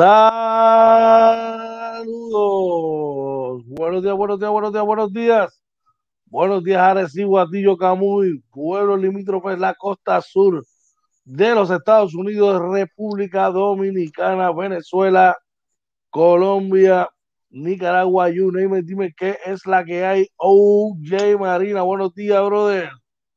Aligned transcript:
Saludos. 0.00 0.32
Buenos 3.66 4.02
días, 4.02 4.16
buenos 4.16 4.40
días, 4.40 4.50
buenos 4.50 4.72
días, 4.72 4.84
buenos 4.86 5.12
días. 5.12 5.62
Buenos 6.24 6.64
días, 6.64 6.80
Arecibo, 6.80 7.38
Atillo, 7.38 7.76
Camuy, 7.76 8.42
pueblo 8.50 8.96
limítrofe 8.96 9.58
la 9.58 9.74
costa 9.74 10.22
sur 10.22 10.64
de 11.26 11.54
los 11.54 11.70
Estados 11.70 12.14
Unidos, 12.14 12.62
República 12.72 13.50
Dominicana, 13.50 14.50
Venezuela, 14.52 15.36
Colombia, 16.08 17.06
Nicaragua, 17.50 18.30
you 18.30 18.50
name 18.50 18.82
dime 18.82 19.12
qué 19.14 19.36
es 19.44 19.66
la 19.66 19.84
que 19.84 20.06
hay. 20.06 20.28
OJ 20.36 21.38
Marina, 21.38 21.82
buenos 21.82 22.14
días, 22.14 22.42
brother. 22.42 22.88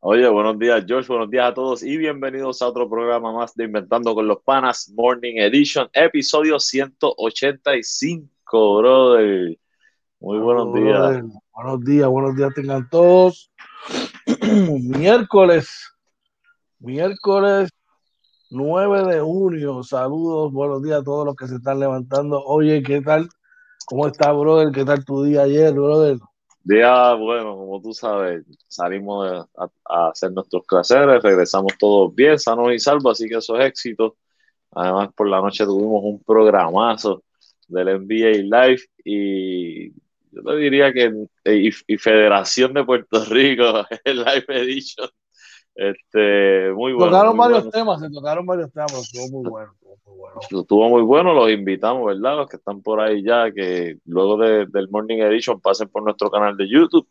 Oye, 0.06 0.28
buenos 0.28 0.60
días, 0.60 0.84
George. 0.86 1.08
Buenos 1.08 1.30
días 1.30 1.50
a 1.50 1.54
todos 1.54 1.82
y 1.82 1.96
bienvenidos 1.96 2.62
a 2.62 2.68
otro 2.68 2.90
programa 2.90 3.32
más 3.32 3.56
de 3.56 3.64
Inventando 3.64 4.14
con 4.14 4.28
los 4.28 4.44
Panas 4.44 4.92
Morning 4.94 5.38
Edition, 5.38 5.88
episodio 5.94 6.60
185, 6.60 8.78
brother. 8.80 9.58
Muy 10.20 10.40
buenos 10.40 10.74
días. 10.74 11.24
Buenos 11.54 11.86
días, 11.86 12.10
buenos 12.10 12.36
días 12.36 12.54
tengan 12.54 12.90
todos. 12.90 13.50
miércoles, 14.82 15.96
miércoles 16.80 17.70
9 18.50 19.06
de 19.06 19.22
junio. 19.22 19.84
Saludos, 19.84 20.52
buenos 20.52 20.84
días 20.84 21.00
a 21.00 21.04
todos 21.06 21.28
los 21.28 21.36
que 21.38 21.48
se 21.48 21.56
están 21.56 21.80
levantando. 21.80 22.44
Oye, 22.44 22.84
¿qué 22.84 23.00
tal? 23.00 23.30
¿Cómo 23.86 24.08
está, 24.08 24.34
brother? 24.34 24.74
¿Qué 24.74 24.84
tal 24.84 25.06
tu 25.06 25.24
día 25.24 25.44
ayer, 25.44 25.72
brother? 25.72 26.18
Día 26.66 27.14
bueno, 27.16 27.58
como 27.58 27.82
tú 27.82 27.94
sabes, 27.94 28.46
salimos 28.68 29.48
a, 29.58 30.10
hacer 30.10 30.32
nuestros 30.32 30.66
clases, 30.66 30.98
regresamos 31.22 31.74
todos 31.78 32.16
bien, 32.16 32.40
sanos 32.40 32.74
y 32.74 32.80
salvos, 32.80 33.20
así 33.20 33.28
que 33.28 33.36
eso 33.36 33.60
es 33.60 33.68
éxito. 33.68 34.16
Además, 34.72 35.10
por 35.14 35.28
la 35.28 35.42
noche 35.42 35.66
tuvimos 35.66 36.02
un 36.04 36.24
programazo 36.24 37.24
del 37.68 38.06
NBA 38.06 38.66
Live 38.66 38.82
y 39.04 39.92
yo 39.92 40.42
te 40.44 40.56
diría 40.56 40.94
que 40.94 41.12
y, 41.46 41.98
Federación 41.98 42.74
de 42.74 42.86
Puerto 42.86 43.24
Rico, 43.30 43.86
el 44.06 44.18
Live 44.18 44.46
Edition, 44.48 45.10
este, 45.76 46.72
muy 46.72 46.94
bueno. 46.94 47.12
Tocaron 47.12 47.38
varios 47.38 47.70
temas, 47.72 48.00
se 48.00 48.10
tocaron 48.10 48.46
varios 48.46 48.72
temas, 48.72 48.94
estuvo 48.94 49.42
muy 49.42 49.50
bueno. 49.50 49.74
Estuvo 50.42 50.90
muy 50.90 51.02
bueno, 51.02 51.34
los 51.34 51.50
invitamos, 51.52 52.06
¿verdad? 52.06 52.38
Los 52.38 52.50
que 52.50 52.58
están 52.58 52.82
por 52.82 53.00
ahí 53.00 53.24
ya, 53.24 53.52
que 53.52 53.98
luego 54.06 54.38
del 54.38 54.90
Morning 54.90 55.20
Edition 55.20 55.62
pasen 55.62 55.90
por 55.90 56.04
nuestro 56.04 56.30
canal 56.30 56.58
de 56.58 56.68
YouTube 56.68 57.08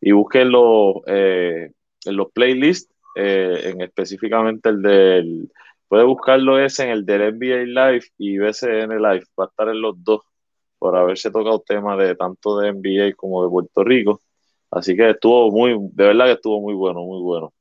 y 0.00 0.12
busquen 0.12 0.50
los, 0.50 0.96
eh, 1.06 1.72
los 2.06 2.30
playlists, 2.32 2.92
eh, 3.16 3.70
en 3.72 3.80
específicamente 3.80 4.68
el 4.68 4.82
del, 4.82 5.52
puede 5.88 6.04
buscarlo 6.04 6.58
ese 6.58 6.84
en 6.84 6.90
el 6.90 7.06
del 7.06 7.34
NBA 7.34 7.64
Live 7.64 8.06
y 8.18 8.38
BCN 8.38 8.96
Live, 8.98 9.24
va 9.38 9.44
a 9.44 9.48
estar 9.48 9.68
en 9.68 9.80
los 9.80 10.02
dos, 10.04 10.22
por 10.78 10.96
haberse 10.96 11.30
tocado 11.30 11.60
temas 11.60 11.98
de 11.98 12.14
tanto 12.14 12.58
de 12.58 12.72
NBA 12.72 13.14
como 13.16 13.42
de 13.44 13.50
Puerto 13.50 13.84
Rico. 13.84 14.20
Así 14.70 14.96
que 14.96 15.10
estuvo 15.10 15.50
muy, 15.50 15.76
de 15.92 16.04
verdad 16.04 16.26
que 16.26 16.32
estuvo 16.32 16.60
muy 16.60 16.74
bueno, 16.74 17.00
muy 17.02 17.20
bueno. 17.22 17.52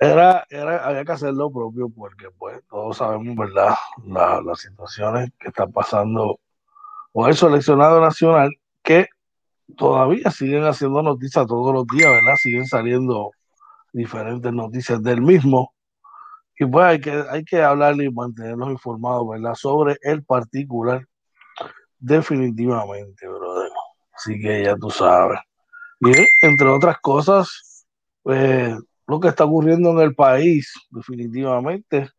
Era, 0.00 0.46
era, 0.48 0.84
había 0.86 1.04
que 1.04 1.12
hacer 1.12 1.34
lo 1.34 1.50
propio 1.50 1.88
porque 1.88 2.28
pues 2.38 2.60
todos 2.68 2.98
sabemos, 2.98 3.36
¿verdad? 3.36 3.74
las 4.44 4.60
situaciones 4.60 5.30
que 5.38 5.48
están 5.48 5.72
pasando 5.72 6.38
con 7.12 7.28
el 7.28 7.36
seleccionado 7.36 8.00
nacional 8.00 8.50
que 8.82 9.08
todavía 9.76 10.30
siguen 10.30 10.64
haciendo 10.64 11.02
noticias 11.02 11.46
todos 11.46 11.74
los 11.74 11.86
días, 11.88 12.10
¿verdad? 12.10 12.36
Siguen 12.36 12.66
saliendo 12.66 13.32
diferentes 13.92 14.52
noticias 14.52 15.02
del 15.02 15.20
mismo. 15.20 15.72
Y 16.58 16.66
pues 16.66 16.84
hay 16.84 17.00
que, 17.00 17.24
hay 17.30 17.44
que 17.44 17.62
hablar 17.62 17.94
y 18.00 18.10
mantenerlos 18.10 18.70
informados, 18.70 19.28
¿verdad? 19.28 19.54
Sobre 19.54 19.96
el 20.02 20.24
particular, 20.24 21.06
definitivamente, 21.98 23.26
brother. 23.26 23.70
Así 24.12 24.40
que 24.40 24.64
ya 24.64 24.76
tú 24.76 24.90
sabes. 24.90 25.40
Y 26.00 26.12
entre 26.46 26.68
otras 26.68 26.98
cosas, 27.00 27.86
pues 28.22 28.76
lo 29.08 29.18
que 29.18 29.28
está 29.28 29.44
ocurriendo 29.44 29.90
en 29.90 30.00
el 30.00 30.14
país, 30.14 30.72
definitivamente, 30.90 32.10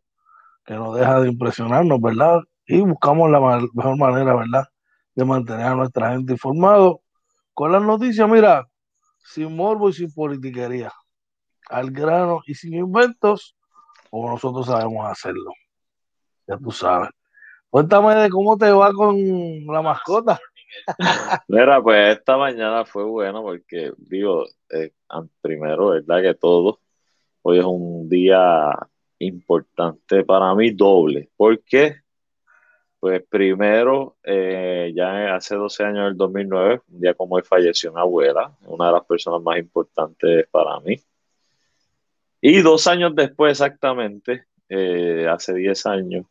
que 0.66 0.74
no 0.74 0.94
deja 0.94 1.22
de 1.22 1.30
impresionarnos, 1.30 2.02
¿verdad? 2.02 2.40
Y 2.66 2.82
buscamos 2.82 3.30
la 3.30 3.40
mejor 3.74 3.98
manera, 3.98 4.36
¿verdad?, 4.36 4.66
de 5.14 5.24
mantener 5.24 5.68
a 5.68 5.76
nuestra 5.76 6.12
gente 6.12 6.34
informado 6.34 7.02
con 7.54 7.72
las 7.72 7.84
noticias, 7.84 8.28
mira, 8.28 8.68
sin 9.24 9.56
morbo 9.56 9.90
y 9.90 9.94
sin 9.94 10.12
politiquería, 10.12 10.92
al 11.70 11.92
grano 11.92 12.42
y 12.48 12.56
sin 12.56 12.74
inventos, 12.74 13.56
como 14.10 14.32
nosotros 14.32 14.66
sabemos 14.66 15.06
hacerlo. 15.08 15.52
Ya 16.48 16.58
tú 16.58 16.72
sabes. 16.72 17.10
Cuéntame 17.70 18.16
de 18.16 18.30
cómo 18.30 18.58
te 18.58 18.72
va 18.72 18.92
con 18.94 19.16
la 19.68 19.84
mascota. 19.84 20.40
Mira, 21.47 21.81
pues 21.81 22.18
esta 22.18 22.38
mañana 22.38 22.85
fue 22.85 23.03
bueno 23.03 23.41
porque, 23.41 23.94
digo, 23.97 24.46
eh, 24.69 24.91
primero, 25.41 25.90
¿verdad? 25.90 26.22
Que 26.22 26.34
todo, 26.35 26.80
hoy 27.41 27.59
es 27.59 27.66
un 27.66 28.07
día 28.09 28.72
importante 29.19 30.24
para 30.24 30.53
mí, 30.56 30.72
doble. 30.72 31.30
¿Por 31.35 31.62
qué? 31.63 31.97
Pues 33.00 33.24
primero, 33.30 34.18
eh, 34.24 34.91
ya 34.96 35.35
hace 35.35 35.56
12 35.56 35.84
años, 35.84 36.12
el 36.12 36.18
2009, 36.18 36.81
un 36.90 37.00
día 37.00 37.13
como 37.13 37.36
hoy 37.36 37.44
falleció 37.44 37.94
mi 37.94 38.00
abuela, 38.00 38.51
una 38.66 38.88
de 38.88 38.91
las 38.94 39.06
personas 39.06 39.41
más 39.41 39.57
importantes 39.57 40.47
para 40.50 40.80
mí. 40.81 41.01
Y 42.41 42.62
dos 42.62 42.88
años 42.88 43.16
después, 43.16 43.51
exactamente, 43.51 44.46
eh, 44.68 45.28
hace 45.30 45.53
10 45.53 45.86
años, 45.86 46.25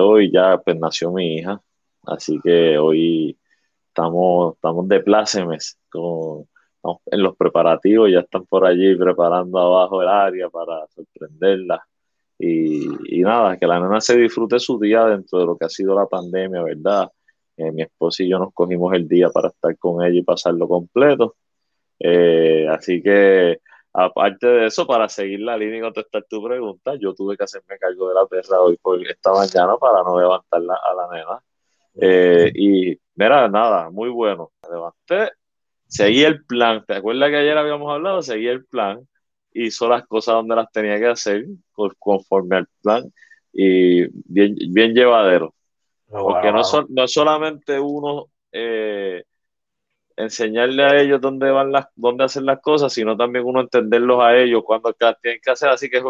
hoy 0.00 0.30
ya 0.30 0.58
pues 0.58 0.76
nació 0.76 1.12
mi 1.12 1.36
hija, 1.36 1.60
así 2.04 2.38
que 2.42 2.76
hoy 2.78 3.38
estamos, 3.92 4.54
estamos 4.54 4.88
de 4.88 5.00
plácemes 5.00 5.78
con, 5.90 6.46
en 7.06 7.22
los 7.22 7.36
preparativos, 7.36 8.10
ya 8.10 8.20
están 8.20 8.46
por 8.46 8.66
allí 8.66 8.96
preparando 8.96 9.58
abajo 9.58 10.02
el 10.02 10.08
área 10.08 10.48
para 10.50 10.86
sorprenderla. 10.88 11.86
Y, 12.38 13.20
nada, 13.22 13.56
que 13.56 13.66
la 13.66 13.78
nena 13.78 14.00
se 14.00 14.16
disfrute 14.16 14.58
su 14.58 14.78
día 14.80 15.04
dentro 15.04 15.38
de 15.38 15.46
lo 15.46 15.56
que 15.56 15.66
ha 15.66 15.68
sido 15.68 15.94
la 15.94 16.06
pandemia, 16.06 16.62
¿verdad? 16.62 17.08
Eh, 17.56 17.70
mi 17.70 17.82
esposo 17.82 18.22
y 18.24 18.30
yo 18.30 18.38
nos 18.38 18.52
cogimos 18.52 18.92
el 18.94 19.06
día 19.06 19.30
para 19.30 19.48
estar 19.48 19.76
con 19.78 20.04
ella 20.04 20.18
y 20.18 20.24
pasarlo 20.24 20.66
completo. 20.66 21.36
Eh, 22.00 22.66
así 22.68 23.00
que, 23.02 23.60
aparte 23.92 24.46
de 24.46 24.66
eso, 24.66 24.86
para 24.86 25.08
seguir 25.08 25.40
la 25.40 25.56
línea 25.56 25.78
y 25.78 25.82
contestar 25.82 26.24
tu 26.28 26.42
pregunta, 26.42 26.94
yo 26.98 27.14
tuve 27.14 27.36
que 27.36 27.44
hacerme 27.44 27.78
cargo 27.78 28.08
de 28.08 28.14
la 28.14 28.26
perra 28.26 28.60
hoy 28.60 28.76
por 28.78 29.00
esta 29.06 29.32
mañana 29.32 29.76
para 29.76 30.02
no 30.02 30.18
levantarla 30.18 30.74
a 30.74 30.94
la 30.94 31.08
nena. 31.16 31.42
Eh, 32.00 32.50
y 32.54 32.98
mira, 33.14 33.48
nada, 33.48 33.90
muy 33.90 34.08
bueno. 34.08 34.50
Me 34.62 34.74
levanté, 34.74 35.32
seguí 35.86 36.22
el 36.22 36.44
plan. 36.44 36.84
¿Te 36.86 36.94
acuerdas 36.94 37.30
que 37.30 37.36
ayer 37.36 37.56
habíamos 37.56 37.92
hablado? 37.92 38.22
Seguí 38.22 38.48
el 38.48 38.64
plan, 38.64 39.06
hizo 39.52 39.88
las 39.88 40.06
cosas 40.06 40.34
donde 40.34 40.56
las 40.56 40.70
tenía 40.72 40.98
que 40.98 41.06
hacer 41.06 41.46
conforme 41.98 42.56
al 42.56 42.68
plan 42.82 43.12
y 43.52 44.06
bien, 44.32 44.56
bien 44.70 44.94
llevadero. 44.94 45.54
Oh, 46.10 46.28
Porque 46.28 46.52
no, 46.52 46.64
son, 46.64 46.86
no 46.90 47.06
solamente 47.06 47.78
uno 47.78 48.26
eh, 48.50 49.24
enseñarle 50.16 50.84
a 50.84 51.00
ellos 51.00 51.20
dónde 51.20 51.50
van 51.50 51.72
las, 51.72 51.86
dónde 51.94 52.24
hacer 52.24 52.42
las 52.42 52.60
cosas, 52.60 52.92
sino 52.92 53.16
también 53.16 53.44
uno 53.44 53.60
entenderlos 53.60 54.20
a 54.20 54.36
ellos 54.36 54.62
cuando 54.64 54.92
tienen 54.92 55.40
que 55.42 55.50
hacer. 55.50 55.68
Así 55.70 55.88
que 55.88 55.98
es, 55.98 56.04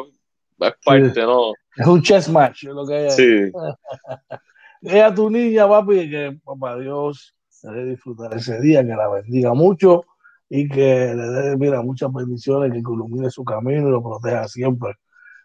parte, 0.84 1.22
¿no? 1.22 1.52
Es 1.76 1.86
un 1.86 2.02
chess 2.02 2.28
match, 2.28 2.64
lo 2.64 2.86
que 2.86 2.94
hay. 2.94 3.10
Sí. 3.10 3.52
a 4.84 5.14
tu 5.14 5.30
niña, 5.30 5.68
papi, 5.68 6.10
que 6.10 6.38
papá 6.44 6.76
Dios 6.78 7.34
de 7.70 7.84
disfrutar 7.84 8.34
ese 8.34 8.60
día, 8.60 8.82
que 8.82 8.94
la 8.94 9.08
bendiga 9.08 9.54
mucho 9.54 10.04
y 10.48 10.68
que 10.68 11.14
le 11.14 11.28
dé, 11.28 11.56
mira, 11.56 11.82
muchas 11.82 12.12
bendiciones, 12.12 12.72
que 12.72 12.78
ilumine 12.78 13.30
su 13.30 13.44
camino 13.44 13.88
y 13.88 13.90
lo 13.90 14.02
proteja 14.02 14.48
siempre. 14.48 14.94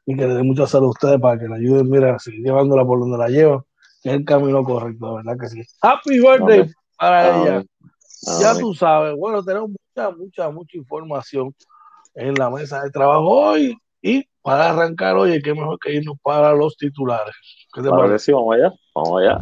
Y 0.06 0.16
que 0.16 0.28
le 0.28 0.36
dé 0.36 0.44
mucha 0.44 0.66
salud 0.68 0.88
a 0.88 0.90
ustedes 0.90 1.20
para 1.20 1.40
que 1.40 1.48
le 1.48 1.56
ayuden, 1.56 1.90
mira, 1.90 2.16
a 2.16 2.20
seguir 2.20 2.44
llevándola 2.44 2.86
por 2.86 3.00
donde 3.00 3.18
la 3.18 3.30
lleva, 3.30 3.64
que 4.02 4.10
es 4.10 4.16
el 4.16 4.26
camino 4.26 4.64
correcto, 4.64 5.16
¿verdad 5.16 5.38
que 5.40 5.48
sí? 5.48 5.62
Happy 5.82 6.20
birthday 6.20 6.70
para 6.98 7.42
ella. 7.42 7.66
Ya 8.40 8.58
tú 8.58 8.74
sabes, 8.74 9.16
bueno, 9.18 9.44
tenemos 9.44 9.70
mucha, 9.70 10.12
mucha, 10.12 10.50
mucha 10.50 10.78
información 10.78 11.54
en 12.16 12.34
la 12.34 12.50
mesa 12.50 12.84
de 12.84 12.90
trabajo 12.90 13.30
hoy 13.30 13.78
y 14.02 14.28
para 14.48 14.70
arrancar 14.70 15.18
hoy, 15.18 15.42
qué 15.42 15.54
mejor 15.54 15.78
que 15.78 15.92
irnos 15.92 16.16
para 16.24 16.54
los 16.54 16.78
titulares. 16.78 17.36
¿Qué 17.74 17.82
te 17.82 17.90
parece? 17.90 18.32
vamos 18.32 18.56
allá, 18.56 18.72
vamos 18.96 19.22
allá. 19.22 19.42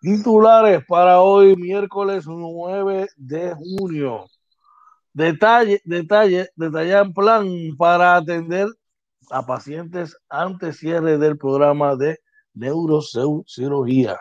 Titulares 0.00 0.84
para 0.86 1.22
hoy, 1.22 1.56
miércoles 1.56 2.24
9 2.28 3.08
de 3.16 3.52
junio. 3.56 4.26
Detalle, 5.18 5.80
detalle, 5.84 6.48
en 6.56 7.12
plan 7.12 7.48
para 7.76 8.14
atender 8.14 8.68
a 9.30 9.44
pacientes 9.44 10.16
antes 10.28 10.76
cierre 10.76 11.18
del 11.18 11.36
programa 11.36 11.96
de 11.96 12.20
neurocirugía. 12.54 14.16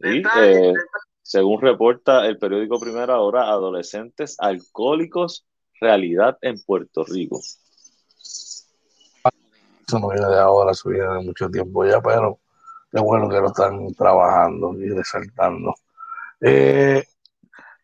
Y, 0.00 0.22
eh, 0.38 0.74
según 1.22 1.62
reporta 1.62 2.26
el 2.26 2.36
periódico 2.36 2.78
Primera 2.78 3.18
Hora, 3.18 3.48
adolescentes 3.48 4.36
alcohólicos, 4.38 5.46
realidad 5.80 6.36
en 6.42 6.60
Puerto 6.60 7.04
Rico. 7.04 7.40
Eso 9.86 9.98
no 9.98 10.10
viene 10.10 10.26
de 10.26 10.40
ahora, 10.40 10.72
eso 10.72 10.90
viene 10.90 11.08
de 11.08 11.24
mucho 11.24 11.48
tiempo 11.48 11.86
ya, 11.86 12.02
pero 12.02 12.38
es 12.92 13.00
bueno 13.00 13.30
que 13.30 13.40
lo 13.40 13.46
están 13.46 13.94
trabajando 13.94 14.74
y 14.74 14.90
resaltando. 14.90 15.74
Eh, 16.42 17.02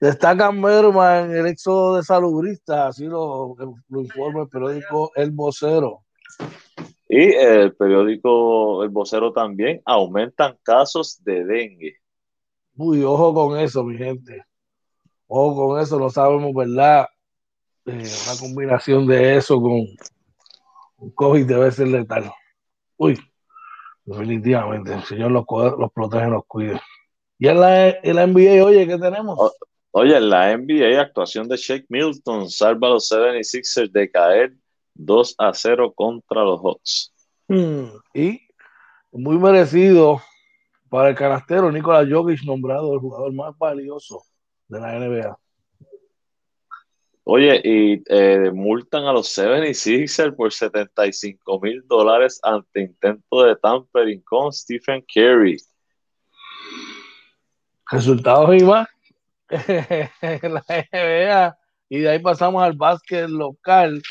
destacan 0.04 0.60
merma 0.60 1.20
en 1.20 1.34
el 1.34 1.46
éxodo 1.46 1.96
de 1.96 2.02
salubristas, 2.02 2.88
así 2.90 3.06
lo, 3.06 3.56
lo 3.88 4.00
informa 4.00 4.42
el 4.42 4.48
periódico 4.48 5.10
El 5.14 5.30
Vocero. 5.30 6.02
Y 7.08 7.32
el 7.32 7.74
periódico 7.74 8.84
El 8.84 8.90
Vocero 8.90 9.32
también 9.32 9.80
aumentan 9.86 10.58
casos 10.62 11.22
de 11.24 11.44
dengue. 11.46 11.96
Uy, 12.76 13.02
ojo 13.02 13.32
con 13.32 13.58
eso, 13.58 13.82
mi 13.82 13.96
gente. 13.96 14.44
Ojo 15.26 15.68
con 15.68 15.80
eso, 15.80 15.98
no 15.98 16.10
sabemos, 16.10 16.52
¿verdad? 16.54 17.06
Eh, 17.86 17.92
una 18.26 18.38
combinación 18.38 19.06
de 19.06 19.36
eso 19.36 19.58
con 19.58 19.86
COVID 21.14 21.46
debe 21.46 21.70
ser 21.70 21.88
letal. 21.88 22.30
Uy, 22.98 23.18
definitivamente, 24.04 24.92
el 24.92 25.02
Señor 25.04 25.30
los, 25.30 25.44
los 25.78 25.90
protege, 25.92 26.28
los 26.28 26.44
cuide. 26.46 26.78
Y 27.38 27.48
en 27.48 27.60
la, 27.60 27.88
en 27.88 28.16
la 28.16 28.26
NBA, 28.26 28.64
oye, 28.64 28.86
¿qué 28.86 28.98
tenemos? 28.98 29.38
Oye, 29.96 30.16
en 30.16 30.28
la 30.28 30.56
NBA, 30.56 31.00
actuación 31.00 31.48
de 31.48 31.56
Shake 31.56 31.86
Milton 31.88 32.50
salva 32.50 32.88
a 32.88 32.90
los 32.92 33.10
76ers 33.10 33.90
de 33.92 34.10
caer 34.10 34.52
2 34.94 35.34
a 35.38 35.54
0 35.54 35.92
contra 35.94 36.42
los 36.42 36.60
Hawks. 36.60 37.12
Hmm, 37.46 37.86
y 38.12 38.40
muy 39.12 39.38
merecido 39.38 40.20
para 40.88 41.10
el 41.10 41.14
canastero 41.14 41.70
Nikola 41.70 42.04
Jokic, 42.08 42.42
nombrado 42.42 42.92
el 42.94 43.00
jugador 43.00 43.32
más 43.32 43.56
valioso 43.56 44.22
de 44.66 44.80
la 44.80 44.98
NBA. 44.98 45.38
Oye, 47.22 47.60
y 47.62 48.02
eh, 48.08 48.50
multan 48.52 49.04
a 49.04 49.12
los 49.12 49.28
76ers 49.38 50.34
por 50.34 50.52
75 50.52 51.60
mil 51.60 51.86
dólares 51.86 52.40
ante 52.42 52.82
intento 52.82 53.44
de 53.44 53.54
tampering 53.56 54.22
con 54.22 54.52
Stephen 54.52 55.02
Curry. 55.02 55.56
Resultados 57.90 58.60
y 58.60 58.64
más 58.64 58.88
en 58.88 58.93
la 60.42 60.64
NBA. 60.92 61.58
Y 61.88 61.98
de 62.00 62.10
ahí 62.10 62.18
pasamos 62.18 62.62
al 62.62 62.74
básquet 62.74 63.28
local. 63.28 64.02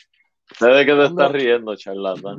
¿De 0.60 0.86
qué 0.86 0.94
te 0.94 1.06
estás 1.06 1.32
riendo, 1.32 1.76
charlatán? 1.76 2.38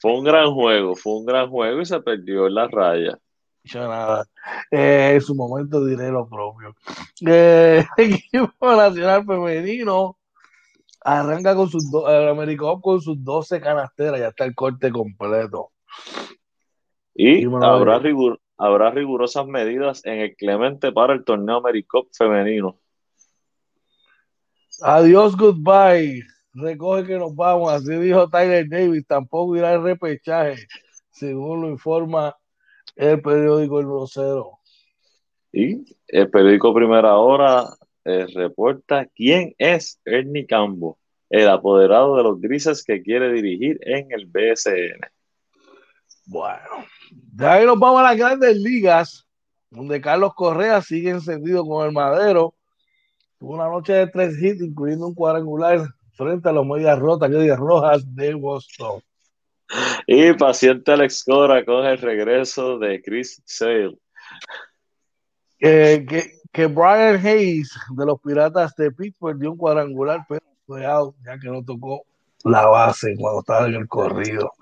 Fue 0.00 0.12
un 0.12 0.24
gran 0.24 0.52
juego, 0.52 0.94
fue 0.94 1.14
un 1.14 1.26
gran 1.26 1.50
juego 1.50 1.80
y 1.80 1.86
se 1.86 2.00
perdió 2.00 2.46
en 2.46 2.54
la 2.54 2.68
raya. 2.68 3.18
Yo 3.64 3.88
nada. 3.88 4.26
Eh, 4.70 5.12
en 5.14 5.20
su 5.20 5.34
momento 5.34 5.84
diré 5.84 6.10
lo 6.10 6.28
propio. 6.28 6.74
Eh, 7.26 7.84
el 7.96 8.14
equipo 8.14 8.76
nacional 8.76 9.24
femenino 9.24 10.18
arranca 11.00 11.54
con 11.54 11.68
sus 11.68 11.84
el 12.08 12.28
Americano 12.28 12.80
con 12.80 13.00
sus 13.00 13.22
12 13.22 13.60
canasteras, 13.60 14.20
ya 14.20 14.28
está 14.28 14.44
el 14.44 14.54
corte 14.54 14.90
completo. 14.90 15.70
Y 17.14 17.44
habrá, 17.44 18.00
habrá 18.56 18.90
rigurosas 18.90 19.46
medidas 19.46 20.04
en 20.04 20.20
el 20.20 20.36
Clemente 20.36 20.92
para 20.92 21.14
el 21.14 21.24
torneo 21.24 21.56
Americop 21.56 22.08
femenino. 22.12 22.78
Adiós, 24.80 25.36
goodbye 25.36 26.24
recoge 26.54 27.06
que 27.06 27.18
nos 27.18 27.34
vamos, 27.34 27.72
así 27.72 27.94
dijo 27.96 28.28
Tyler 28.28 28.68
Davis, 28.68 29.06
tampoco 29.06 29.56
irá 29.56 29.72
al 29.72 29.82
repechaje, 29.82 30.66
según 31.10 31.62
lo 31.62 31.68
informa 31.68 32.36
el 32.96 33.20
periódico 33.20 33.80
El 33.80 33.86
Rosero. 33.86 34.58
Y 35.52 35.84
el 36.08 36.30
periódico 36.30 36.74
Primera 36.74 37.16
Hora 37.16 37.66
eh, 38.04 38.26
reporta 38.34 39.06
quién 39.14 39.54
es 39.58 40.00
Ernie 40.04 40.46
Cambo, 40.46 40.98
el 41.30 41.48
apoderado 41.48 42.16
de 42.16 42.22
los 42.22 42.40
grises 42.40 42.84
que 42.84 43.02
quiere 43.02 43.32
dirigir 43.32 43.78
en 43.82 44.10
el 44.12 44.26
BSN. 44.26 45.00
Bueno, 46.26 46.86
de 47.10 47.46
ahí 47.46 47.66
nos 47.66 47.78
vamos 47.78 48.00
a 48.00 48.04
las 48.04 48.16
grandes 48.16 48.56
ligas, 48.56 49.26
donde 49.70 50.00
Carlos 50.00 50.32
Correa 50.34 50.80
sigue 50.80 51.10
encendido 51.10 51.66
con 51.66 51.86
el 51.86 51.92
madero. 51.92 52.54
Tuvo 53.38 53.54
una 53.54 53.68
noche 53.68 53.92
de 53.92 54.06
tres 54.06 54.40
hits, 54.40 54.62
incluyendo 54.62 55.06
un 55.08 55.14
cuadrangular 55.14 55.86
frente 56.16 56.48
a 56.48 56.52
los 56.52 56.66
medias 56.66 56.98
rotas, 56.98 57.28
medias 57.28 57.58
rojas 57.58 58.02
de 58.14 58.34
Boston. 58.34 59.02
Y 60.06 60.32
paciente 60.34 60.92
Alex 60.92 61.24
Cora 61.24 61.64
con 61.64 61.84
el 61.84 61.98
regreso 61.98 62.78
de 62.78 63.02
Chris 63.02 63.42
Sale. 63.44 63.98
que, 65.58 66.40
que, 66.52 66.66
Brian 66.66 67.16
Hayes 67.26 67.70
de 67.96 68.06
los 68.06 68.20
Piratas 68.20 68.74
de 68.76 68.92
Pittsburgh 68.92 69.38
dio 69.38 69.52
un 69.52 69.58
cuadrangular, 69.58 70.24
pero 70.28 70.42
fue 70.66 70.86
out, 70.86 71.16
ya 71.24 71.38
que 71.38 71.48
no 71.48 71.64
tocó 71.64 72.04
la 72.44 72.66
base 72.66 73.14
cuando 73.18 73.40
estaba 73.40 73.66
en 73.66 73.74
el 73.74 73.88
corrido. 73.88 74.52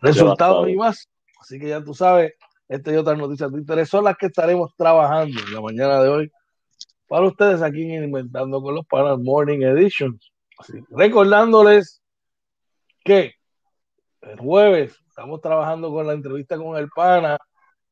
Resultados 0.00 0.68
y 0.68 0.76
más. 0.76 1.08
Así 1.40 1.58
que 1.58 1.68
ya 1.68 1.82
tú 1.82 1.94
sabes, 1.94 2.32
esta 2.68 2.92
y 2.92 2.96
otras 2.96 3.18
noticias 3.18 3.50
de 3.52 3.58
interés 3.58 3.88
son 3.88 4.04
las 4.04 4.16
que 4.16 4.26
estaremos 4.26 4.74
trabajando 4.76 5.40
la 5.52 5.60
mañana 5.60 6.02
de 6.02 6.08
hoy 6.08 6.32
para 7.06 7.26
ustedes 7.26 7.62
aquí 7.62 7.82
en 7.82 8.04
Inventando 8.04 8.60
con 8.60 8.74
los 8.74 8.86
Panas 8.86 9.18
Morning 9.18 9.60
Edition 9.60 10.18
recordándoles 10.90 12.02
que 13.04 13.34
el 14.22 14.38
jueves 14.38 14.96
estamos 15.08 15.40
trabajando 15.40 15.90
con 15.92 16.06
la 16.06 16.14
entrevista 16.14 16.56
con 16.56 16.76
el 16.76 16.88
pana 16.88 17.38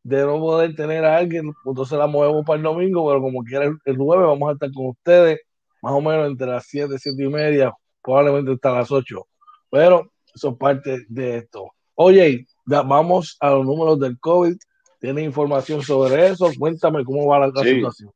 de 0.02 0.22
no 0.26 0.38
poder 0.38 0.74
tener 0.74 1.04
a 1.04 1.16
alguien, 1.16 1.50
entonces 1.64 1.98
la 1.98 2.06
movemos 2.06 2.44
para 2.44 2.58
el 2.58 2.62
domingo, 2.62 3.06
pero 3.08 3.22
como 3.22 3.42
quiera 3.42 3.64
el, 3.64 3.96
jueves 3.96 4.26
vamos 4.26 4.50
a 4.50 4.52
estar 4.52 4.70
con 4.72 4.88
ustedes 4.88 5.40
más 5.80 5.92
o 5.92 6.00
menos 6.00 6.26
entre 6.26 6.46
las 6.46 6.66
7, 6.66 6.96
7 6.98 7.24
y 7.24 7.28
media, 7.28 7.72
probablemente 8.02 8.52
hasta 8.52 8.72
las 8.72 8.90
8. 8.90 9.26
Pero 9.70 10.10
eso 10.34 10.50
es 10.50 10.56
parte 10.56 11.06
de 11.08 11.38
esto. 11.38 11.73
Oye, 11.96 12.46
vamos 12.64 13.36
a 13.40 13.50
los 13.50 13.64
números 13.64 14.00
del 14.00 14.18
COVID. 14.18 14.56
¿Tiene 15.00 15.22
información 15.22 15.82
sobre 15.82 16.28
eso? 16.28 16.50
Cuéntame 16.58 17.04
cómo 17.04 17.26
va 17.26 17.46
la, 17.46 17.62
situación. 17.62 18.10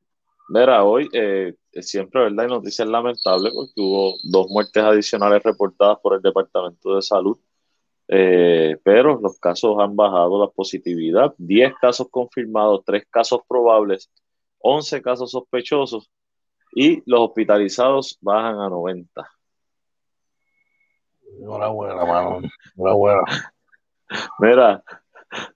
Mira, 0.48 0.82
hoy 0.82 1.08
eh, 1.12 1.54
siempre, 1.82 2.22
¿verdad? 2.22 2.46
Hay 2.46 2.50
noticias 2.50 2.88
lamentables 2.88 3.52
porque 3.52 3.72
hubo 3.76 4.14
dos 4.24 4.48
muertes 4.48 4.82
adicionales 4.82 5.42
reportadas 5.42 5.98
por 6.02 6.14
el 6.14 6.22
Departamento 6.22 6.96
de 6.96 7.02
Salud, 7.02 7.38
eh, 8.08 8.78
pero 8.82 9.20
los 9.20 9.38
casos 9.38 9.76
han 9.78 9.94
bajado 9.94 10.42
la 10.42 10.50
positividad. 10.50 11.34
10 11.36 11.74
casos 11.80 12.08
confirmados, 12.10 12.82
3 12.86 13.04
casos 13.10 13.40
probables, 13.46 14.10
11 14.60 15.02
casos 15.02 15.30
sospechosos 15.30 16.10
y 16.74 17.02
los 17.04 17.20
hospitalizados 17.20 18.18
bajan 18.22 18.60
a 18.60 18.70
90. 18.70 19.30
Enhorabuena, 21.38 22.04
mano. 22.04 22.40
Enhorabuena. 22.74 23.52
Mira, 24.38 24.82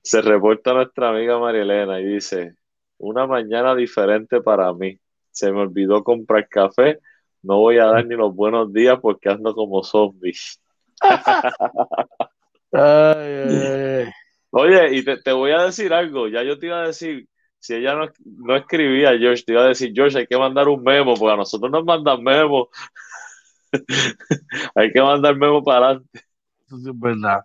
se 0.02 0.22
reporta 0.22 0.74
nuestra 0.74 1.10
amiga 1.10 1.38
María 1.38 1.62
Elena 1.62 2.00
y 2.00 2.04
dice, 2.04 2.56
una 2.98 3.26
mañana 3.26 3.74
diferente 3.74 4.40
para 4.40 4.72
mí. 4.72 4.98
Se 5.30 5.50
me 5.50 5.60
olvidó 5.60 6.04
comprar 6.04 6.46
café. 6.48 7.00
No 7.42 7.58
voy 7.58 7.78
a 7.78 7.86
dar 7.86 8.06
ni 8.06 8.14
los 8.14 8.34
buenos 8.34 8.72
días 8.72 8.98
porque 9.00 9.30
ando 9.30 9.54
como 9.54 9.82
zombie. 9.82 10.34
Oye, 14.50 14.96
y 14.96 15.04
te, 15.04 15.32
voy 15.32 15.52
a 15.52 15.64
decir 15.64 15.92
algo. 15.92 16.28
Ya 16.28 16.42
yo 16.42 16.58
te 16.58 16.66
iba 16.66 16.82
a 16.82 16.86
decir, 16.86 17.28
si 17.58 17.74
ella 17.74 17.94
no, 17.94 18.08
no 18.24 18.56
escribía, 18.56 19.16
George, 19.18 19.42
te 19.44 19.52
iba 19.52 19.62
a 19.62 19.68
decir, 19.68 19.92
George, 19.94 20.18
hay 20.18 20.26
que 20.26 20.38
mandar 20.38 20.68
un 20.68 20.82
memo, 20.82 21.14
porque 21.14 21.32
a 21.32 21.36
nosotros 21.36 21.70
nos 21.70 21.84
mandan 21.84 22.22
memo. 22.22 22.68
hay 24.74 24.92
que 24.92 25.00
mandar 25.00 25.36
memo 25.36 25.64
para 25.64 25.86
adelante. 25.86 26.20
Eso 26.66 26.78
sí 26.78 26.90
es 26.90 27.00
verdad. 27.00 27.40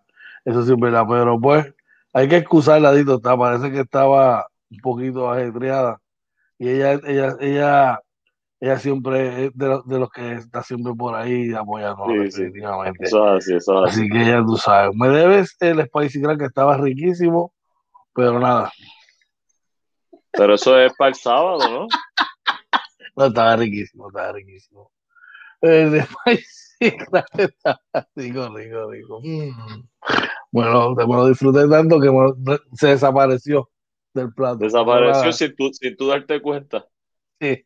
Eso 0.48 0.64
sí 0.64 0.72
es 0.72 0.80
verdad, 0.80 1.04
pero 1.10 1.38
pues 1.38 1.74
hay 2.14 2.30
que 2.30 2.38
excusarla, 2.38 2.94
Dito. 2.94 3.20
Parece 3.20 3.70
que 3.70 3.82
estaba 3.82 4.48
un 4.72 4.78
poquito 4.80 5.30
ajetreada 5.30 6.00
y 6.58 6.70
ella, 6.70 6.94
ella, 7.06 7.36
ella, 7.42 8.00
ella 8.62 8.80
siempre 8.80 9.46
es 9.46 9.58
de, 9.58 9.82
de 9.86 10.00
los 10.00 10.10
que 10.10 10.36
está 10.36 10.64
siempre 10.64 10.94
por 10.98 11.16
ahí 11.16 11.54
apoyando 11.54 12.08
definitivamente. 12.08 13.04
así, 13.06 13.56
eso 13.56 13.84
así. 13.84 14.02
así. 14.04 14.10
que 14.10 14.26
ya 14.26 14.42
tú 14.42 14.56
sabes. 14.56 14.96
Me 14.96 15.10
debes 15.10 15.54
el 15.60 15.86
Spicy 15.86 16.22
Crack 16.22 16.40
que 16.40 16.46
estaba 16.46 16.78
riquísimo, 16.78 17.54
pero 18.14 18.40
nada. 18.40 18.72
Pero 20.32 20.54
eso 20.54 20.80
es 20.80 20.94
para 20.96 21.10
el 21.10 21.16
sábado, 21.16 21.60
¿no? 21.70 21.88
no, 23.18 23.26
estaba 23.26 23.58
riquísimo, 23.58 24.08
estaba 24.08 24.32
riquísimo. 24.32 24.94
El 25.60 26.02
Spicy 26.04 26.98
Crack 27.06 27.28
estaba 27.36 27.82
rico, 28.16 28.56
rico, 28.56 28.92
rico. 28.92 29.20
Mm. 29.22 29.84
Bueno, 30.52 30.96
me 30.96 31.06
lo 31.06 31.28
disfruté 31.28 31.68
tanto 31.68 32.00
que 32.00 32.10
se 32.74 32.88
desapareció 32.88 33.70
del 34.14 34.34
plato. 34.34 34.60
Desapareció 34.60 35.32
sin 35.32 35.56
tú, 35.56 35.72
sin 35.74 35.96
tú 35.96 36.08
darte 36.08 36.42
cuenta. 36.42 36.86
es 37.40 37.64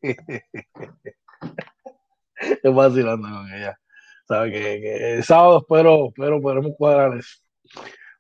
vacilando 2.64 3.28
con 3.28 3.54
ella. 3.54 3.78
¿Sabe? 4.28 4.52
Que, 4.52 5.16
el 5.16 5.24
sábado 5.24 5.60
espero, 5.60 6.08
espero 6.08 6.42
podremos 6.42 6.74
cuadrar 6.78 7.18
eso. 7.18 7.40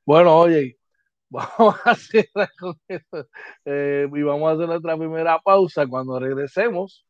Bueno, 0.06 0.38
oye, 0.38 0.78
vamos 1.30 1.76
a 1.86 1.92
hacer 1.92 2.30
con 2.60 2.76
esto 2.88 3.28
eh, 3.66 4.08
y 4.12 4.22
vamos 4.22 4.50
a 4.50 4.54
hacer 4.54 4.68
nuestra 4.68 4.98
primera 4.98 5.40
pausa. 5.40 5.88
Cuando 5.88 6.20
regresemos, 6.20 7.06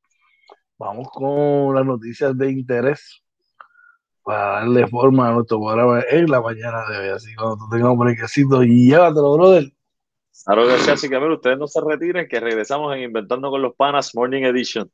vamos 0.77 1.10
con 1.12 1.75
las 1.75 1.86
noticias 1.86 2.38
de 2.38 2.51
interés 2.51 3.24
para 4.24 4.60
darle 4.60 4.88
forma 4.88 5.30
a 5.30 5.32
nuestro 5.32 5.60
programa 5.60 6.04
en 6.10 6.30
la 6.30 6.42
mañana 6.42 6.84
de 6.90 6.98
hoy. 7.00 7.10
Así 7.10 7.34
cuando 7.36 7.68
tengamos 7.70 7.94
un 7.94 8.06
brequecito, 8.06 8.63
llévatelo, 8.63 9.34
brother. 9.34 9.72
Claro 10.46 10.68
que 10.68 10.78
sí, 10.78 10.92
así 10.92 11.10
que 11.10 11.18
ver, 11.20 11.32
ustedes 11.32 11.58
no 11.58 11.68
se 11.68 11.82
retiren, 11.82 12.28
que 12.28 12.40
regresamos 12.40 12.96
en 12.96 13.04
Inventando 13.04 13.50
con 13.51 13.62
los 13.62 13.75
Panas 13.75 14.16
Morning 14.16 14.44
Edition. 14.44 14.90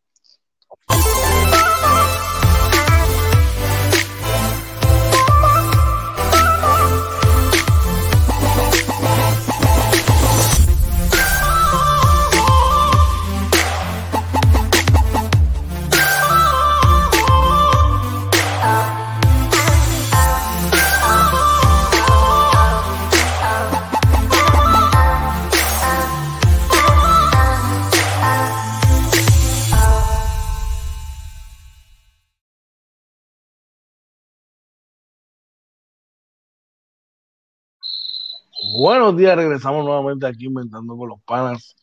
Buenos 38.80 39.18
días, 39.18 39.36
regresamos 39.36 39.84
nuevamente 39.84 40.28
aquí 40.28 40.46
inventando 40.46 40.96
con 40.96 41.10
los 41.10 41.20
panas 41.24 41.76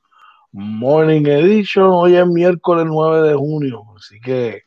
Morning 0.52 1.26
Edition. 1.26 1.90
Hoy 1.90 2.14
es 2.14 2.24
miércoles 2.24 2.86
9 2.86 3.30
de 3.30 3.34
junio, 3.34 3.82
así 3.96 4.20
que 4.20 4.62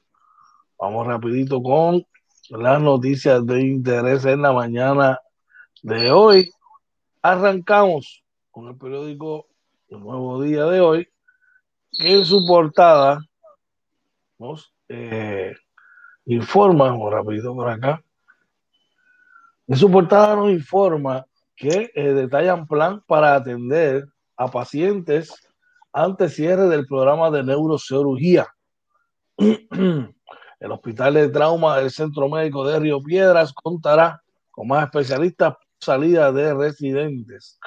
vamos 0.78 1.08
rapidito 1.08 1.64
con 1.64 2.06
las 2.50 2.82
noticias 2.82 3.46
de 3.46 3.62
interés 3.62 4.26
en 4.26 4.42
la 4.42 4.52
mañana 4.52 5.22
de 5.82 6.12
hoy. 6.12 6.52
Arrancamos 7.22 8.26
con 8.52 8.68
el 8.68 8.76
periódico 8.76 9.48
El 9.88 10.02
Nuevo 10.02 10.42
Día 10.42 10.66
de 10.66 10.82
hoy, 10.82 11.08
que 11.98 12.14
en 12.14 12.26
su 12.26 12.46
portada 12.46 13.22
nos 14.38 14.74
eh, 14.90 15.56
informa, 16.26 16.90
vamos 16.90 17.10
rapidito 17.10 17.56
por 17.56 17.70
acá, 17.70 18.04
en 19.66 19.78
su 19.78 19.90
portada 19.90 20.36
nos 20.36 20.50
informa 20.50 21.26
que 21.58 21.92
eh, 21.96 22.14
detallan 22.14 22.68
plan 22.68 23.04
para 23.08 23.36
atender 23.36 24.08
a 24.38 24.48
pacientes 24.50 25.34
antes 25.92 26.36
cierre 26.36 26.68
del 26.68 26.86
programa 26.86 27.32
de 27.32 27.44
neurocirugía. 27.44 28.48
El 29.38 30.72
Hospital 30.72 31.16
de 31.16 31.30
Trauma 31.30 31.78
del 31.78 31.92
Centro 31.92 32.30
Médico 32.30 32.66
de 32.66 32.80
Río 32.80 33.02
Piedras 33.02 33.52
contará 33.54 34.22
con 34.52 34.68
más 34.68 34.86
especialistas 34.86 35.54
por 35.54 35.66
salida 35.80 36.32
de 36.32 36.54
residentes. 36.54 37.60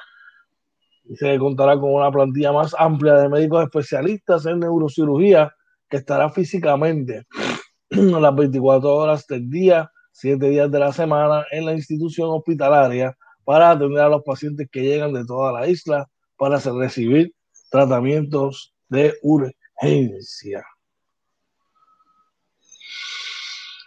Dice 1.04 1.32
que 1.32 1.38
contará 1.38 1.78
con 1.78 1.92
una 1.92 2.11
plantilla 2.11 2.52
más 2.52 2.75
amplia 2.78 3.14
de 3.14 3.28
médicos 3.28 3.64
especialistas 3.64 4.47
en 4.47 4.61
neurocirugía 4.61 5.52
que 5.88 5.97
estará 5.97 6.30
físicamente 6.30 7.26
las 7.90 8.35
24 8.35 8.94
horas 8.94 9.26
del 9.26 9.50
día, 9.50 9.90
7 10.12 10.49
días 10.49 10.70
de 10.70 10.78
la 10.78 10.92
semana 10.92 11.44
en 11.50 11.66
la 11.66 11.73
institución 11.73 12.28
hospitalaria 12.30 13.16
para 13.50 13.73
atender 13.73 14.00
a 14.00 14.09
los 14.09 14.23
pacientes 14.23 14.69
que 14.71 14.80
llegan 14.80 15.12
de 15.12 15.26
toda 15.26 15.50
la 15.50 15.66
isla 15.66 16.09
para 16.37 16.57
recibir 16.59 17.35
tratamientos 17.69 18.73
de 18.88 19.12
urgencia. 19.23 20.64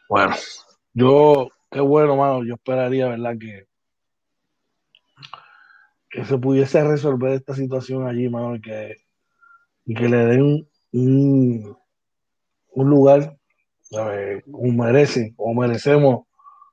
Bueno, 0.09 0.35
yo, 0.91 1.47
qué 1.71 1.79
bueno, 1.79 2.17
mano, 2.17 2.43
yo 2.43 2.55
esperaría, 2.55 3.07
¿verdad? 3.07 3.37
Que, 3.39 3.65
que 6.09 6.25
se 6.25 6.37
pudiese 6.37 6.83
resolver 6.83 7.31
esta 7.31 7.55
situación 7.55 8.05
allí, 8.05 8.27
mano, 8.27 8.57
y 8.57 8.61
que, 8.61 8.97
y 9.85 9.93
que 9.93 10.09
le 10.09 10.25
den 10.25 10.67
un, 10.91 11.77
un 12.71 12.89
lugar 12.89 13.37
como 13.89 14.73
merecen, 14.73 15.33
como 15.35 15.61
merecemos 15.61 16.25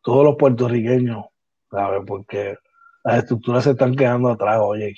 todos 0.02 0.25
los 0.25 0.35
puertorriqueños, 0.37 1.26
¿sabes? 1.70 2.02
Porque 2.04 2.56
las 3.04 3.19
estructuras 3.19 3.64
se 3.64 3.71
están 3.71 3.95
quedando 3.95 4.30
atrás, 4.30 4.59
oye, 4.61 4.95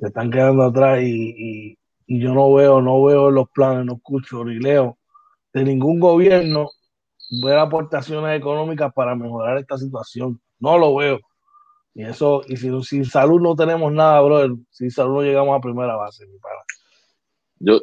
se 0.00 0.06
están 0.06 0.30
quedando 0.30 0.64
atrás 0.64 1.00
y, 1.02 1.78
yo 2.06 2.34
no 2.34 2.52
veo, 2.52 2.82
no 2.82 3.02
veo 3.02 3.30
los 3.30 3.48
planes, 3.48 3.86
no 3.86 3.94
escucho 3.94 4.44
ni 4.44 4.58
leo 4.58 4.98
de 5.54 5.64
ningún 5.64 6.00
gobierno 6.00 6.68
ver 7.42 7.56
aportaciones 7.56 8.36
económicas 8.36 8.92
para 8.92 9.14
mejorar 9.14 9.56
esta 9.56 9.78
situación. 9.78 10.38
No 10.58 10.76
lo 10.76 10.94
veo. 10.96 11.20
Y 11.94 12.02
eso, 12.02 12.42
y 12.46 12.56
si 12.56 12.70
sin 12.82 13.04
salud 13.06 13.40
no 13.40 13.56
tenemos 13.56 13.90
nada, 13.90 14.20
brother, 14.20 14.50
sin 14.70 14.90
salud 14.90 15.14
no 15.14 15.22
llegamos 15.22 15.56
a 15.56 15.62
primera 15.62 15.96
base, 15.96 16.26
para. 16.42 16.60
Yo, 17.58 17.80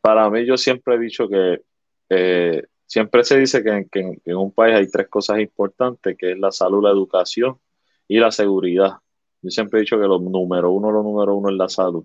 para 0.00 0.30
mí, 0.30 0.46
yo 0.46 0.56
siempre 0.56 0.94
he 0.94 0.98
dicho 0.98 1.28
que 1.28 1.60
eh, 2.08 2.62
siempre 2.86 3.24
se 3.24 3.38
dice 3.38 3.62
que, 3.62 3.86
que, 3.90 4.20
en 4.24 4.36
un 4.36 4.52
país 4.52 4.76
hay 4.76 4.88
tres 4.88 5.08
cosas 5.08 5.40
importantes, 5.40 6.16
que 6.16 6.32
es 6.32 6.38
la 6.38 6.52
salud, 6.52 6.84
la 6.84 6.90
educación 6.90 7.58
y 8.08 8.18
la 8.18 8.30
seguridad. 8.32 8.94
Yo 9.42 9.50
siempre 9.50 9.78
he 9.78 9.82
dicho 9.82 9.98
que 9.98 10.06
lo 10.06 10.18
número 10.18 10.72
uno, 10.72 10.90
lo 10.90 11.02
número 11.02 11.36
uno 11.36 11.50
es 11.50 11.56
la 11.56 11.68
salud. 11.68 12.04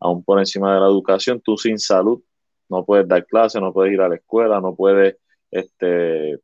Aún 0.00 0.22
por 0.24 0.38
encima 0.38 0.74
de 0.74 0.80
la 0.80 0.86
educación, 0.86 1.40
tú 1.40 1.56
sin 1.56 1.78
salud 1.78 2.22
no 2.68 2.84
puedes 2.84 3.08
dar 3.08 3.26
clases, 3.26 3.60
no 3.60 3.72
puedes 3.72 3.94
ir 3.94 4.00
a 4.00 4.08
la 4.08 4.16
escuela, 4.16 4.60
no 4.60 4.74
puedes 4.76 5.16
este, 5.50 6.34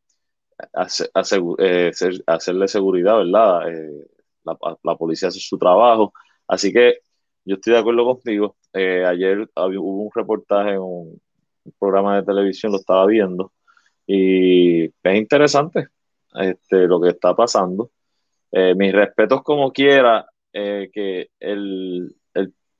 eh, 1.58 1.92
hacerle 2.26 2.68
seguridad, 2.68 3.18
¿verdad? 3.18 3.70
Eh, 3.70 4.06
la, 4.44 4.96
policía 4.96 5.28
hace 5.28 5.40
su 5.40 5.58
trabajo. 5.58 6.12
Así 6.46 6.72
que 6.72 7.00
yo 7.44 7.56
estoy 7.56 7.74
de 7.74 7.78
acuerdo 7.80 8.04
contigo. 8.04 8.56
Eh, 8.72 9.04
ayer 9.04 9.48
hubo 9.56 10.02
un 10.04 10.10
reportaje 10.14 10.72
en 10.72 10.80
un, 10.80 11.20
programa 11.78 12.16
de 12.16 12.24
televisión, 12.24 12.72
lo 12.72 12.78
estaba 12.78 13.06
viendo, 13.06 13.52
y 14.06 14.84
es 14.84 15.16
interesante 15.16 15.88
este, 16.34 16.86
lo 16.86 17.00
que 17.00 17.10
está 17.10 17.34
pasando. 17.34 17.90
Eh, 18.56 18.72
mis 18.76 18.92
respetos 18.92 19.42
como 19.42 19.72
quiera 19.72 20.26
eh, 20.52 20.88
que 20.92 21.30
el, 21.40 22.14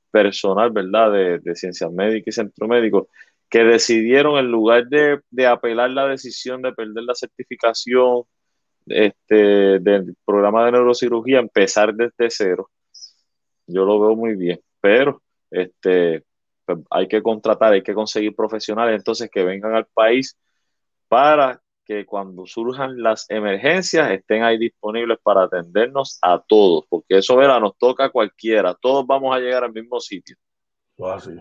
personal, 0.09 0.71
¿verdad? 0.71 1.11
De, 1.43 1.55
ciencias 1.55 1.91
médicas 1.91 2.27
y 2.29 2.31
centro 2.31 2.67
médico, 2.69 3.09
que 3.49 3.65
decidieron 3.65 4.37
en 4.37 4.49
lugar 4.49 4.87
de, 4.87 5.19
apelar 5.45 5.89
la 5.89 6.07
decisión 6.07 6.61
de 6.61 6.71
perder 6.71 7.03
la 7.03 7.13
certificación 7.13 8.23
este, 8.85 9.79
del 9.79 10.15
programa 10.25 10.65
de 10.65 10.71
neurocirugía, 10.71 11.39
empezar 11.39 11.93
desde 11.93 12.29
cero. 12.29 12.69
Yo 13.67 13.83
lo 13.83 13.99
veo 13.99 14.15
muy 14.15 14.35
bien, 14.37 14.61
pero 14.79 15.21
este, 15.51 16.23
pues, 16.65 16.79
hay 16.89 17.09
que 17.09 17.21
contratar, 17.21 17.73
hay 17.73 17.83
que 17.83 17.93
conseguir 17.93 18.33
profesionales 18.33 18.95
entonces 18.95 19.29
que 19.29 19.43
vengan 19.43 19.75
al 19.75 19.87
país 19.87 20.37
para 21.09 21.61
que 21.85 22.05
cuando 22.05 22.45
surjan 22.45 23.01
las 23.01 23.29
emergencias 23.29 24.11
estén 24.11 24.43
ahí 24.43 24.57
disponibles 24.57 25.19
para 25.21 25.43
atendernos 25.43 26.17
a 26.21 26.39
todos, 26.39 26.85
porque 26.89 27.17
eso 27.17 27.35
verá, 27.37 27.59
nos 27.59 27.77
toca 27.77 28.05
a 28.05 28.09
cualquiera, 28.09 28.73
todos 28.73 29.05
vamos 29.05 29.35
a 29.35 29.39
llegar 29.39 29.63
al 29.63 29.71
mismo 29.71 29.99
sitio. 29.99 30.35
Así. 31.03 31.31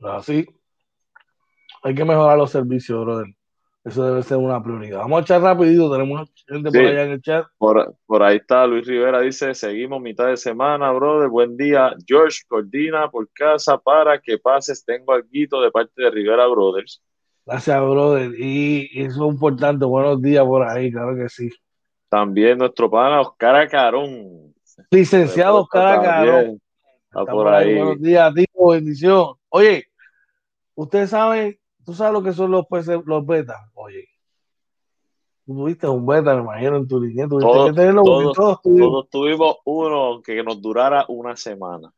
Así. 0.00 0.46
Hay 1.82 1.94
que 1.94 2.04
mejorar 2.04 2.38
los 2.38 2.50
servicios, 2.50 3.00
brother. 3.04 3.26
Eso 3.84 4.04
debe 4.04 4.22
ser 4.22 4.36
una 4.36 4.62
prioridad. 4.62 4.98
Vamos 4.98 5.18
a 5.18 5.22
echar 5.22 5.42
rapidito, 5.42 5.90
tenemos 5.90 6.32
gente 6.46 6.70
por 6.70 6.80
allá 6.80 7.02
en 7.02 7.10
el 7.10 7.20
chat. 7.20 7.46
Por, 7.58 7.96
por, 8.06 8.22
ahí 8.22 8.36
está 8.36 8.64
Luis 8.64 8.86
Rivera, 8.86 9.20
dice, 9.20 9.54
seguimos 9.54 10.00
mitad 10.00 10.28
de 10.28 10.36
semana, 10.36 10.92
brother, 10.92 11.28
buen 11.28 11.56
día. 11.56 11.92
George, 12.06 12.42
coordina 12.46 13.10
por 13.10 13.28
casa 13.32 13.76
para 13.78 14.20
que 14.20 14.38
pases, 14.38 14.84
tengo 14.84 15.12
algo 15.12 15.62
de 15.62 15.70
parte 15.72 16.00
de 16.00 16.10
Rivera 16.10 16.46
Brothers. 16.46 17.02
Gracias, 17.44 17.80
brother. 17.80 18.32
Y, 18.38 18.88
eso 18.94 19.26
es 19.26 19.34
importante. 19.34 19.84
Buenos 19.84 20.20
días 20.22 20.44
por 20.44 20.62
ahí, 20.62 20.92
claro 20.92 21.16
que 21.16 21.28
sí. 21.28 21.50
También 22.08 22.58
nuestro 22.58 22.90
pana 22.90 23.20
Oscar 23.20 23.56
Acarón. 23.56 24.54
Licenciado 24.90 25.62
Oscar 25.62 25.98
Acarón. 25.98 26.60
Está 27.04 27.24
por 27.26 27.48
ahí. 27.48 27.76
Buenos 27.76 28.00
días, 28.00 28.34
tío. 28.34 28.68
Bendición. 28.68 29.34
Oye, 29.48 29.86
ustedes 30.74 31.10
saben, 31.10 31.58
tú 31.84 31.94
sabes 31.94 32.12
lo 32.12 32.22
que 32.22 32.32
son 32.32 32.50
los, 32.50 32.64
los 33.04 33.26
betas. 33.26 33.60
Oye, 33.74 34.08
tú 35.44 35.54
tuviste 35.54 35.88
un 35.88 36.06
beta, 36.06 36.34
me 36.34 36.42
imagino, 36.42 36.76
en 36.76 36.88
tu 36.88 37.02
línea. 37.02 37.26
Todos, 37.28 37.74
todos, 37.74 38.34
todos, 38.34 38.62
tuvimos. 38.62 39.08
tuvimos 39.10 39.56
uno 39.64 40.22
que 40.22 40.42
nos 40.42 40.60
durara 40.62 41.04
una 41.08 41.36
semana. 41.36 41.92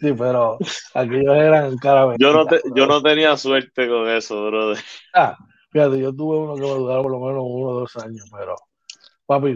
Sí, 0.00 0.12
pero 0.12 0.58
aquellos 0.94 1.36
eran 1.36 1.76
cara 1.78 2.14
yo 2.18 2.32
no, 2.32 2.46
yo 2.74 2.86
no 2.86 3.02
tenía 3.02 3.36
suerte 3.36 3.88
con 3.88 4.08
eso, 4.08 4.46
brother. 4.46 4.78
Ah, 5.14 5.36
Fíjate, 5.76 5.98
yo 5.98 6.10
tuve 6.10 6.38
uno 6.38 6.54
que 6.54 6.62
me 6.62 6.68
duraron 6.68 7.02
por 7.02 7.12
lo 7.12 7.20
menos 7.20 7.44
uno 7.46 7.68
o 7.68 7.80
dos 7.80 7.96
años, 7.96 8.24
pero 8.32 8.56
papi, 9.26 9.54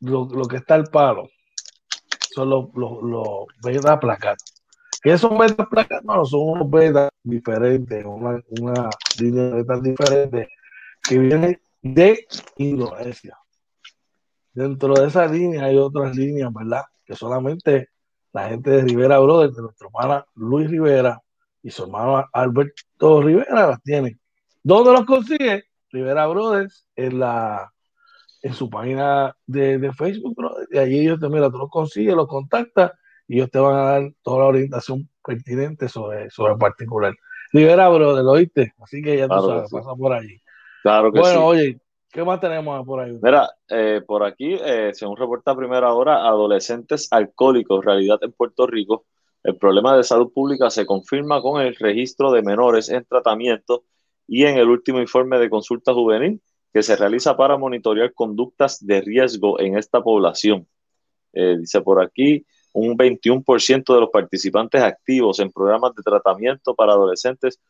lo, 0.00 0.28
que 0.46 0.56
está 0.56 0.74
al 0.74 0.84
palo 0.88 1.30
son 2.34 2.50
los, 2.50 2.66
los, 2.74 3.02
los 3.02 3.46
beta 3.64 3.98
placados. 3.98 4.42
¿Qué 5.02 5.16
son 5.16 5.38
beta 5.38 5.66
placados? 5.66 6.04
No, 6.04 6.24
son 6.26 6.40
unos 6.50 6.70
beta 6.70 7.08
diferentes, 7.22 8.04
una, 8.04 8.42
una 8.60 8.90
línea 9.18 9.44
de 9.44 9.52
betas 9.54 9.82
diferente 9.82 10.48
que 11.02 11.18
viene 11.18 11.62
de 11.80 12.26
Indonesia. 12.58 13.38
Dentro 14.52 14.92
de 14.92 15.06
esa 15.06 15.26
línea 15.26 15.64
hay 15.64 15.78
otras 15.78 16.14
líneas, 16.14 16.52
¿verdad? 16.52 16.82
Que 17.06 17.16
solamente 17.16 17.88
la 18.32 18.48
gente 18.48 18.70
de 18.70 18.82
Rivera 18.82 19.18
Brothers, 19.18 19.54
de 19.56 19.62
nuestro 19.62 19.88
hermano 19.88 20.24
Luis 20.34 20.70
Rivera 20.70 21.20
y 21.62 21.70
su 21.70 21.84
hermano 21.84 22.24
Alberto 22.32 23.22
Rivera 23.22 23.68
las 23.68 23.82
tienen. 23.82 24.18
¿Dónde 24.62 24.92
los 24.92 25.04
consigue? 25.04 25.64
Rivera 25.90 26.26
Brothers 26.26 26.86
en 26.96 27.20
la 27.20 27.72
en 28.42 28.54
su 28.54 28.68
página 28.68 29.36
de, 29.46 29.92
Facebook, 29.92 30.36
y 30.72 30.78
allí 30.78 30.98
ellos 30.98 31.20
te, 31.20 31.28
mira, 31.28 31.48
tú 31.48 31.58
los 31.58 31.70
consigues, 31.70 32.14
los 32.14 32.26
contactas 32.26 32.90
y 33.28 33.36
ellos 33.36 33.50
te 33.50 33.60
van 33.60 33.76
a 33.76 33.82
dar 33.82 34.02
toda 34.22 34.40
la 34.40 34.44
orientación 34.46 35.08
pertinente 35.24 35.88
sobre, 35.88 36.28
sobre 36.30 36.54
el 36.54 36.58
particular. 36.58 37.14
Rivera 37.52 37.88
Brothers, 37.88 38.24
¿lo 38.24 38.32
oíste? 38.32 38.74
Así 38.82 39.00
que 39.00 39.16
ya 39.16 39.28
tú 39.28 39.46
sabes, 39.46 39.70
pasa 39.70 39.94
por 39.94 40.12
allí. 40.12 40.40
Claro 40.82 41.12
que 41.12 41.20
bueno, 41.20 41.46
oye, 41.46 41.80
¿qué 42.12 42.22
más 42.22 42.40
tenemos 42.40 42.86
por 42.86 43.00
ahí? 43.00 43.18
Mira, 43.20 43.50
eh, 43.68 44.02
por 44.06 44.22
aquí, 44.22 44.54
eh, 44.54 44.90
según 44.92 45.16
reporta 45.16 45.56
primera 45.56 45.92
hora, 45.92 46.26
adolescentes 46.26 47.08
alcohólicos, 47.10 47.84
realidad 47.84 48.18
en 48.22 48.32
Puerto 48.32 48.66
Rico, 48.66 49.06
el 49.42 49.56
problema 49.56 49.96
de 49.96 50.04
salud 50.04 50.32
pública 50.32 50.70
se 50.70 50.86
confirma 50.86 51.42
con 51.42 51.60
el 51.60 51.74
registro 51.74 52.30
de 52.30 52.42
menores 52.42 52.88
en 52.90 53.04
tratamiento 53.04 53.84
y 54.28 54.44
en 54.44 54.56
el 54.56 54.68
último 54.68 55.00
informe 55.00 55.38
de 55.38 55.50
consulta 55.50 55.92
juvenil 55.92 56.40
que 56.72 56.82
se 56.82 56.96
realiza 56.96 57.36
para 57.36 57.56
monitorear 57.56 58.12
conductas 58.14 58.84
de 58.86 59.00
riesgo 59.00 59.58
en 59.60 59.76
esta 59.76 60.00
población. 60.02 60.66
Eh, 61.32 61.56
dice 61.58 61.80
por 61.80 62.00
aquí, 62.00 62.46
un 62.72 62.96
21% 62.96 63.94
de 63.94 64.00
los 64.00 64.10
participantes 64.10 64.80
activos 64.82 65.40
en 65.40 65.50
programas 65.50 65.94
de 65.94 66.02
tratamiento 66.02 66.74
para 66.74 66.92
adolescentes 66.92 67.60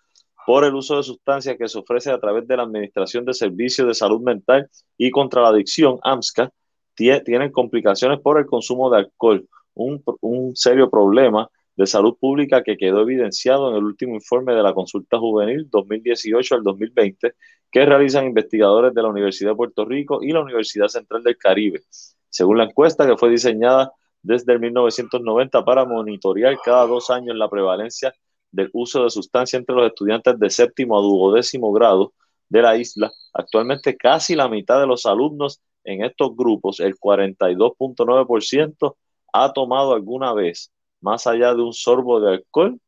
por 0.47 0.65
el 0.65 0.75
uso 0.75 0.97
de 0.97 1.03
sustancias 1.03 1.57
que 1.57 1.69
se 1.69 1.79
ofrece 1.79 2.11
a 2.11 2.19
través 2.19 2.47
de 2.47 2.57
la 2.57 2.65
Administración 2.65 3.25
de 3.25 3.35
Servicios 3.35 3.87
de 3.87 3.95
Salud 3.95 4.21
Mental 4.21 4.69
y 4.99 5.11
contra 5.11 5.43
la 5.43 5.49
Adicción, 5.49 5.99
AMSCA, 6.03 6.51
tienen 6.95 7.51
complicaciones 7.51 8.21
por 8.21 8.39
el 8.39 8.47
consumo 8.47 8.91
de 8.91 8.99
alcohol, 8.99 9.47
un, 9.75 10.03
un 10.21 10.55
serio 10.55 10.91
problema 10.91 11.49
de 11.77 11.87
salud 11.87 12.17
pública 12.21 12.63
que 12.63 12.77
quedó 12.77 13.01
evidenciado 13.01 13.71
en 13.71 13.77
el 13.77 13.85
último 13.85 14.15
informe 14.15 14.55
de 14.55 14.63
la 14.63 14.75
consulta 14.75 15.19
juvenil 15.19 15.69
2018 15.71 16.57
al 16.57 16.63
2020 16.63 17.35
que 17.71 17.87
realizan 17.87 18.27
investigadores 18.27 18.93
de 18.93 19.03
la 19.03 19.09
Universidad 19.09 19.53
de 19.53 19.57
Puerto 19.57 19.85
Rico 19.87 20.23
y 20.23 20.33
la 20.33 20.43
Universidad 20.43 20.89
Central 20.89 21.23
del 21.23 21.39
Caribe. 21.39 21.81
Según 22.29 22.59
la 22.59 22.65
encuesta 22.65 23.07
que 23.07 23.17
fue 23.17 23.31
diseñada 23.31 23.93
desde 24.23 24.53
el 24.53 24.61
1990 24.61 25.65
para 25.65 25.87
monitorear 25.87 26.57
cada 26.63 26.87
dos 26.87 27.09
años 27.11 27.35
la 27.35 27.49
prevalencia 27.49 28.15
del 28.53 28.71
uso 28.73 29.03
de 29.03 29.11
sustancias 29.11 29.59
entre 29.59 29.75
los 29.75 29.87
estudiantes 29.87 30.39
de 30.39 30.51
séptimo 30.51 30.99
a 30.99 31.03
duodécimo 31.03 31.73
grado 31.73 32.13
de 32.49 32.63
la 32.63 32.77
isla, 32.77 33.11
actualmente 33.33 33.97
casi 33.97 34.37
la 34.37 34.49
mitad 34.49 34.79
de 34.79 34.87
los 34.87 35.07
alumnos 35.07 35.61
en 35.85 36.05
estos 36.05 36.37
grupos, 36.37 36.81
el 36.81 36.97
42.9%, 36.97 38.97
ha 39.33 39.53
tomado 39.53 39.95
alguna 39.95 40.33
vez 40.35 40.71
más 41.01 41.27
allá 41.27 41.55
de 41.55 41.63
un 41.63 41.73
sorbo 41.73 42.21
de 42.21 42.35
alcohol 42.35 42.79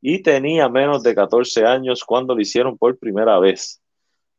y 0.00 0.22
tenía 0.22 0.68
menos 0.68 1.02
de 1.02 1.14
14 1.14 1.64
años 1.64 2.04
cuando 2.04 2.34
lo 2.34 2.40
hicieron 2.40 2.76
por 2.76 2.98
primera 2.98 3.38
vez. 3.38 3.80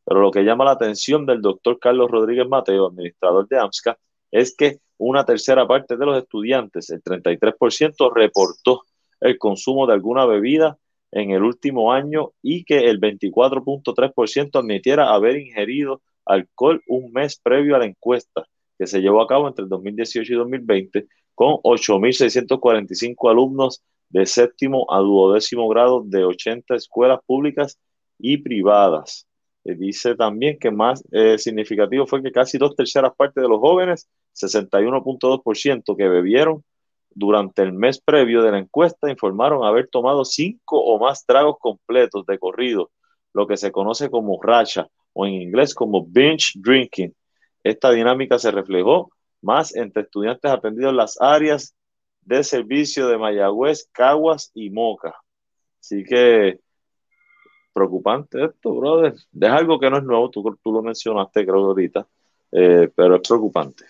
Pero 0.06 0.20
lo 0.20 0.32
que 0.32 0.44
llama 0.44 0.66
la 0.66 0.72
atención 0.72 1.26
del 1.26 1.42
doctor 1.42 1.80
Carlos 1.80 2.12
Rodríguez 2.12 2.48
Mateo, 2.48 2.88
administrador 2.88 3.48
de 3.48 3.58
AMSCA, 3.58 3.98
es 4.32 4.56
que 4.56 4.80
una 4.98 5.26
tercera 5.26 5.66
parte 5.66 5.96
de 5.96 6.06
los 6.06 6.18
estudiantes, 6.18 6.90
el 6.90 7.02
33%, 7.02 8.14
reportó 8.14 8.82
el 9.24 9.38
consumo 9.38 9.88
de 9.88 9.94
alguna 9.94 10.26
bebida 10.26 10.78
en 11.12 11.32
el 11.32 11.44
último 11.44 11.94
año 11.94 12.34
y 12.42 12.66
que 12.66 12.90
el 12.90 13.00
24.3% 13.00 14.60
admitiera 14.60 15.14
haber 15.14 15.38
ingerido 15.38 16.02
alcohol 16.26 16.82
un 16.88 17.12
mes 17.12 17.40
previo 17.40 17.76
a 17.76 17.80
la 17.80 17.86
encuesta 17.86 18.46
que 18.78 18.88
se 18.88 19.00
llevó 19.00 19.22
a 19.22 19.28
cabo 19.28 19.48
entre 19.48 19.64
el 19.64 19.70
2018 19.70 20.34
y 20.34 20.36
2020 20.36 21.08
con 21.36 21.54
8.645 21.64 23.30
alumnos 23.30 23.82
de 24.10 24.26
séptimo 24.26 24.86
a 24.92 25.00
duodécimo 25.00 25.68
grado 25.70 26.04
de 26.06 26.26
80 26.26 26.76
escuelas 26.76 27.20
públicas 27.26 27.80
y 28.20 28.38
privadas. 28.38 29.28
Eh, 29.64 29.76
dice 29.76 30.16
también 30.16 30.60
que 30.60 30.72
más 30.72 31.04
eh, 31.12 31.38
significativo 31.38 32.06
fue 32.06 32.22
que 32.22 32.32
casi 32.32 32.58
dos 32.58 32.76
terceras 32.76 33.14
partes 33.16 33.42
de 33.42 33.50
los 33.50 33.60
jóvenes, 33.60 34.10
61.2% 34.36 35.96
que 35.96 36.10
bebieron 36.10 36.64
durante 37.16 37.62
el 37.62 37.74
mes 37.74 38.00
previo 38.02 38.42
de 38.42 38.52
la 38.52 38.60
encuesta, 38.60 39.10
informaron 39.10 39.66
haber 39.66 39.88
tomado 39.90 40.26
cinco 40.26 40.84
o 40.84 41.00
más 41.00 41.26
tragos 41.26 41.58
completos 41.60 42.26
de 42.26 42.40
corrido, 42.40 42.92
lo 43.34 43.48
que 43.48 43.58
se 43.58 43.72
conoce 43.72 44.10
como 44.10 44.42
racha 44.42 44.88
o 45.14 45.26
en 45.26 45.34
inglés 45.34 45.74
como 45.74 46.06
binge 46.06 46.54
drinking. 46.56 47.14
Esta 47.64 47.92
dinámica 47.92 48.40
se 48.40 48.52
reflejó 48.52 49.10
más 49.42 49.76
entre 49.76 50.04
estudiantes 50.04 50.52
atendidos 50.52 50.92
en 50.92 50.98
las 50.98 51.22
áreas 51.22 51.76
de 52.22 52.44
servicio 52.44 53.08
de 53.08 53.18
Mayagüez, 53.18 53.90
Caguas 53.92 54.52
y 54.54 54.70
Moca. 54.70 55.16
Así 55.80 56.04
que 56.04 56.60
preocupante 57.74 58.46
esto, 58.46 58.74
brother. 58.74 59.14
Es 59.14 59.50
algo 59.50 59.80
que 59.80 59.90
no 59.90 59.98
es 59.98 60.04
nuevo, 60.04 60.30
tú, 60.30 60.44
tú 60.64 60.72
lo 60.72 60.82
mencionaste 60.82 61.46
creo 61.46 61.66
ahorita, 61.66 62.08
eh, 62.52 62.90
pero 62.96 63.16
es 63.16 63.28
preocupante. 63.28 63.86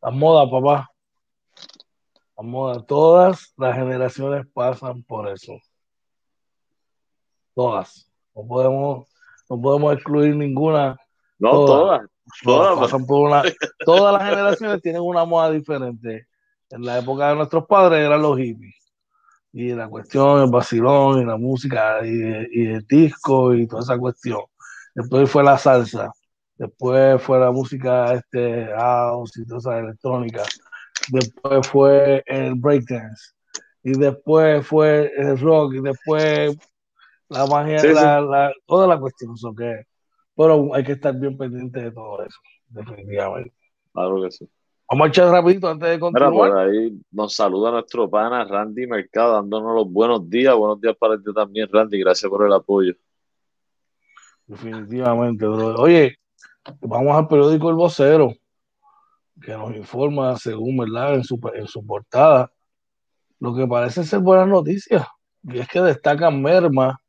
La 0.00 0.10
moda, 0.10 0.48
papá. 0.48 0.90
La 2.38 2.44
moda. 2.44 2.86
Todas 2.86 3.52
las 3.56 3.74
generaciones 3.74 4.46
pasan 4.54 5.02
por 5.02 5.28
eso. 5.28 5.58
Todas. 7.52 8.08
No 8.32 8.46
podemos, 8.46 9.08
no 9.50 9.60
podemos 9.60 9.94
excluir 9.94 10.36
ninguna. 10.36 10.96
No, 11.40 11.50
todas. 11.50 12.00
Todas, 12.44 12.92
todas 13.84 14.12
las 14.12 14.30
generaciones 14.30 14.82
tienen 14.82 15.02
una 15.02 15.24
moda 15.24 15.50
diferente. 15.50 16.28
En 16.70 16.84
la 16.84 16.98
época 16.98 17.30
de 17.30 17.36
nuestros 17.36 17.66
padres 17.66 18.04
eran 18.04 18.22
los 18.22 18.38
hippies. 18.38 18.76
Y 19.52 19.70
la 19.70 19.88
cuestión, 19.88 20.42
el 20.42 20.50
vacilón, 20.50 21.22
y 21.22 21.24
la 21.24 21.36
música, 21.36 22.04
y, 22.04 22.66
el 22.66 22.86
disco, 22.86 23.54
y 23.54 23.66
toda 23.66 23.82
esa 23.82 23.98
cuestión. 23.98 24.42
Después 24.94 25.28
fue 25.28 25.42
la 25.42 25.58
salsa. 25.58 26.12
Después 26.56 27.20
fue 27.22 27.40
la 27.40 27.50
música 27.50 28.12
este, 28.12 28.66
house 28.76 29.38
y 29.38 29.46
toda 29.46 29.58
esa 29.58 29.78
electrónica. 29.78 30.44
Después 31.10 31.66
fue 31.68 32.22
el 32.26 32.54
breakdance. 32.54 33.32
Y 33.82 33.92
después 33.98 34.66
fue 34.66 35.12
el 35.16 35.38
rock. 35.38 35.74
Y 35.74 35.80
después 35.80 36.56
la 37.28 37.46
magia, 37.46 37.82
la, 37.92 38.52
toda 38.66 38.86
la 38.86 38.98
cuestión. 38.98 39.34
que 39.56 39.84
pero 40.34 40.72
hay 40.72 40.84
que 40.84 40.92
estar 40.92 41.14
bien 41.18 41.36
pendiente 41.36 41.82
de 41.82 41.90
todo 41.90 42.22
eso, 42.22 42.38
definitivamente. 42.68 43.52
Claro 43.92 44.22
que 44.22 44.30
sí. 44.30 44.48
Vamos 44.88 45.06
a 45.06 45.08
echar 45.08 45.28
rapidito 45.30 45.68
antes 45.68 45.88
de 45.90 45.98
continuar. 45.98 46.32
Mira, 46.32 46.46
por 46.46 46.58
ahí 46.58 46.98
nos 47.10 47.34
saluda 47.34 47.72
nuestro 47.72 48.08
pana 48.08 48.44
Randy 48.44 48.86
Mercado, 48.86 49.34
dándonos 49.34 49.74
los 49.74 49.92
buenos 49.92 50.30
días. 50.30 50.54
Buenos 50.54 50.80
días 50.80 50.96
para 50.96 51.18
ti 51.18 51.24
también, 51.34 51.68
Randy. 51.70 51.98
Gracias 51.98 52.30
por 52.30 52.46
el 52.46 52.52
apoyo. 52.52 52.94
Definitivamente, 54.46 55.44
bro. 55.44 55.74
Oye, 55.74 56.16
vamos 56.80 57.16
al 57.16 57.28
periódico 57.28 57.68
El 57.68 57.74
Vocero, 57.74 58.32
que 59.40 59.52
nos 59.52 59.74
informa, 59.74 60.36
según 60.36 60.78
verdad, 60.78 61.14
en 61.14 61.24
su, 61.24 61.40
en 61.54 61.66
su 61.66 61.84
portada, 61.84 62.52
lo 63.40 63.54
que 63.54 63.66
parece 63.66 64.04
ser 64.04 64.20
buenas 64.20 64.48
noticias, 64.48 65.06
y 65.42 65.58
es 65.58 65.68
que 65.68 65.80
destacan 65.80 66.42
merma 66.42 67.00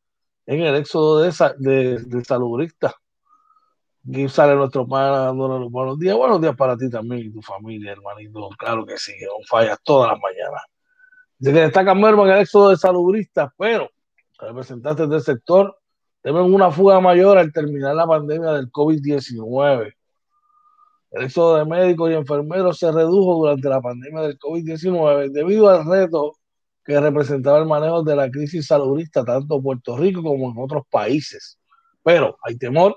en 0.45 0.61
el 0.61 0.75
éxodo 0.75 1.21
de, 1.21 1.33
de, 1.57 1.99
de 1.99 2.23
saludistas 2.23 2.93
Aquí 4.07 4.27
sale 4.27 4.55
nuestro 4.55 4.87
pana 4.87 5.31
buenos 5.31 5.99
días. 5.99 6.15
Buenos 6.15 6.41
días 6.41 6.55
para 6.55 6.75
ti 6.75 6.89
también 6.89 7.27
y 7.27 7.31
tu 7.31 7.41
familia, 7.41 7.91
hermanito. 7.91 8.49
Claro 8.57 8.85
que 8.85 8.97
sí, 8.97 9.11
no 9.21 9.45
fallas 9.47 9.77
todas 9.83 10.11
las 10.11 10.19
mañanas. 10.19 10.63
Dice 11.37 11.53
que 11.53 11.59
destaca 11.61 11.93
Merma 11.93 12.23
en 12.23 12.29
el 12.31 12.39
éxodo 12.39 12.69
de 12.69 12.77
salubristas, 12.77 13.51
pero 13.57 13.89
representantes 14.39 15.09
del 15.09 15.21
sector 15.21 15.77
temen 16.21 16.41
una 16.41 16.71
fuga 16.71 16.99
mayor 16.99 17.37
al 17.37 17.51
terminar 17.51 17.93
la 17.93 18.07
pandemia 18.07 18.51
del 18.53 18.71
COVID-19. 18.71 19.93
El 21.11 21.23
éxodo 21.23 21.57
de 21.57 21.65
médicos 21.65 22.11
y 22.11 22.13
enfermeros 22.13 22.77
se 22.77 22.91
redujo 22.91 23.35
durante 23.35 23.67
la 23.67 23.81
pandemia 23.81 24.21
del 24.21 24.37
COVID-19 24.37 25.31
debido 25.31 25.69
al 25.69 25.85
reto 25.85 26.33
que 26.85 26.99
representaba 26.99 27.59
el 27.59 27.65
manejo 27.65 28.03
de 28.03 28.15
la 28.15 28.29
crisis 28.29 28.67
salubrista 28.67 29.23
tanto 29.23 29.55
en 29.55 29.63
Puerto 29.63 29.97
Rico 29.97 30.21
como 30.21 30.51
en 30.51 30.57
otros 30.57 30.83
países. 30.89 31.59
Pero 32.03 32.37
hay 32.43 32.57
temor 32.57 32.95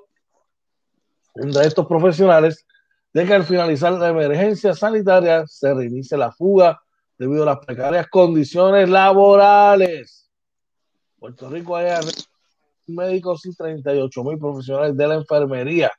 de 1.34 1.66
estos 1.66 1.86
profesionales 1.86 2.66
de 3.12 3.26
que 3.26 3.34
al 3.34 3.44
finalizar 3.44 3.92
la 3.92 4.08
emergencia 4.08 4.74
sanitaria 4.74 5.46
se 5.46 5.72
reinicie 5.74 6.16
la 6.16 6.32
fuga 6.32 6.80
debido 7.18 7.42
a 7.42 7.46
las 7.46 7.58
precarias 7.64 8.08
condiciones 8.08 8.88
laborales. 8.88 10.30
Puerto 11.18 11.48
Rico 11.48 11.76
haya 11.76 12.00
médicos 12.86 13.46
y 13.46 13.54
38 13.54 14.24
mil 14.24 14.38
profesionales 14.38 14.96
de 14.96 15.06
la 15.06 15.14
enfermería, 15.14 15.92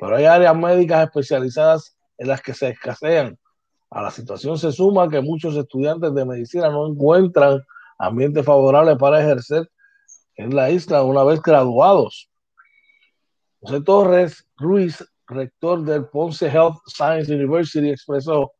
pero 0.00 0.16
hay 0.16 0.24
áreas 0.24 0.56
médicas 0.56 1.04
especializadas 1.04 1.94
en 2.16 2.28
las 2.28 2.40
que 2.40 2.54
se 2.54 2.70
escasean. 2.70 3.38
A 3.90 4.00
la 4.00 4.10
situación 4.10 4.56
se 4.56 4.72
suma 4.72 5.10
que 5.10 5.20
muchos 5.20 5.54
estudiantes 5.56 6.14
de 6.14 6.24
medicina 6.24 6.70
no 6.70 6.86
encuentran 6.88 7.60
ambiente 7.98 8.42
favorable 8.42 8.96
para 8.96 9.20
ejercer 9.20 9.70
en 10.36 10.56
la 10.56 10.70
isla 10.70 11.02
una 11.02 11.22
vez 11.22 11.42
graduados. 11.42 12.30
José 13.60 13.82
Torres 13.82 14.48
Ruiz, 14.56 15.04
rector 15.26 15.84
del 15.84 16.06
Ponce 16.06 16.46
Health 16.46 16.78
Science 16.86 17.34
University, 17.34 17.90
expresó, 17.90 18.52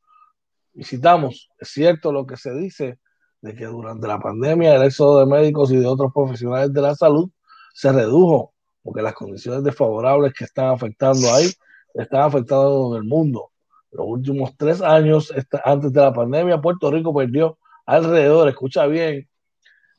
visitamos, 0.74 1.48
es 1.58 1.68
cierto 1.70 2.12
lo 2.12 2.26
que 2.26 2.36
se 2.36 2.52
dice 2.52 2.98
de 3.40 3.54
que 3.54 3.64
durante 3.64 4.06
la 4.06 4.20
pandemia 4.20 4.76
el 4.76 4.82
éxodo 4.82 5.20
de 5.20 5.26
médicos 5.26 5.72
y 5.72 5.76
de 5.78 5.86
otros 5.86 6.12
profesionales 6.12 6.70
de 6.74 6.82
la 6.82 6.94
salud 6.94 7.30
se 7.72 7.90
redujo, 7.90 8.52
porque 8.82 9.02
las 9.02 9.14
condiciones 9.14 9.62
desfavorables 9.64 10.32
que 10.32 10.44
están 10.44 10.66
afectando 10.66 11.32
ahí 11.32 11.50
están 11.94 12.22
afectando 12.22 12.94
en 12.94 13.02
el 13.02 13.08
mundo. 13.08 13.50
Los 13.90 14.06
últimos 14.06 14.56
tres 14.56 14.80
años 14.80 15.32
antes 15.64 15.92
de 15.92 16.00
la 16.00 16.12
pandemia, 16.12 16.60
Puerto 16.60 16.90
Rico 16.90 17.14
perdió 17.14 17.58
alrededor, 17.86 18.48
escucha 18.48 18.86
bien, 18.86 19.28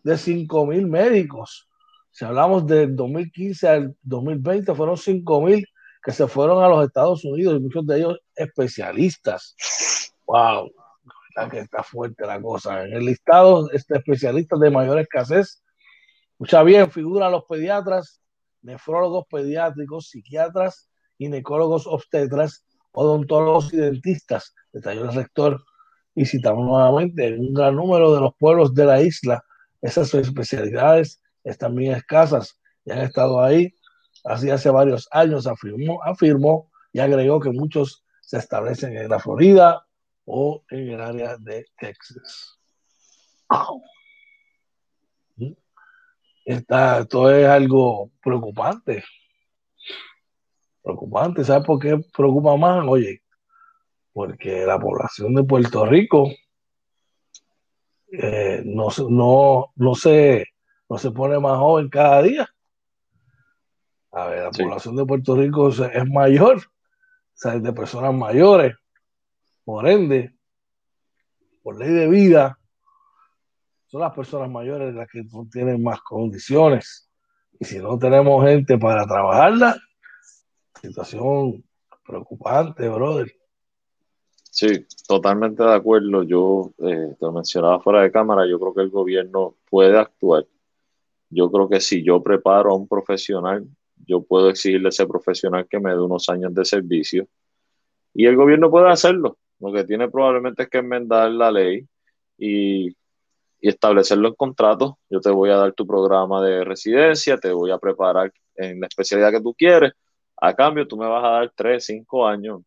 de 0.03 0.17
5 0.17 0.65
mil 0.65 0.87
médicos. 0.87 1.67
Si 2.09 2.25
hablamos 2.25 2.65
del 2.65 2.95
2015 2.95 3.67
al 3.67 3.95
2020, 4.01 4.73
fueron 4.75 4.97
5 4.97 5.41
mil 5.41 5.67
que 6.03 6.11
se 6.11 6.27
fueron 6.27 6.63
a 6.63 6.67
los 6.67 6.85
Estados 6.85 7.23
Unidos 7.25 7.57
y 7.57 7.59
muchos 7.59 7.85
de 7.85 7.97
ellos 7.97 8.19
especialistas. 8.35 9.55
¡Wow! 10.25 10.71
Que 11.49 11.59
está 11.59 11.83
fuerte 11.83 12.25
la 12.25 12.41
cosa. 12.41 12.83
En 12.83 12.93
el 12.93 13.05
listado 13.05 13.67
de 13.67 13.77
especialistas 13.77 14.59
de 14.59 14.69
mayor 14.69 14.99
escasez, 14.99 15.61
escucha 16.31 16.63
bien, 16.63 16.91
figuran 16.91 17.31
los 17.31 17.45
pediatras, 17.45 18.20
nefrólogos 18.61 19.25
pediátricos, 19.29 20.09
psiquiatras, 20.09 20.89
ginecólogos 21.17 21.87
obstetras, 21.87 22.65
odontólogos 22.91 23.73
y 23.73 23.77
dentistas, 23.77 24.53
detalló 24.71 25.03
el 25.05 25.13
rector. 25.13 25.63
Y 26.13 26.25
citamos 26.25 26.65
nuevamente, 26.65 27.27
en 27.27 27.39
un 27.39 27.53
gran 27.53 27.75
número 27.75 28.13
de 28.13 28.19
los 28.21 28.33
pueblos 28.37 28.73
de 28.73 28.85
la 28.85 29.01
isla, 29.01 29.43
esas 29.81 30.13
especialidades 30.13 31.21
están 31.43 31.73
bien 31.75 31.93
escasas 31.93 32.59
y 32.85 32.91
han 32.91 32.99
estado 32.99 33.41
ahí 33.41 33.73
así 34.23 34.49
hace 34.49 34.69
varios 34.69 35.07
años, 35.11 35.47
afirmó, 35.47 36.69
y 36.93 36.99
agregó 36.99 37.39
que 37.39 37.51
muchos 37.51 38.03
se 38.21 38.37
establecen 38.37 38.95
en 38.95 39.09
la 39.09 39.19
Florida 39.19 39.85
o 40.25 40.63
en 40.69 40.89
el 40.89 41.01
área 41.01 41.37
de 41.37 41.65
Texas. 41.79 42.59
Esto 46.45 47.31
es 47.31 47.47
algo 47.47 48.11
preocupante. 48.21 49.03
Preocupante, 50.81 51.43
¿sabes 51.43 51.65
por 51.65 51.79
qué 51.79 51.99
preocupa 52.15 52.57
más? 52.57 52.85
Oye, 52.87 53.21
porque 54.13 54.65
la 54.65 54.79
población 54.79 55.35
de 55.35 55.43
Puerto 55.43 55.85
Rico 55.85 56.31
eh, 58.11 58.61
no, 58.65 58.87
no, 59.09 59.71
no, 59.75 59.95
se, 59.95 60.45
no 60.89 60.97
se 60.97 61.11
pone 61.11 61.39
más 61.39 61.57
joven 61.57 61.89
cada 61.89 62.21
día. 62.21 62.49
A 64.11 64.27
ver, 64.27 64.43
la 64.43 64.51
población 64.51 64.97
de 64.97 65.05
Puerto 65.05 65.35
Rico 65.35 65.69
es, 65.69 66.09
mayor, 66.09 66.57
o 66.57 66.61
sea, 67.33 67.57
de 67.57 67.73
personas 67.73 68.13
mayores. 68.13 68.75
Por 69.63 69.87
ende, 69.87 70.35
por 71.63 71.79
ley 71.79 71.89
de 71.89 72.09
vida, 72.09 72.59
son 73.91 73.99
las 73.99 74.13
personas 74.13 74.49
mayores 74.49 74.95
las 74.95 75.09
que 75.09 75.21
tienen 75.51 75.83
más 75.83 76.01
condiciones. 76.01 77.11
Y 77.59 77.65
si 77.65 77.77
no 77.79 77.99
tenemos 77.99 78.41
gente 78.45 78.77
para 78.77 79.05
trabajarla, 79.05 79.75
situación 80.81 81.61
preocupante, 82.05 82.87
brother. 82.87 83.29
Sí, 84.49 84.87
totalmente 85.05 85.61
de 85.61 85.73
acuerdo. 85.73 86.23
Yo 86.23 86.71
eh, 86.77 87.15
te 87.19 87.25
lo 87.25 87.33
mencionaba 87.33 87.81
fuera 87.81 88.01
de 88.01 88.11
cámara, 88.13 88.47
yo 88.47 88.57
creo 88.61 88.73
que 88.73 88.81
el 88.81 88.89
gobierno 88.89 89.55
puede 89.69 89.99
actuar. 89.99 90.47
Yo 91.29 91.51
creo 91.51 91.67
que 91.67 91.81
si 91.81 92.01
yo 92.01 92.23
preparo 92.23 92.71
a 92.71 92.75
un 92.75 92.87
profesional, 92.87 93.67
yo 94.07 94.21
puedo 94.21 94.49
exigirle 94.49 94.87
a 94.87 94.89
ese 94.89 95.05
profesional 95.05 95.67
que 95.67 95.81
me 95.81 95.91
dé 95.91 95.99
unos 95.99 96.29
años 96.29 96.53
de 96.53 96.63
servicio 96.63 97.27
y 98.13 98.25
el 98.25 98.37
gobierno 98.37 98.71
puede 98.71 98.89
hacerlo. 98.89 99.37
Lo 99.59 99.73
que 99.73 99.83
tiene 99.83 100.09
probablemente 100.09 100.63
es 100.63 100.69
que 100.69 100.77
enmendar 100.77 101.29
la 101.31 101.51
ley 101.51 101.85
y, 102.37 102.95
y 103.61 103.69
establecerlo 103.69 104.29
en 104.29 104.35
contrato. 104.35 104.99
Yo 105.09 105.21
te 105.21 105.29
voy 105.29 105.51
a 105.51 105.57
dar 105.57 105.73
tu 105.73 105.85
programa 105.87 106.43
de 106.43 106.63
residencia, 106.65 107.37
te 107.37 107.51
voy 107.51 107.71
a 107.71 107.77
preparar 107.77 108.33
en 108.55 108.79
la 108.81 108.87
especialidad 108.87 109.31
que 109.31 109.41
tú 109.41 109.53
quieres. 109.53 109.93
A 110.37 110.55
cambio, 110.55 110.87
tú 110.87 110.97
me 110.97 111.07
vas 111.07 111.23
a 111.23 111.29
dar 111.29 111.53
tres, 111.55 111.85
cinco 111.85 112.27
años 112.27 112.61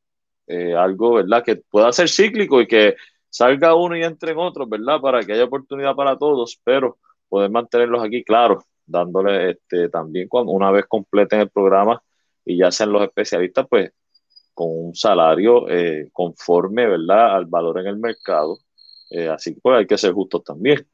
eh, 0.47 0.75
algo, 0.75 1.15
¿verdad? 1.15 1.43
Que 1.45 1.57
pueda 1.57 1.93
ser 1.93 2.09
cíclico 2.09 2.61
y 2.61 2.67
que 2.67 2.97
salga 3.29 3.75
uno 3.75 3.97
y 3.97 4.05
entre 4.05 4.33
en 4.33 4.39
otro, 4.39 4.67
¿verdad? 4.67 5.01
Para 5.01 5.23
que 5.25 5.33
haya 5.33 5.45
oportunidad 5.45 5.95
para 5.97 6.17
todos, 6.17 6.61
pero 6.65 6.99
poder 7.29 7.51
mantenerlos 7.51 8.03
aquí, 8.05 8.23
claro, 8.23 8.65
dándole 8.87 9.51
este, 9.53 9.89
también 9.89 10.29
cuando 10.29 10.53
una 10.53 10.71
vez 10.71 10.85
completen 10.87 11.41
el 11.41 11.51
programa 11.51 12.03
y 12.45 12.59
ya 12.59 12.71
sean 12.71 12.93
los 12.93 13.03
especialistas, 13.03 13.67
pues 13.69 13.93
con 14.55 14.69
un 14.71 14.95
salario 14.95 15.69
eh, 15.69 16.09
conforme, 16.13 16.87
¿verdad? 16.87 17.35
Al 17.37 17.47
valor 17.47 17.81
en 17.81 17.87
el 17.89 17.97
mercado. 17.97 18.59
Eh, 19.15 19.29
así 19.29 19.55
que 19.55 19.61
pues 19.61 19.77
hay 19.79 19.87
que 19.87 19.99
ser 19.99 20.13
justos 20.13 20.43
también. 20.45 20.87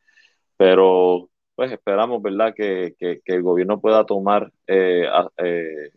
Pero 0.56 1.30
pues 1.54 1.72
esperamos, 1.72 2.22
¿verdad? 2.22 2.54
Que, 2.54 2.94
que, 2.98 3.20
el 3.26 3.42
gobierno 3.42 3.80
pueda 3.80 4.06
tomar 4.06 4.52
eh, 4.66 5.06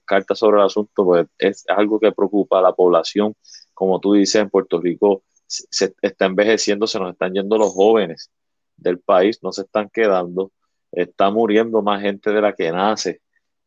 cartas 0.05 0.39
sobre 0.39 0.59
el 0.59 0.65
asunto, 0.65 1.05
pues 1.05 1.27
es, 1.37 1.65
algo 1.69 1.99
que 1.99 2.11
preocupa 2.11 2.59
a 2.59 2.61
la 2.61 2.73
población. 2.73 3.35
Como 3.73 3.99
tú 3.99 4.13
dices, 4.13 4.41
en 4.41 4.49
Puerto 4.49 4.79
Rico 4.81 5.23
se, 5.47 5.93
está 6.01 6.25
envejeciendo, 6.25 6.87
se 6.87 6.99
nos 6.99 7.13
están 7.13 7.33
yendo 7.33 7.57
los 7.57 7.73
jóvenes 7.73 8.31
del 8.77 8.99
país, 8.99 9.39
no 9.43 9.51
se 9.51 9.61
están 9.63 9.89
quedando, 9.89 10.51
está 10.91 11.31
muriendo 11.31 11.81
más 11.81 12.01
gente 12.01 12.31
de 12.31 12.41
la 12.41 12.53
que 12.53 12.71
nace, 12.71 13.21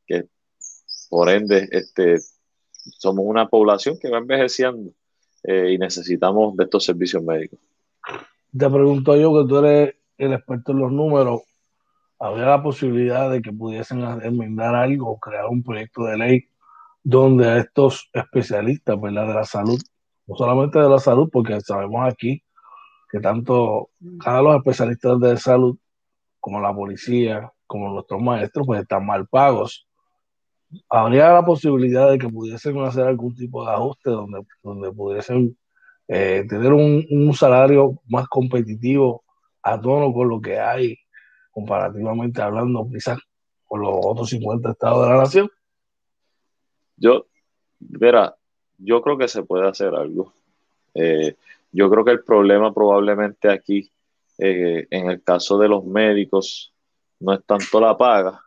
que 0.07 0.27
por 1.11 1.31
ende 1.31 1.69
este, 1.73 2.19
somos 2.99 3.25
una 3.27 3.49
población 3.49 3.99
que 3.99 4.11
va 4.11 4.19
envejeciendo 4.19 4.92
eh, 5.45 5.73
y 5.73 5.79
necesitamos 5.79 6.57
de 6.57 6.64
estos 6.64 6.85
servicios 6.85 7.23
médicos. 7.23 7.61
Te 8.59 8.71
pregunto 8.71 9.16
yo 9.16 9.35
que 9.35 9.49
tú 9.49 9.59
eres 9.59 9.97
el 10.16 10.33
experto 10.33 10.73
en 10.73 10.79
los 10.79 10.92
números, 10.92 11.42
habría 12.19 12.47
la 12.47 12.62
posibilidad 12.62 13.31
de 13.31 13.42
que 13.42 13.53
pudiesen 13.53 14.03
enmendar 14.23 14.75
algo 14.75 15.11
o 15.11 15.19
crear 15.19 15.47
un 15.47 15.62
proyecto 15.62 16.05
de 16.05 16.16
ley 16.16 16.49
donde 17.03 17.49
a 17.49 17.59
estos 17.59 18.09
especialistas 18.12 19.01
de 19.01 19.12
la 19.12 19.45
salud, 19.45 19.79
no 20.27 20.37
solamente 20.37 20.79
de 20.79 20.88
la 20.88 20.99
salud, 20.99 21.29
porque 21.31 21.61
sabemos 21.61 22.11
aquí 22.11 22.42
que 23.11 23.21
tanto 23.21 23.90
cada 24.19 24.40
los 24.40 24.57
especialistas 24.57 25.21
de 25.21 25.37
salud 25.37 25.77
como 26.40 26.61
la 26.61 26.75
policía, 26.75 27.53
como 27.66 27.90
nuestros 27.90 28.23
maestros, 28.23 28.66
pues 28.66 28.81
están 28.81 29.05
mal 29.05 29.27
pagos. 29.27 29.87
Habría 30.88 31.33
la 31.33 31.45
posibilidad 31.45 32.11
de 32.11 32.19
que 32.19 32.29
pudiesen 32.29 32.79
hacer 32.81 33.07
algún 33.07 33.35
tipo 33.35 33.66
de 33.66 33.73
ajuste 33.73 34.11
donde, 34.11 34.42
donde 34.62 34.92
pudiesen 34.92 35.57
eh, 36.09 36.45
tener 36.49 36.73
un, 36.73 37.05
un, 37.11 37.35
salario 37.35 38.01
más 38.07 38.29
competitivo 38.29 39.25
a 39.62 39.81
tono 39.81 40.12
con 40.12 40.29
lo 40.29 40.40
que 40.40 40.59
hay 40.59 40.97
comparativamente 41.51 42.40
hablando 42.40 42.88
quizás 42.92 43.19
con 43.66 43.81
los 43.81 43.90
otros 43.92 44.29
50 44.31 44.71
estados 44.71 45.07
de 45.07 45.12
la 45.12 45.19
nación? 45.19 45.51
Yo, 46.97 47.27
verá, 47.79 48.37
yo 48.79 49.03
creo 49.03 49.19
que 49.19 49.29
se 49.29 49.42
puede 49.42 49.69
hacer 49.69 49.95
algo. 49.95 50.33
Eh, 50.95 51.35
yo 51.73 51.90
creo 51.90 52.05
que 52.05 52.12
el 52.12 52.25
problema 52.25 52.73
probablemente 52.73 53.51
aquí, 53.51 53.90
eh, 54.38 54.87
en 54.90 55.11
el 55.11 55.23
caso 55.23 55.59
de 55.59 55.69
los 55.69 55.85
médicos, 55.85 56.73
no 57.21 57.33
es 57.35 57.45
tanto 57.45 57.81
la 57.81 57.97
paga, 57.97 58.40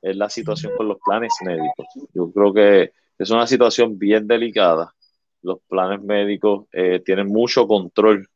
es 0.00 0.16
la 0.16 0.28
situación 0.28 0.72
con 0.76 0.88
los 0.88 0.98
planes 1.04 1.32
médicos. 1.44 1.86
Yo 2.14 2.30
creo 2.30 2.52
que 2.52 2.92
es 3.18 3.30
una 3.30 3.46
situación 3.46 3.98
bien 3.98 4.26
delicada. 4.26 4.93
Los 5.44 5.60
planes 5.68 6.02
médicos 6.02 6.66
eh, 6.72 7.00
tienen 7.04 7.28
mucho 7.28 7.66
control 7.68 8.28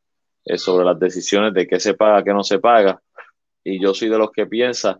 sobre 0.55 0.85
las 0.85 0.97
decisiones 0.97 1.53
de 1.53 1.67
qué 1.67 1.79
se 1.79 1.93
paga, 1.93 2.23
qué 2.23 2.33
no 2.33 2.43
se 2.43 2.59
paga 2.59 3.01
y 3.63 3.81
yo 3.81 3.93
soy 3.93 4.09
de 4.09 4.17
los 4.17 4.31
que 4.31 4.45
piensa 4.47 4.99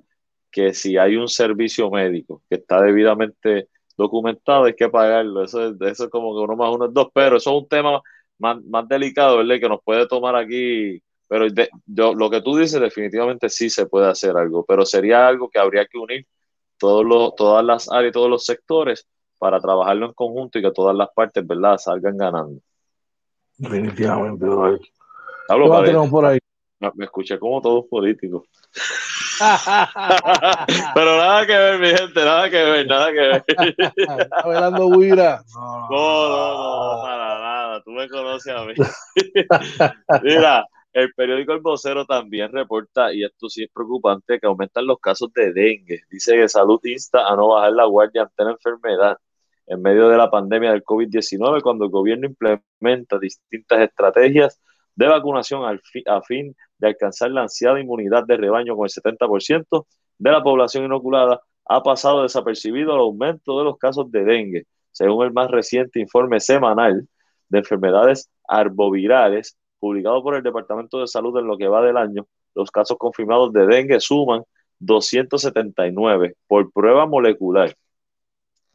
que 0.52 0.74
si 0.74 0.98
hay 0.98 1.16
un 1.16 1.28
servicio 1.28 1.90
médico 1.90 2.44
que 2.50 2.56
está 2.56 2.82
debidamente 2.82 3.70
documentado, 3.98 4.66
hay 4.66 4.76
que 4.76 4.90
pagarlo. 4.90 5.44
Eso 5.44 5.70
es, 5.70 5.82
eso 5.82 6.06
es 6.06 6.10
como 6.10 6.34
que 6.34 6.42
uno 6.42 6.56
más 6.56 6.74
uno 6.74 6.86
es 6.86 6.94
dos, 6.94 7.10
pero 7.14 7.38
eso 7.38 7.52
es 7.52 7.64
un 7.64 7.68
tema 7.68 8.02
más, 8.38 8.64
más 8.66 8.88
delicado, 8.88 9.38
¿verdad? 9.38 9.60
Que 9.60 9.70
nos 9.70 9.84
puede 9.84 10.08
tomar 10.08 10.36
aquí. 10.36 11.02
Pero 11.28 11.46
yo, 11.86 12.14
lo 12.16 12.30
que 12.30 12.42
tú 12.42 12.58
dices, 12.58 12.82
definitivamente 12.82 13.50
sí 13.50 13.70
se 13.70 13.86
puede 13.86 14.08
hacer 14.08 14.36
algo, 14.38 14.66
pero 14.66 14.86
sería 14.86 15.28
algo 15.28 15.50
que 15.50 15.60
habría 15.60 15.86
que 15.86 15.98
unir 15.98 16.26
todos 16.78 17.06
los, 17.06 17.36
todas 17.36 17.64
las 17.64 17.92
áreas 17.92 18.14
todos 18.14 18.30
los 18.30 18.46
sectores 18.46 19.08
para 19.40 19.60
trabajarlo 19.60 20.08
en 20.08 20.14
conjunto 20.14 20.60
y 20.60 20.62
que 20.62 20.72
todas 20.72 20.96
las 20.96 21.10
partes, 21.16 21.46
¿verdad?, 21.48 21.78
salgan 21.78 22.18
ganando. 22.18 22.62
Definitivamente, 23.58 24.46
Hablo 25.50 25.70
para 25.70 26.10
por 26.10 26.26
ahí. 26.26 26.40
Me 26.94 27.06
escuché 27.06 27.40
como 27.40 27.62
todos 27.62 27.86
políticos. 27.88 28.44
Pero 30.94 31.18
nada 31.18 31.46
que 31.46 31.58
ver, 31.58 31.80
mi 31.80 31.88
gente, 31.88 32.24
nada 32.24 32.50
que 32.50 32.64
ver, 32.64 32.88
nada 32.88 33.12
que 33.12 33.20
ver. 33.20 33.44
¿Está 33.78 34.48
velando 34.48 34.88
Huira? 34.88 35.44
No, 35.54 35.90
no, 35.90 36.96
no, 36.98 37.02
para 37.02 37.40
nada. 37.40 37.84
Tú 37.84 37.92
me 37.92 38.08
conoces 38.08 38.54
a 38.56 38.64
mí. 38.66 38.74
Mira, 40.24 40.68
el 40.94 41.14
periódico 41.14 41.54
El 41.54 41.62
Vocero 41.62 42.06
también 42.06 42.52
reporta, 42.52 43.14
y 43.14 43.24
esto 43.24 43.50
sí 43.50 43.64
es 43.64 43.70
preocupante, 43.74 44.40
que 44.40 44.48
aumentan 44.48 44.88
los 44.88 45.00
casos 45.00 45.34
de 45.34 45.52
dengue. 45.52 46.02
Dice 46.10 46.36
que 46.36 46.48
Salud 46.48 46.80
insta 46.84 47.28
a 47.28 47.36
no 47.36 47.50
bajar 47.50 47.74
la 47.74 47.86
guardia 47.86 48.22
ante 48.24 48.44
la 48.44 48.52
enfermedad 48.52 49.18
en 49.70 49.82
medio 49.84 50.10
de 50.10 50.18
la 50.18 50.32
pandemia 50.32 50.72
del 50.72 50.84
COVID-19, 50.84 51.62
cuando 51.62 51.86
el 51.86 51.92
gobierno 51.92 52.26
implementa 52.26 53.20
distintas 53.20 53.82
estrategias 53.82 54.60
de 54.96 55.08
vacunación 55.08 55.64
al 55.64 55.80
a 56.08 56.22
fin 56.24 56.56
de 56.80 56.88
alcanzar 56.88 57.32
la 57.32 57.44
ansiada 57.44 57.80
inmunidad 57.80 58.26
de 58.26 58.36
rebaño 58.36 58.76
con 58.76 58.86
el 58.86 58.92
70% 58.92 59.86
de 60.18 60.32
la 60.32 60.44
población 60.44 60.86
inoculada, 60.86 61.42
ha 61.66 61.84
pasado 61.84 62.24
desapercibido 62.24 62.94
el 62.96 63.00
aumento 63.00 63.60
de 63.60 63.66
los 63.66 63.78
casos 63.78 64.12
de 64.12 64.24
dengue, 64.24 64.66
según 64.92 65.24
el 65.24 65.32
más 65.32 65.52
reciente 65.52 66.00
informe 66.00 66.40
semanal 66.40 67.08
de 67.48 67.60
enfermedades 67.60 68.30
arbovirales 68.48 69.56
publicado 69.80 70.24
por 70.24 70.36
el 70.36 70.44
Departamento 70.44 71.00
de 71.00 71.08
Salud 71.08 71.38
en 71.38 71.46
lo 71.46 71.58
que 71.58 71.68
va 71.68 71.84
del 71.84 71.98
año. 71.98 72.26
Los 72.56 72.72
casos 72.72 72.98
confirmados 72.98 73.54
de 73.54 73.68
dengue 73.68 74.00
suman 74.00 74.42
279 74.80 76.36
por 76.48 76.72
prueba 76.72 77.06
molecular, 77.06 77.76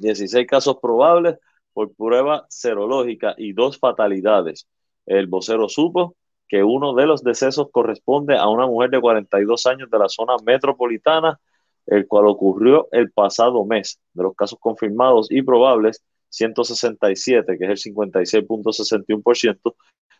16 0.05 0.47
casos 0.47 0.79
probables 0.81 1.39
por 1.73 1.93
prueba 1.95 2.47
serológica 2.49 3.35
y 3.37 3.53
dos 3.53 3.79
fatalidades. 3.79 4.67
El 5.07 5.27
vocero 5.27 5.69
supo 5.69 6.15
que 6.49 6.63
uno 6.63 6.95
de 6.95 7.07
los 7.07 7.23
decesos 7.25 7.69
corresponde 7.73 8.37
a 8.37 8.49
una 8.49 8.67
mujer 8.67 8.91
de 8.91 9.01
42 9.01 9.67
años 9.67 9.91
de 9.91 9.99
la 9.99 10.09
zona 10.09 10.35
metropolitana, 10.45 11.41
el 11.87 12.07
cual 12.07 12.27
ocurrió 12.29 12.89
el 12.93 13.11
pasado 13.11 13.65
mes. 13.65 13.99
De 14.13 14.23
los 14.23 14.37
casos 14.37 14.59
confirmados 14.61 15.27
y 15.31 15.43
probables, 15.43 16.03
167, 16.29 17.59
que 17.59 17.65
es 17.65 17.87
el 17.87 17.95
56.61%, 17.95 19.75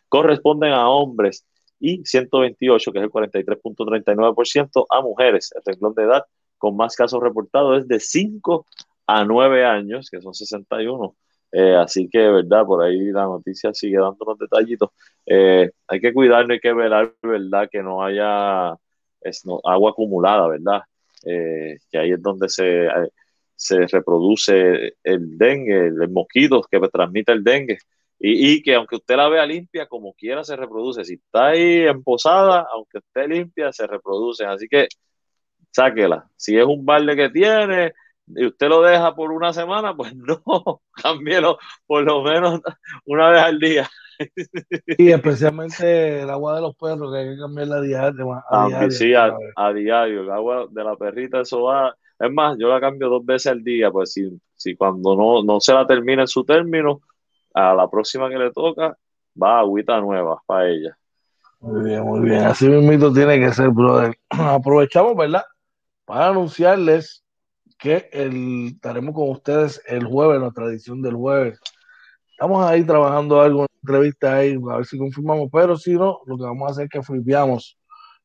corresponden 0.09 0.73
a 0.73 0.89
hombres 0.89 1.45
y 1.79 2.03
128, 2.05 2.91
que 2.91 2.99
es 2.99 3.03
el 3.03 3.11
43.39%, 3.11 4.85
a 4.89 5.01
mujeres. 5.01 5.53
El 5.55 5.61
renglón 5.65 5.93
de 5.93 6.03
edad 6.03 6.25
con 6.57 6.75
más 6.75 6.95
casos 6.95 7.21
reportados 7.21 7.79
es 7.79 7.87
de 7.87 7.99
5 7.99 8.65
a 9.07 9.23
9 9.25 9.65
años, 9.65 10.09
que 10.09 10.21
son 10.21 10.33
61. 10.33 11.15
Eh, 11.51 11.75
así 11.75 12.09
que, 12.09 12.19
verdad, 12.19 12.65
por 12.65 12.83
ahí 12.83 13.11
la 13.11 13.23
noticia 13.23 13.73
sigue 13.73 13.97
dando 13.97 14.25
los 14.25 14.37
detallitos. 14.37 14.89
Eh, 15.25 15.71
hay 15.87 15.99
que 16.01 16.13
cuidarnos, 16.13 16.51
hay 16.55 16.59
que 16.59 16.73
velar, 16.73 17.13
verdad, 17.21 17.69
que 17.71 17.81
no 17.81 18.03
haya 18.03 18.75
agua 19.63 19.91
acumulada, 19.91 20.47
verdad, 20.47 20.81
eh, 21.25 21.77
que 21.89 21.97
ahí 21.97 22.11
es 22.11 22.21
donde 22.21 22.49
se, 22.49 22.87
se 23.55 23.87
reproduce 23.87 24.95
el 25.03 25.37
dengue, 25.37 25.87
el, 25.87 26.09
mosquito 26.09 26.61
que 26.69 26.79
transmite 26.89 27.31
el 27.31 27.43
dengue. 27.43 27.77
Y, 28.19 28.55
y, 28.55 28.63
que 28.63 28.75
aunque 28.75 28.95
usted 28.97 29.15
la 29.17 29.29
vea 29.29 29.45
limpia, 29.45 29.87
como 29.87 30.13
quiera 30.13 30.43
se 30.43 30.55
reproduce. 30.55 31.03
Si 31.05 31.15
está 31.15 31.47
ahí 31.47 31.85
en 31.87 32.03
posada, 32.03 32.67
aunque 32.73 32.99
esté 32.99 33.27
limpia, 33.27 33.71
se 33.71 33.87
reproduce. 33.87 34.45
Así 34.45 34.67
que 34.67 34.87
sáquela. 35.71 36.29
Si 36.35 36.57
es 36.57 36.65
un 36.65 36.85
balde 36.85 37.15
que 37.15 37.29
tiene, 37.29 37.93
y 38.27 38.47
usted 38.47 38.69
lo 38.69 38.81
deja 38.81 39.15
por 39.15 39.31
una 39.31 39.53
semana, 39.53 39.95
pues 39.95 40.15
no, 40.15 40.81
cámbielo 40.91 41.57
por 41.85 42.03
lo 42.03 42.23
menos 42.23 42.61
una 43.05 43.29
vez 43.29 43.41
al 43.41 43.59
día. 43.59 43.89
Y 44.97 45.11
especialmente 45.11 46.21
el 46.21 46.29
agua 46.29 46.55
de 46.55 46.61
los 46.61 46.75
perros, 46.75 47.11
que 47.11 47.19
hay 47.19 47.35
que 47.35 47.41
cambiarla 47.41 47.75
a 47.77 47.81
diario. 47.81 48.43
A, 48.49 48.67
diario, 48.67 48.91
sí, 48.91 49.13
a, 49.13 49.73
diario. 49.73 50.21
El 50.21 50.31
agua 50.31 50.67
de 50.69 50.83
la 50.83 50.95
perrita, 50.95 51.41
eso 51.41 51.63
va. 51.63 51.93
Es 52.17 52.31
más, 52.31 52.57
yo 52.57 52.69
la 52.69 52.79
cambio 52.79 53.09
dos 53.09 53.25
veces 53.25 53.51
al 53.51 53.61
día, 53.61 53.91
pues 53.91 54.13
si, 54.13 54.29
si 54.55 54.75
cuando 54.77 55.17
no, 55.17 55.43
no 55.43 55.59
se 55.59 55.73
la 55.73 55.85
termina 55.85 56.21
en 56.21 56.27
su 56.29 56.45
término, 56.45 57.01
a 57.53 57.73
la 57.73 57.89
próxima 57.89 58.29
que 58.29 58.37
le 58.37 58.51
toca, 58.51 58.97
va 59.41 59.59
agüita 59.59 59.99
nueva 59.99 60.41
para 60.45 60.69
ella. 60.69 60.97
Muy 61.59 61.83
bien, 61.83 62.03
muy 62.03 62.21
bien. 62.21 62.45
Así 62.45 62.69
mismo 62.69 63.11
tiene 63.11 63.37
que 63.37 63.51
ser, 63.51 63.69
brother. 63.69 64.17
Aprovechamos, 64.29 65.15
¿verdad? 65.17 65.43
Para 66.05 66.29
anunciarles 66.29 67.24
que 67.85 68.09
el, 68.11 68.69
estaremos 68.73 69.13
con 69.13 69.29
ustedes 69.29 69.79
el 69.85 70.05
jueves, 70.05 70.39
nuestra 70.39 70.65
edición 70.65 71.03
del 71.03 71.13
jueves. 71.13 71.59
Estamos 72.31 72.65
ahí 72.65 72.83
trabajando 72.83 73.39
algo, 73.39 73.67
entrevista 73.83 74.37
ahí, 74.37 74.57
a 74.71 74.77
ver 74.77 74.85
si 74.87 74.97
confirmamos, 74.97 75.49
pero 75.51 75.77
si 75.77 75.93
no, 75.93 76.19
lo 76.25 76.35
que 76.35 76.43
vamos 76.45 76.67
a 76.67 76.71
hacer 76.71 76.85
es 76.85 76.89
que 76.89 77.03
flipeamos 77.03 77.77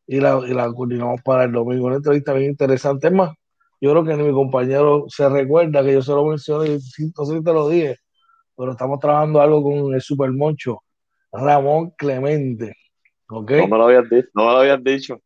y 0.07 0.18
la, 0.18 0.40
y 0.49 0.55
la 0.55 0.73
coordinamos 0.73 1.20
para 1.23 1.44
el 1.44 1.53
domingo. 1.53 1.88
Una 1.88 1.96
entrevista 1.96 2.33
bien 2.33 2.53
interesante. 2.53 3.09
Es 3.09 3.12
más, 3.12 3.35
yo 3.83 3.90
creo 3.90 4.03
que 4.03 4.16
mi 4.16 4.33
compañero 4.33 5.05
se 5.09 5.29
recuerda 5.29 5.85
que 5.85 5.92
yo 5.92 6.01
se 6.01 6.12
lo 6.12 6.25
mencioné, 6.25 6.70
no 6.70 7.25
sé 7.27 7.37
si 7.37 7.44
te 7.44 7.53
lo 7.53 7.68
dije, 7.68 7.96
pero 8.57 8.73
estamos 8.73 8.99
trabajando 8.99 9.42
algo 9.42 9.62
con 9.62 9.92
el 9.92 10.01
Super 10.01 10.33
Moncho, 10.33 10.83
Ramón 11.31 11.90
Clemente. 11.99 12.75
¿okay? 13.29 13.61
No 13.61 13.68
me 13.68 13.77
lo 13.77 13.85
habías 13.85 14.09
dicho. 14.09 14.29
No 14.35 14.46
me 14.46 14.53
lo 14.53 14.59
habías 14.61 14.83
dicho. 14.83 15.20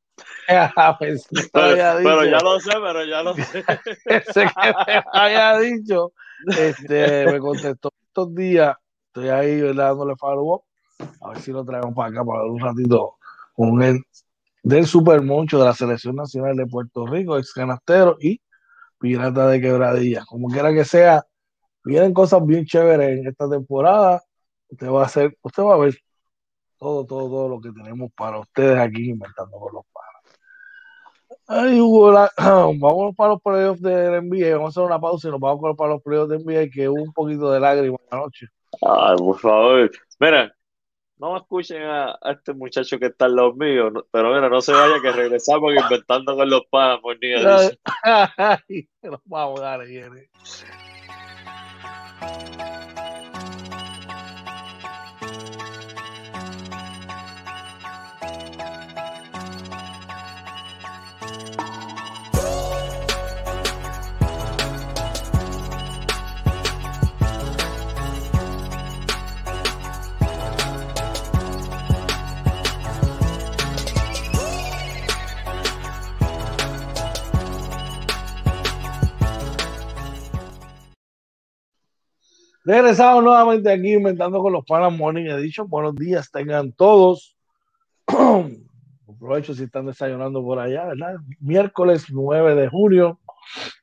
Pues, 0.99 1.27
pero, 1.53 2.25
ya 2.25 2.39
lo 2.41 2.61
sé, 2.61 2.73
pero 2.73 3.05
ya 3.05 3.23
lo 3.23 3.35
sé. 3.35 3.65
Ese 4.05 4.43
que 4.43 4.75
me 4.87 5.03
había 5.13 5.59
dicho, 5.59 6.13
este, 6.47 7.27
me 7.33 7.39
contestó 7.39 7.91
estos 8.07 8.35
días, 8.35 8.77
estoy 9.09 9.29
ahí 9.31 9.61
dándole 9.75 10.15
follow 10.17 10.65
a 11.21 11.31
ver 11.31 11.41
si 11.41 11.53
lo 11.53 11.65
traemos 11.65 11.95
para 11.95 12.09
acá 12.11 12.25
para 12.25 12.43
ver 12.43 12.51
un 12.51 12.61
ratito 12.61 13.17
con 13.55 13.83
él 13.83 14.01
del 14.63 14.87
Super 14.87 15.23
Moncho 15.23 15.59
de 15.59 15.67
la 15.67 15.75
Selección 15.75 16.17
Nacional 16.17 16.57
de 16.57 16.67
Puerto 16.67 17.07
Rico, 17.07 17.37
ex 17.37 17.53
canastero 17.53 18.17
y 18.21 18.41
pirata 18.99 19.49
de 19.49 19.61
quebradilla. 19.61 20.25
Como 20.27 20.49
quiera 20.49 20.73
que 20.73 20.85
sea, 20.85 21.27
vienen 21.85 22.15
cosas 22.15 22.45
bien 22.47 22.65
chéveres 22.65 23.19
en 23.21 23.27
esta 23.29 23.49
temporada. 23.49 24.23
Usted 24.69 24.89
va 24.89 25.03
a 25.03 25.07
hacer, 25.07 25.37
usted 25.43 25.63
va 25.63 25.75
a 25.75 25.79
ver 25.79 25.99
todo, 26.79 27.05
todo, 27.05 27.29
todo 27.29 27.49
lo 27.49 27.61
que 27.61 27.73
tenemos 27.73 28.11
para 28.17 28.39
ustedes 28.39 28.79
aquí 28.79 29.11
inventando 29.11 29.59
con 29.59 29.75
los 29.75 29.85
Ay, 31.47 31.81
Hugo, 31.81 32.13
vamos 32.39 33.15
para 33.17 33.31
los 33.31 33.43
playoffs 33.43 33.83
del 33.83 34.23
NBA. 34.29 34.57
Vamos 34.57 34.77
a 34.77 34.81
hacer 34.81 34.83
una 34.85 35.01
pausa 35.01 35.29
y 35.29 35.31
nos 35.31 35.41
vamos 35.41 35.77
para 35.77 35.93
los 35.93 36.03
playoffs 36.03 36.31
del 36.31 36.45
NBA, 36.45 36.71
que 36.73 36.89
hubo 36.89 37.03
un 37.03 37.13
poquito 37.13 37.51
de 37.53 37.61
lágrimas 37.61 38.01
anoche. 38.11 38.47
Ay, 38.81 39.17
por 39.19 39.39
favor. 39.39 39.91
Mira, 40.19 40.55
no 41.19 41.37
escuchen 41.37 41.83
a, 41.83 42.19
este 42.25 42.55
muchacho 42.55 42.99
que 42.99 43.07
está 43.07 43.27
en 43.27 43.37
los 43.37 43.55
míos, 43.57 43.93
pero 44.11 44.35
mira, 44.35 44.49
no 44.49 44.61
se 44.61 44.73
vaya 44.73 45.01
que 45.03 45.13
regresamos 45.13 45.75
inventando 45.75 46.35
con 46.35 46.49
los 46.49 46.63
panas, 46.71 47.01
por 47.01 47.17
ni 47.21 47.33
Nos 49.03 49.21
vamos, 49.25 49.61
dale, 49.61 49.87
viene. 49.87 50.31
Regresamos 82.67 83.23
nuevamente 83.23 83.71
aquí 83.71 83.93
inventando 83.93 84.41
con 84.41 84.51
los 84.51 84.65
panas 84.65 84.91
Morning 84.91 85.27
Edition. 85.27 85.69
Buenos 85.69 85.95
días, 85.97 86.31
tengan 86.31 86.73
todos. 86.73 87.37
Aprovecho 89.07 89.53
si 89.53 89.65
están 89.65 89.85
desayunando 89.85 90.43
por 90.43 90.59
allá, 90.59 90.87
¿verdad? 90.87 91.17
Miércoles 91.41 92.07
9 92.11 92.55
de 92.55 92.69
junio. 92.69 93.21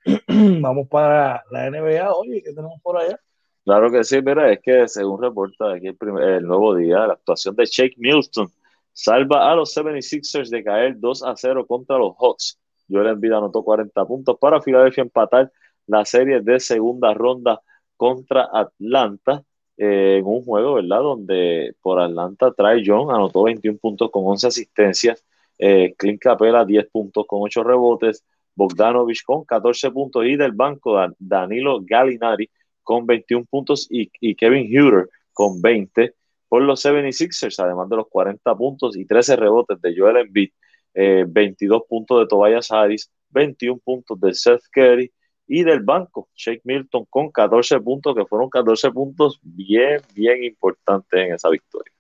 Vamos 0.28 0.88
para 0.90 1.44
la 1.52 1.70
NBA. 1.70 2.12
Oye, 2.12 2.42
¿qué 2.42 2.54
tenemos 2.54 2.82
por 2.82 2.98
allá? 2.98 3.20
Claro 3.66 3.92
que 3.92 4.04
sí, 4.04 4.20
mira, 4.20 4.52
es 4.52 4.60
que 4.64 4.88
según 4.88 5.22
reporta 5.22 5.74
aquí 5.74 5.90
el, 5.90 6.44
nuevo 6.44 6.74
día, 6.74 7.06
la 7.06 7.14
actuación 7.14 7.56
de 7.56 7.66
Shake 7.66 8.00
Milton 8.00 8.48
salva 8.94 9.52
a 9.52 9.56
los 9.56 9.78
76ers 9.78 10.50
de 10.50 10.64
caer 10.64 11.00
2 11.00 11.24
a 11.24 11.36
0 11.36 11.68
contra 11.68 12.00
los 12.00 12.16
Hawks. 12.18 12.60
Joel 12.90 13.10
Embiid 13.10 13.34
anotó 13.34 13.64
40 13.64 14.04
puntos 14.06 14.38
para 14.40 14.60
Filadelfia 14.60 15.04
empatar 15.04 15.52
la 15.86 16.04
serie 16.04 16.42
de 16.42 16.60
segunda 16.60 17.14
ronda 17.14 17.62
contra 18.02 18.50
Atlanta 18.52 19.44
eh, 19.78 20.18
en 20.18 20.26
un 20.26 20.44
juego, 20.44 20.74
¿verdad? 20.74 21.02
Donde 21.02 21.76
por 21.84 22.00
Atlanta 22.00 22.52
Trae 22.52 22.82
John 22.84 23.14
anotó 23.14 23.44
21 23.44 23.78
puntos 23.78 24.10
con 24.10 24.24
11 24.26 24.48
asistencias, 24.48 25.24
eh, 25.60 25.94
Clint 25.96 26.20
Capela 26.20 26.66
10 26.66 26.90
puntos 26.90 27.28
con 27.28 27.44
8 27.44 27.64
rebotes, 27.64 28.26
Bogdanovich 28.56 29.24
con 29.24 29.46
14 29.46 29.92
puntos 29.92 30.26
y 30.26 30.36
del 30.36 30.54
banco 30.54 31.00
Danilo 31.20 31.80
Gallinari 31.84 32.50
con 32.82 33.06
21 33.06 33.46
puntos 33.48 33.88
y, 33.92 34.10
Kevin 34.34 34.66
Huter 34.66 35.08
con 35.32 35.62
20. 35.62 36.16
por 36.50 36.64
los 36.64 36.84
76ers, 36.84 37.64
además 37.64 37.88
de 37.88 37.98
los 37.98 38.08
40 38.08 38.56
puntos 38.56 38.98
y 38.98 39.06
13 39.06 39.36
rebotes 39.36 39.80
de 39.80 39.96
Joel 39.96 40.18
Embiid, 40.18 40.50
22 40.96 41.82
eh, 41.82 41.86
puntos 41.88 42.20
de 42.20 42.26
Tobias 42.26 42.72
Harris, 42.72 43.12
21 43.30 43.80
puntos 43.86 44.20
de 44.20 44.34
Seth 44.34 44.64
Curry 44.72 45.12
y 45.48 45.64
del 45.64 45.82
banco, 45.82 46.30
Shake 46.36 46.62
Milton 46.64 47.06
con 47.10 47.30
14 47.32 47.80
puntos, 47.82 48.16
que 48.16 48.26
fueron 48.26 48.50
14 48.50 48.92
puntos 48.92 49.40
bien, 49.42 50.02
bien 50.14 50.44
importantes 50.44 51.20
en 51.20 51.34
esa 51.34 51.50
victoria. 51.50 51.92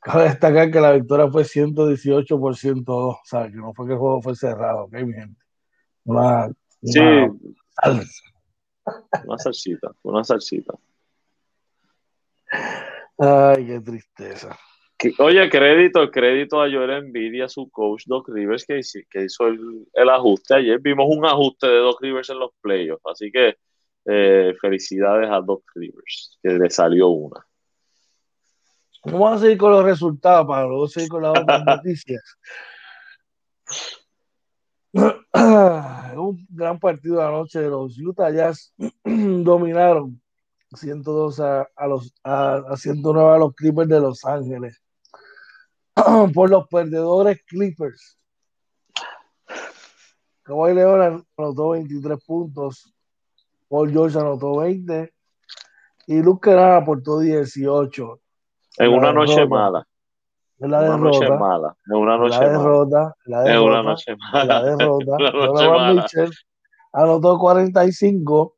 Cabe 0.00 0.24
destacar 0.24 0.70
que 0.70 0.80
la 0.80 0.92
victoria 0.92 1.28
fue 1.30 1.44
118 1.44 2.40
por 2.40 2.56
102, 2.56 3.14
o 3.14 3.20
sea, 3.24 3.48
que 3.48 3.56
no 3.56 3.72
fue 3.72 3.86
que 3.86 3.92
el 3.92 3.98
juego 3.98 4.20
fue 4.20 4.34
cerrado, 4.34 4.84
ok, 4.84 4.92
mi 4.94 5.12
gente. 5.12 5.40
Una, 6.04 6.48
sí, 6.82 7.00
una 9.24 9.38
salsita, 9.38 9.92
una 10.02 10.24
salsita. 10.24 10.74
Ay, 13.18 13.66
qué 13.66 13.80
tristeza. 13.80 14.58
Oye, 15.18 15.50
crédito, 15.50 16.10
crédito 16.10 16.62
a 16.62 16.70
Joel 16.70 16.90
Embiid 16.90 17.42
a 17.42 17.48
su 17.48 17.68
coach 17.70 18.04
Doc 18.06 18.28
Rivers 18.28 18.64
que, 18.64 18.80
que 19.10 19.24
hizo 19.24 19.46
el, 19.48 20.08
ajuste. 20.10 20.54
Ayer 20.54 20.78
vimos 20.80 21.06
un 21.08 21.24
ajuste 21.24 21.66
de 21.66 21.78
Doc 21.78 22.00
Rivers 22.00 22.30
en 22.30 22.38
los 22.38 22.50
playoffs, 22.60 23.02
así 23.06 23.30
que 23.32 23.56
eh, 24.04 24.54
felicidades 24.60 25.28
a 25.30 25.40
Doc 25.40 25.64
Rivers, 25.74 26.38
que 26.42 26.50
le 26.50 26.70
salió 26.70 27.08
una. 27.08 27.44
Vamos 29.04 29.32
a 29.32 29.38
seguir 29.38 29.58
con 29.58 29.72
los 29.72 29.84
resultados 29.84 30.46
para 30.46 30.66
luego 30.66 30.86
seguir 30.86 31.08
con 31.08 31.22
las 31.22 31.38
otras 31.38 31.64
noticias. 31.66 32.38
Un 36.14 36.46
gran 36.50 36.78
partido 36.78 37.16
de 37.16 37.24
anoche 37.24 37.60
de 37.60 37.68
los 37.68 37.98
Utah 37.98 38.30
Jazz 38.30 38.72
dominaron 39.04 40.20
102 40.74 41.40
a, 41.40 41.68
los 41.88 42.14
a, 42.22 42.76
109 42.76 43.34
a 43.34 43.38
los 43.38 43.54
Clippers 43.54 43.88
de 43.88 44.00
Los 44.00 44.24
Ángeles 44.24 44.81
por 46.34 46.50
los 46.50 46.66
perdedores 46.68 47.42
Clippers. 47.46 48.18
Kawhi 50.42 50.74
Leonard 50.74 51.22
anotó 51.36 51.70
23 51.70 52.24
puntos, 52.24 52.92
Paul 53.68 53.90
George 53.90 54.18
anotó 54.18 54.58
20 54.58 55.12
y 56.08 56.22
Luke 56.22 56.50
Kennard 56.50 56.82
aportó 56.82 57.20
18. 57.20 58.20
En 58.78 58.92
una 58.92 59.12
noche 59.12 59.46
mala. 59.46 59.86
En 60.58 60.70
la 60.70 60.82
derrota. 60.82 61.18
Noche 61.18 61.30
mala. 61.30 61.76
En 61.86 61.96
una 61.96 62.16
noche 62.16 62.38
la 62.38 62.48
derrota, 62.48 63.14
mala. 63.26 63.54
En 63.54 63.60
una 63.60 63.82
noche 63.82 64.16
mala. 64.16 64.44
La 64.44 64.62
derrota. 64.64 65.16
la 65.18 65.92
Mitchell 65.94 66.30
anotó 66.92 67.38
45. 67.38 68.56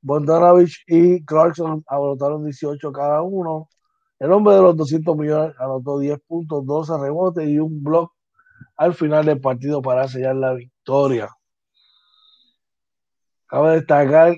Bondanovich 0.00 0.84
y 0.86 1.24
Clarkson 1.24 1.84
anotaron 1.86 2.44
18 2.44 2.92
cada 2.92 3.22
uno. 3.22 3.68
El 4.18 4.32
hombre 4.32 4.54
de 4.54 4.62
los 4.62 4.76
200 4.76 5.16
millones 5.16 5.54
anotó 5.58 5.98
10 5.98 6.18
puntos, 6.26 6.66
12 6.66 6.98
rebotes 6.98 7.48
y 7.48 7.58
un 7.58 7.82
block 7.82 8.12
al 8.76 8.94
final 8.94 9.24
del 9.24 9.40
partido 9.40 9.80
para 9.80 10.08
sellar 10.08 10.36
la 10.36 10.54
victoria. 10.54 11.28
Cabe 13.46 13.76
destacar 13.76 14.36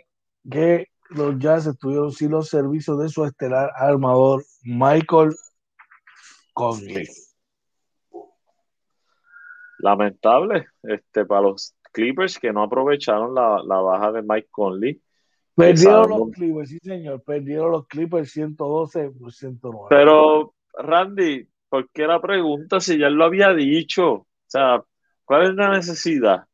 que 0.51 0.87
los 1.11 1.39
Jazz 1.39 1.67
estuvieron 1.67 2.13
sin 2.13 2.31
los 2.31 2.49
servicios 2.49 2.99
de 2.99 3.09
su 3.09 3.25
estelar 3.25 3.73
armador 3.75 4.45
Michael 4.63 5.35
Conley. 6.53 7.09
Lamentable 9.79 10.67
este, 10.83 11.25
para 11.25 11.43
los 11.43 11.75
Clippers 11.93 12.39
que 12.39 12.53
no 12.53 12.63
aprovecharon 12.63 13.35
la, 13.35 13.63
la 13.65 13.81
baja 13.81 14.13
de 14.13 14.23
Mike 14.23 14.49
Conley 14.51 15.03
Perdieron 15.55 16.09
los 16.09 16.31
Clippers, 16.31 16.71
sí 16.71 16.79
señor, 16.83 17.23
perdieron 17.23 17.73
los 17.73 17.87
Clippers 17.87 18.31
112 18.31 19.11
por 19.11 19.33
109. 19.33 19.87
Pero, 19.91 20.55
Randy, 20.79 21.47
¿por 21.69 21.89
qué 21.91 22.07
la 22.07 22.21
pregunta 22.21 22.81
si 22.81 22.99
ya 22.99 23.11
lo 23.11 23.25
había 23.25 23.53
dicho? 23.53 24.11
O 24.13 24.27
sea, 24.47 24.83
¿cuál 25.25 25.51
es 25.51 25.55
la 25.55 25.71
necesidad? 25.71 26.45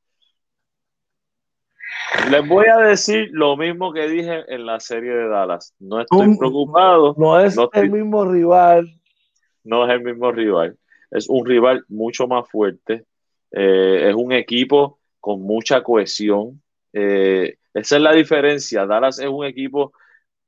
Les 2.31 2.47
voy 2.49 2.67
a 2.67 2.79
decir 2.79 3.29
lo 3.33 3.57
mismo 3.57 3.93
que 3.93 4.09
dije 4.09 4.45
en 4.49 4.67
la 4.67 4.81
serie 4.81 5.13
de 5.13 5.29
Dallas. 5.29 5.75
No 5.79 6.01
estoy 6.01 6.37
preocupado. 6.37 7.15
No 7.17 7.39
es 7.41 7.57
el 7.73 7.91
mismo 7.91 8.25
rival. 8.25 8.89
No 9.65 9.87
es 9.87 9.93
el 9.93 10.03
mismo 10.03 10.33
rival. 10.33 10.77
Es 11.11 11.29
un 11.29 11.47
rival 11.47 11.85
mucho 11.89 12.27
más 12.27 12.49
fuerte. 12.49 13.05
Eh, 13.53 14.09
es 14.09 14.15
un 14.15 14.33
equipo 14.33 14.99
con 15.21 15.43
mucha 15.43 15.83
cohesión. 15.83 16.63
Eh, 16.93 17.57
esa 17.77 17.97
es 17.97 18.03
la 18.03 18.13
diferencia. 18.13 18.87
Dallas 18.87 19.19
es 19.19 19.29
un 19.29 19.45
equipo 19.45 19.93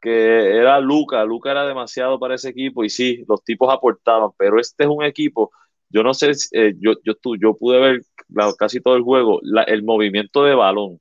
que 0.01 0.57
era 0.57 0.81
Luca, 0.81 1.25
Luca 1.25 1.51
era 1.51 1.67
demasiado 1.67 2.19
para 2.19 2.35
ese 2.37 2.51
equipo 2.51 2.85
y 2.85 2.91
sí, 2.91 3.25
los 3.29 3.43
tipos 3.45 3.73
aportaban, 3.73 4.31
pero 4.39 4.61
este 4.61 4.85
es 4.85 4.91
un 4.91 5.05
equipo, 5.05 5.51
yo 5.91 6.03
no 6.03 6.15
sé, 6.15 6.33
eh, 6.53 6.75
yo, 6.79 6.95
yo, 7.05 7.15
yo 7.41 7.57
pude 7.57 7.81
ver 7.81 8.03
casi 8.59 8.81
todo 8.81 8.97
el 8.97 9.03
juego, 9.03 9.41
el 9.67 9.83
movimiento 9.83 10.45
de 10.45 10.55
balón 10.55 11.01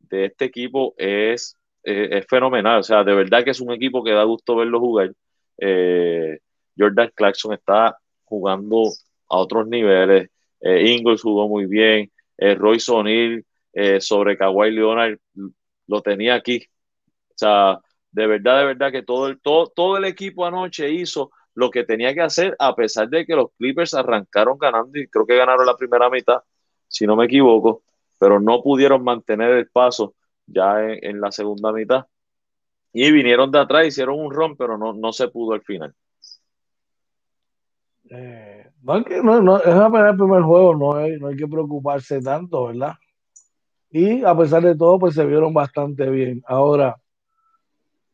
de 0.00 0.26
este 0.26 0.46
equipo 0.46 0.94
es, 0.96 1.56
eh, 1.84 2.08
es 2.12 2.26
fenomenal, 2.26 2.80
o 2.80 2.82
sea, 2.82 3.04
de 3.04 3.14
verdad 3.14 3.44
que 3.44 3.50
es 3.50 3.60
un 3.60 3.72
equipo 3.72 4.04
que 4.04 4.12
da 4.12 4.24
gusto 4.24 4.56
verlo 4.56 4.80
jugar. 4.80 5.12
Eh, 5.58 6.38
Jordan 6.78 7.10
Clarkson 7.14 7.52
está 7.54 7.98
jugando 8.24 8.84
a 9.28 9.36
otros 9.38 9.66
niveles, 9.68 10.30
Ingles 10.60 11.22
jugó 11.22 11.48
muy 11.48 11.66
bien, 11.66 12.10
Royce 12.38 12.90
O'Neill 12.92 13.44
sobre 14.00 14.36
Kawhi 14.36 14.70
Leonard 14.72 15.18
lo 15.88 16.02
tenía 16.02 16.34
aquí. 16.34 16.64
O 17.30 17.34
sea, 17.34 17.80
de 18.12 18.26
verdad, 18.26 18.60
de 18.60 18.66
verdad 18.66 18.92
que 18.92 19.02
todo 19.02 19.26
el, 19.26 19.40
todo, 19.40 19.66
todo 19.68 19.96
el 19.96 20.04
equipo 20.04 20.46
anoche 20.46 20.90
hizo 20.90 21.30
lo 21.54 21.70
que 21.70 21.84
tenía 21.84 22.14
que 22.14 22.20
hacer, 22.20 22.54
a 22.60 22.74
pesar 22.76 23.08
de 23.08 23.26
que 23.26 23.34
los 23.34 23.50
Clippers 23.58 23.94
arrancaron 23.94 24.58
ganando 24.58 24.96
y 24.98 25.08
creo 25.08 25.26
que 25.26 25.36
ganaron 25.36 25.66
la 25.66 25.76
primera 25.76 26.08
mitad, 26.08 26.38
si 26.86 27.06
no 27.06 27.16
me 27.16 27.24
equivoco, 27.24 27.82
pero 28.18 28.38
no 28.38 28.62
pudieron 28.62 29.02
mantener 29.02 29.50
el 29.50 29.68
paso 29.68 30.14
ya 30.46 30.84
en, 30.84 31.20
la 31.20 31.32
segunda 31.32 31.72
mitad. 31.72 32.06
Y 32.92 33.10
vinieron 33.12 33.50
de 33.50 33.58
atrás, 33.58 33.86
hicieron 33.86 34.20
un 34.20 34.32
ron, 34.32 34.56
pero 34.56 34.78
no, 34.78 34.92
no 34.92 35.12
se 35.12 35.28
pudo 35.28 35.52
al 35.54 35.62
final. 35.62 35.94
Eh, 38.10 38.70
no, 38.82 39.58
es 39.58 39.66
apenas 39.66 40.12
el 40.12 40.16
primer 40.16 40.42
juego, 40.42 40.74
no 40.74 40.94
no 41.18 41.28
hay 41.28 41.36
que 41.36 41.46
preocuparse 41.46 42.22
tanto, 42.22 42.66
¿verdad? 42.66 42.94
Y 43.90 44.22
a 44.22 44.36
pesar 44.36 44.62
de 44.62 44.76
todo, 44.76 44.98
pues 44.98 45.14
se 45.14 45.24
vieron 45.24 45.54
bastante 45.54 46.08
bien. 46.10 46.42
Ahora, 46.46 47.00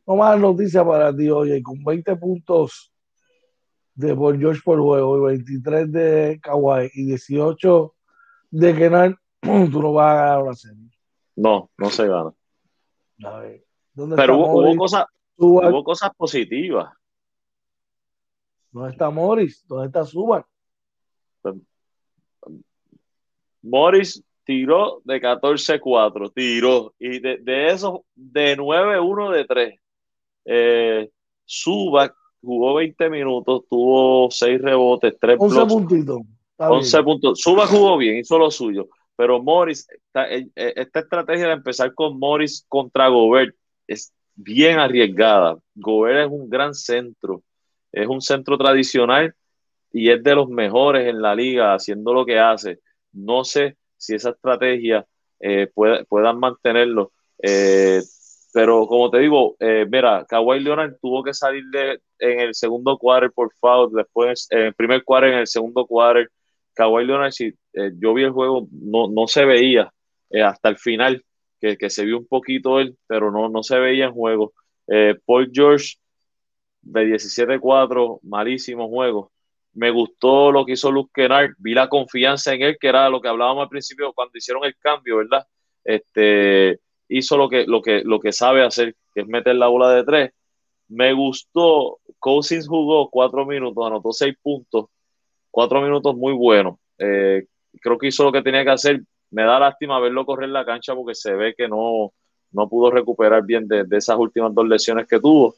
no 0.07 0.16
más 0.16 0.39
noticia 0.39 0.85
para 0.85 1.14
ti, 1.14 1.31
oye, 1.31 1.62
con 1.62 1.83
20 1.83 2.16
puntos 2.16 2.93
de 3.95 4.14
por 4.14 4.39
George 4.39 4.61
por 4.64 4.81
juego 4.81 5.18
y 5.18 5.37
23 5.37 5.93
de 5.93 6.41
Kawhi 6.43 6.91
y 6.95 7.07
18 7.07 7.95
de 8.51 8.75
Kenan, 8.75 9.16
tú 9.41 9.83
no 9.83 9.93
vas 9.93 10.12
a 10.12 10.14
ganar 10.14 10.43
una 10.43 10.55
serie. 10.55 10.91
No, 11.37 11.70
no 11.77 11.91
se 11.91 12.07
gana. 12.07 12.33
Pero 13.95 14.39
hubo, 14.39 14.77
cosas, 14.77 15.07
hubo 15.37 15.85
cosas 15.85 16.11
positivas. 16.16 16.93
¿Dónde 18.70 18.91
está 18.91 19.11
Morris? 19.11 19.64
¿Dónde 19.68 19.87
está 19.87 20.05
Suban? 20.05 20.45
Morris 23.62 24.22
tiró 24.45 25.01
de 25.05 25.20
14-4, 25.20 26.32
tiró. 26.34 26.95
Y 26.99 27.18
de, 27.20 27.38
de 27.38 27.68
esos, 27.68 28.01
de 28.14 28.57
9-1 28.57 29.32
de 29.32 29.45
3. 29.45 29.80
Eh, 30.47 31.11
Suba 31.45 32.14
jugó 32.42 32.74
20 32.74 33.11
minutos, 33.11 33.62
tuvo 33.68 34.30
6 34.30 34.61
rebotes, 34.61 35.14
3 35.20 35.36
11 35.38 35.66
puntitos. 35.66 36.20
11 36.57 37.03
puntos. 37.03 37.40
Suba 37.40 37.66
jugó 37.66 37.97
bien, 37.97 38.18
hizo 38.18 38.38
lo 38.38 38.51
suyo. 38.51 38.88
Pero 39.16 39.42
Morris, 39.42 39.86
esta, 39.90 40.28
eh, 40.30 40.49
eh, 40.55 40.72
esta 40.76 41.01
estrategia 41.01 41.47
de 41.47 41.55
empezar 41.55 41.95
con 41.95 42.18
Morris 42.18 42.64
contra 42.68 43.09
Gobert 43.09 43.55
es 43.86 44.12
bien 44.34 44.78
arriesgada. 44.78 45.57
Gobert 45.74 46.26
es 46.26 46.30
un 46.30 46.51
gran 46.51 46.74
centro, 46.74 47.42
es 47.92 48.07
un 48.07 48.20
centro 48.20 48.59
tradicional 48.59 49.34
y 49.92 50.11
es 50.11 50.22
de 50.22 50.34
los 50.34 50.49
mejores 50.49 51.09
en 51.09 51.22
la 51.22 51.34
liga 51.34 51.74
haciendo 51.74 52.12
lo 52.12 52.26
que 52.26 52.38
hace. 52.38 52.80
No 53.12 53.45
sé 53.45 53.76
si 54.05 54.15
esa 54.15 54.31
estrategia 54.31 55.07
eh, 55.41 55.69
puedan 56.09 56.39
mantenerlo. 56.39 57.13
Eh, 57.43 58.01
pero 58.53 58.87
como 58.87 59.11
te 59.11 59.19
digo, 59.19 59.57
eh, 59.59 59.87
mira, 59.91 60.25
Kawhi 60.29 60.61
Leonard 60.61 60.97
tuvo 61.01 61.23
que 61.25 61.35
salir 61.35 61.65
de, 61.73 62.01
en 62.19 62.41
el 62.41 62.55
segundo 62.55 62.99
cuadro 62.99 63.31
por 63.33 63.53
foul, 63.61 63.93
después 63.93 64.47
en 64.51 64.67
el 64.67 64.75
primer 64.75 65.03
cuadro, 65.05 65.29
en 65.29 65.39
el 65.39 65.47
segundo 65.47 65.87
cuadro. 65.87 66.25
Kawhi 66.75 67.05
Leonard, 67.07 67.33
si 67.33 67.53
yo 67.99 68.15
vi 68.15 68.25
el 68.25 68.31
juego, 68.33 68.69
no, 68.71 69.09
no 69.09 69.27
se 69.27 69.45
veía 69.45 69.93
hasta 70.45 70.69
el 70.69 70.79
final, 70.79 71.25
que, 71.61 71.77
que, 71.77 71.91
se 71.91 72.05
vio 72.05 72.19
un 72.19 72.27
poquito 72.27 72.81
él, 72.81 72.97
pero 73.07 73.31
no, 73.31 73.49
no 73.49 73.63
se 73.63 73.79
veía 73.79 74.07
en 74.07 74.13
juego. 74.13 74.53
Paul 75.25 75.51
George 75.53 75.97
de 76.83 77.07
17-4, 77.07 78.21
malísimo 78.23 78.89
juego 78.89 79.33
me 79.75 79.91
gustó 79.91 80.53
lo 80.53 80.64
que 80.64 80.72
hizo 80.72 80.91
Luke 80.91 81.11
Kennard, 81.14 81.55
vi 81.59 81.75
la 81.75 81.89
confianza 81.89 82.55
en 82.55 82.62
él, 82.62 82.77
que 82.81 82.89
era 82.89 83.09
lo 83.09 83.20
que 83.20 83.29
hablábamos 83.29 83.64
al 83.64 83.68
principio 83.68 84.12
cuando 84.12 84.33
hicieron 84.37 84.64
el 84.64 84.77
cambio, 84.77 85.18
¿verdad? 85.18 85.47
Este, 85.83 86.81
hizo 87.09 87.37
lo 87.37 87.49
que, 87.49 87.66
lo 87.66 87.83
que, 87.83 88.03
lo 88.05 88.20
que 88.20 88.33
sabe 88.33 88.64
hacer, 88.64 88.95
que 89.12 89.22
es 89.22 89.27
meter 89.27 89.57
la 89.57 89.68
bola 89.68 89.91
de 89.91 90.05
tres. 90.05 90.31
me 90.89 91.12
gustó. 91.12 91.99
Cousins 92.18 92.68
jugó 92.68 93.11
cuatro 93.11 93.45
minutos, 93.45 93.87
anotó 93.87 94.12
seis 94.12 94.35
puntos, 94.41 94.87
cuatro 95.51 95.81
minutos 95.83 96.16
muy 96.16 96.33
buenos. 96.33 96.79
Eh, 96.99 97.47
creo 97.81 97.99
que 97.99 98.09
hizo 98.09 98.25
lo 98.25 98.33
que 98.33 98.43
tenía 98.43 98.64
que 98.64 98.70
hacer. 98.70 99.03
Me 99.31 99.43
da 99.43 99.59
lástima 99.59 100.01
verlo 100.01 100.25
correr 100.25 100.49
la 100.51 100.64
cancha 100.64 100.95
porque 100.95 101.14
se 101.14 101.35
ve 101.35 101.55
que 101.57 101.68
no, 101.68 102.12
no 102.53 102.68
pudo 102.68 102.91
recuperar 102.91 103.45
bien 103.45 103.66
de, 103.68 103.85
esas 103.91 104.16
últimas 104.16 104.55
dos 104.55 104.66
lesiones 104.68 105.07
que 105.07 105.20
tuvo. 105.20 105.55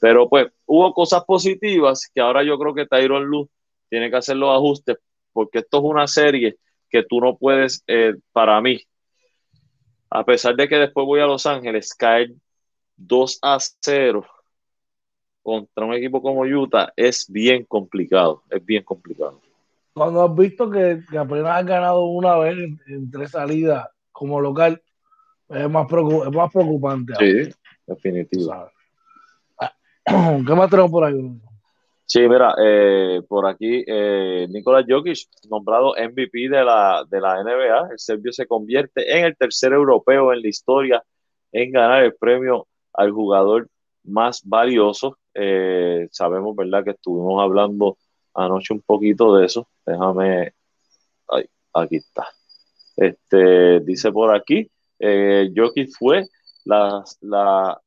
Pero 0.00 0.28
pues 0.28 0.48
hubo 0.66 0.92
cosas 0.92 1.24
positivas 1.24 2.10
que 2.12 2.20
ahora 2.20 2.42
yo 2.42 2.58
creo 2.58 2.74
que 2.74 2.86
Tyron 2.86 3.24
Luz 3.24 3.48
tiene 3.90 4.10
que 4.10 4.16
hacer 4.16 4.36
los 4.36 4.56
ajustes 4.56 4.96
porque 5.32 5.58
esto 5.58 5.78
es 5.78 5.84
una 5.84 6.06
serie 6.06 6.56
que 6.88 7.04
tú 7.04 7.20
no 7.20 7.36
puedes, 7.36 7.84
eh, 7.86 8.14
para 8.32 8.60
mí, 8.60 8.80
a 10.10 10.24
pesar 10.24 10.56
de 10.56 10.68
que 10.68 10.76
después 10.76 11.06
voy 11.06 11.20
a 11.20 11.26
Los 11.26 11.46
Ángeles, 11.46 11.94
caer 11.94 12.32
2 12.96 13.38
a 13.42 13.58
0 13.80 14.26
contra 15.42 15.84
un 15.84 15.94
equipo 15.94 16.20
como 16.20 16.42
Utah 16.42 16.92
es 16.96 17.26
bien 17.28 17.64
complicado, 17.64 18.42
es 18.50 18.64
bien 18.64 18.82
complicado. 18.82 19.40
Cuando 19.94 20.24
has 20.24 20.34
visto 20.34 20.70
que, 20.70 21.00
apenas 21.16 21.56
has 21.56 21.66
ganado 21.66 22.04
una 22.06 22.36
vez 22.38 22.56
en, 22.86 23.10
tres 23.10 23.30
salidas 23.30 23.88
como 24.12 24.40
local, 24.40 24.82
es 25.48 25.70
más, 25.70 25.86
es 25.90 26.32
más 26.32 26.52
preocupante. 26.52 27.14
Sí, 27.18 27.50
definitivo. 27.86 28.70
¿Qué 30.04 30.54
más 30.54 30.70
tenemos 30.70 30.90
por 30.90 31.04
ahí? 31.04 31.40
Sí, 32.12 32.18
mira, 32.28 32.56
eh, 32.60 33.22
por 33.28 33.46
aquí 33.46 33.84
eh, 33.86 34.48
Nicolás 34.50 34.84
Jokic, 34.88 35.28
nombrado 35.48 35.94
MVP 35.94 36.48
de 36.48 36.64
la, 36.64 37.04
de 37.08 37.20
la 37.20 37.40
NBA, 37.40 37.92
el 37.92 37.98
serbio 38.00 38.32
se 38.32 38.48
convierte 38.48 39.16
en 39.16 39.26
el 39.26 39.36
tercer 39.36 39.72
europeo 39.72 40.32
en 40.32 40.42
la 40.42 40.48
historia 40.48 41.04
en 41.52 41.70
ganar 41.70 42.02
el 42.02 42.16
premio 42.16 42.66
al 42.94 43.12
jugador 43.12 43.68
más 44.02 44.42
valioso. 44.44 45.18
Eh, 45.34 46.08
sabemos, 46.10 46.56
¿verdad?, 46.56 46.82
que 46.82 46.90
estuvimos 46.90 47.40
hablando 47.40 47.96
anoche 48.34 48.74
un 48.74 48.80
poquito 48.80 49.36
de 49.36 49.46
eso. 49.46 49.68
Déjame, 49.86 50.52
ay, 51.28 51.44
aquí 51.74 51.96
está. 51.96 52.26
Este, 52.96 53.80
dice 53.82 54.10
por 54.10 54.34
aquí, 54.34 54.68
eh, 54.98 55.52
Jokic 55.54 55.90
fue 55.96 56.26
la, 56.64 57.04
la, 57.20 57.80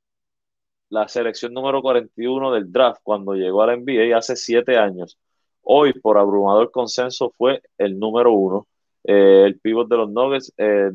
la 0.93 1.07
selección 1.07 1.53
número 1.53 1.81
41 1.81 2.51
del 2.51 2.71
draft 2.71 3.01
cuando 3.01 3.33
llegó 3.33 3.63
a 3.63 3.67
la 3.67 3.75
NBA 3.75 4.15
hace 4.15 4.35
siete 4.35 4.77
años. 4.77 5.17
Hoy, 5.63 5.91
por 5.93 6.19
abrumador 6.19 6.69
consenso, 6.69 7.33
fue 7.35 7.63
el 7.79 7.97
número 7.97 8.31
uno. 8.31 8.67
Eh, 9.03 9.43
el 9.47 9.59
pívot 9.59 9.89
de 9.89 9.97
los 9.97 10.11
Nuggets 10.11 10.53
eh, 10.55 10.91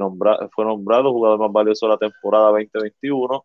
fue 0.55 0.65
nombrado 0.65 1.13
jugador 1.13 1.41
más 1.41 1.53
valioso 1.53 1.87
de 1.87 1.93
la 1.93 1.99
temporada 1.99 2.51
2021 2.51 3.45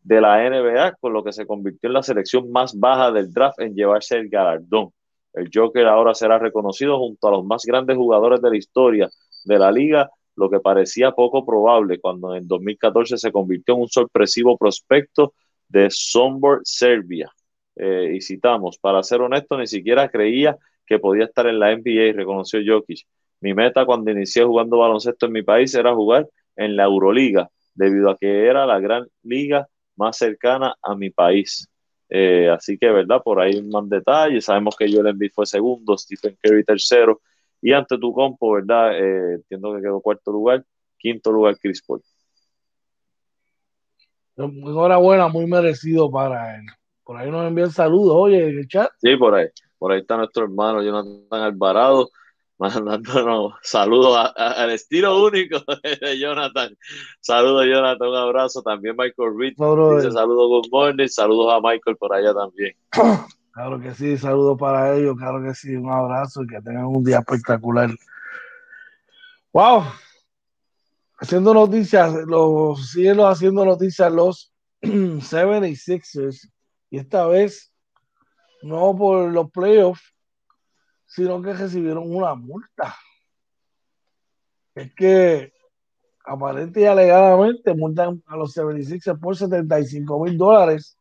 de 0.00 0.20
la 0.20 0.48
NBA, 0.48 0.92
con 0.98 1.12
lo 1.12 1.22
que 1.22 1.32
se 1.32 1.46
convirtió 1.46 1.88
en 1.88 1.92
la 1.92 2.02
selección 2.02 2.50
más 2.50 2.78
baja 2.78 3.12
del 3.12 3.30
draft 3.30 3.60
en 3.60 3.74
llevarse 3.74 4.16
el 4.16 4.30
galardón. 4.30 4.92
El 5.34 5.50
Joker 5.52 5.86
ahora 5.88 6.14
será 6.14 6.38
reconocido 6.38 6.98
junto 6.98 7.28
a 7.28 7.32
los 7.32 7.44
más 7.44 7.66
grandes 7.66 7.98
jugadores 7.98 8.40
de 8.40 8.48
la 8.48 8.56
historia 8.56 9.10
de 9.44 9.58
la 9.58 9.70
liga, 9.70 10.10
lo 10.36 10.48
que 10.48 10.58
parecía 10.58 11.12
poco 11.12 11.44
probable 11.44 12.00
cuando 12.00 12.34
en 12.34 12.48
2014 12.48 13.18
se 13.18 13.30
convirtió 13.30 13.74
en 13.74 13.82
un 13.82 13.88
sorpresivo 13.88 14.56
prospecto 14.56 15.34
de 15.68 15.88
Sombor, 15.90 16.60
Serbia. 16.64 17.30
Eh, 17.76 18.14
y 18.16 18.20
citamos, 18.20 18.78
para 18.78 19.02
ser 19.02 19.20
honesto, 19.20 19.58
ni 19.58 19.66
siquiera 19.66 20.08
creía 20.08 20.56
que 20.86 20.98
podía 20.98 21.24
estar 21.24 21.46
en 21.46 21.58
la 21.58 21.72
NBA, 21.72 22.12
reconoció 22.16 22.60
Jokic. 22.64 23.06
Mi 23.40 23.54
meta 23.54 23.84
cuando 23.84 24.10
inicié 24.10 24.44
jugando 24.44 24.78
baloncesto 24.78 25.26
en 25.26 25.32
mi 25.32 25.42
país 25.42 25.74
era 25.74 25.94
jugar 25.94 26.28
en 26.56 26.76
la 26.76 26.84
Euroliga, 26.84 27.50
debido 27.74 28.10
a 28.10 28.16
que 28.16 28.46
era 28.46 28.64
la 28.66 28.78
gran 28.80 29.06
liga 29.22 29.68
más 29.96 30.16
cercana 30.16 30.74
a 30.82 30.94
mi 30.94 31.10
país. 31.10 31.68
Eh, 32.08 32.48
así 32.48 32.78
que, 32.78 32.90
¿verdad? 32.90 33.20
Por 33.22 33.40
ahí 33.40 33.62
más 33.62 33.88
detalles. 33.88 34.44
Sabemos 34.44 34.76
que 34.76 34.90
Joel 34.90 35.08
Embiid 35.08 35.32
fue 35.34 35.46
segundo, 35.46 35.98
Stephen 35.98 36.36
Curry 36.42 36.64
tercero. 36.64 37.20
Y 37.60 37.72
ante 37.72 37.98
tu 37.98 38.12
compo, 38.12 38.52
¿verdad? 38.52 38.98
Eh, 38.98 39.34
entiendo 39.36 39.74
que 39.74 39.82
quedó 39.82 40.00
cuarto 40.00 40.32
lugar. 40.32 40.64
Quinto 40.98 41.32
lugar, 41.32 41.58
Chris 41.60 41.82
Paul. 41.82 42.02
Enhorabuena, 44.36 45.28
muy 45.28 45.46
merecido 45.46 46.10
para 46.10 46.56
él. 46.56 46.66
Por 47.04 47.16
ahí 47.16 47.30
nos 47.30 47.46
envían 47.46 47.70
saludos, 47.70 48.14
oye, 48.16 48.48
en 48.48 48.58
el 48.58 48.68
chat. 48.68 48.90
Sí, 49.00 49.16
por 49.16 49.34
ahí. 49.34 49.46
Por 49.78 49.92
ahí 49.92 50.00
está 50.00 50.16
nuestro 50.16 50.44
hermano 50.44 50.82
Jonathan 50.82 51.42
Alvarado 51.42 52.10
mandándonos 52.58 53.52
saludos 53.62 54.32
al 54.34 54.70
estilo 54.70 55.24
único 55.24 55.58
de 56.00 56.18
Jonathan. 56.18 56.76
Saludos, 57.20 57.66
Jonathan, 57.66 58.08
un 58.08 58.16
abrazo. 58.16 58.62
También 58.62 58.96
Michael 58.96 59.36
Reed 59.36 59.54
dice 59.96 60.10
saludos, 60.10 60.48
good 60.48 60.70
morning. 60.70 61.06
Saludos 61.08 61.52
a 61.52 61.60
Michael 61.60 61.96
por 61.96 62.14
allá 62.14 62.34
también. 62.34 62.74
Claro 63.56 63.80
que 63.80 63.94
sí, 63.94 64.18
saludos 64.18 64.58
para 64.58 64.94
ellos, 64.94 65.16
claro 65.16 65.42
que 65.42 65.54
sí, 65.54 65.74
un 65.74 65.90
abrazo 65.90 66.42
y 66.42 66.46
que 66.46 66.60
tengan 66.60 66.84
un 66.84 67.02
día 67.02 67.20
espectacular. 67.20 67.88
Wow, 69.50 69.84
haciendo 71.18 71.54
noticias, 71.54 72.12
los 72.26 72.90
cielos 72.90 73.26
haciendo 73.26 73.64
noticias 73.64 74.12
los 74.12 74.52
76ers 74.82 76.50
y 76.90 76.98
esta 76.98 77.26
vez 77.26 77.72
no 78.62 78.96
por 78.96 79.30
los 79.32 79.50
playoffs, 79.50 80.14
sino 81.06 81.40
que 81.40 81.52
recibieron 81.52 82.14
una 82.14 82.34
multa. 82.34 82.94
Es 84.74 84.92
que 84.94 85.52
aparente 86.24 86.80
y 86.80 86.84
alegadamente 86.84 87.74
multan 87.74 88.22
a 88.26 88.36
los 88.36 88.52
76 88.52 89.16
por 89.20 89.36
75 89.36 90.24
mil 90.24 90.36
dólares 90.36 90.98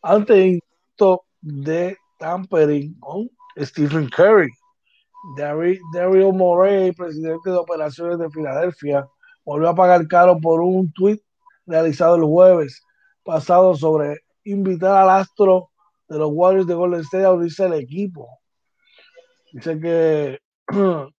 ante 0.00 0.60
de 1.40 1.96
tampering 2.18 2.98
con 3.00 3.30
Stephen 3.58 4.08
Curry. 4.08 4.50
Daryl 5.36 6.32
Morey, 6.32 6.92
presidente 6.92 7.50
de 7.50 7.56
operaciones 7.56 8.18
de 8.18 8.30
Filadelfia, 8.30 9.06
volvió 9.44 9.68
a 9.68 9.74
pagar 9.74 10.06
caro 10.08 10.38
por 10.40 10.60
un 10.60 10.92
tuit 10.92 11.20
realizado 11.66 12.16
el 12.16 12.24
jueves 12.24 12.82
pasado 13.24 13.74
sobre 13.76 14.20
invitar 14.44 14.96
al 14.96 15.10
astro 15.10 15.70
de 16.08 16.18
los 16.18 16.30
Warriors 16.32 16.66
de 16.66 16.74
Golden 16.74 17.00
State 17.00 17.24
a 17.24 17.32
unirse 17.32 17.64
al 17.64 17.74
equipo. 17.74 18.28
Dice 19.52 19.78
que 19.78 20.38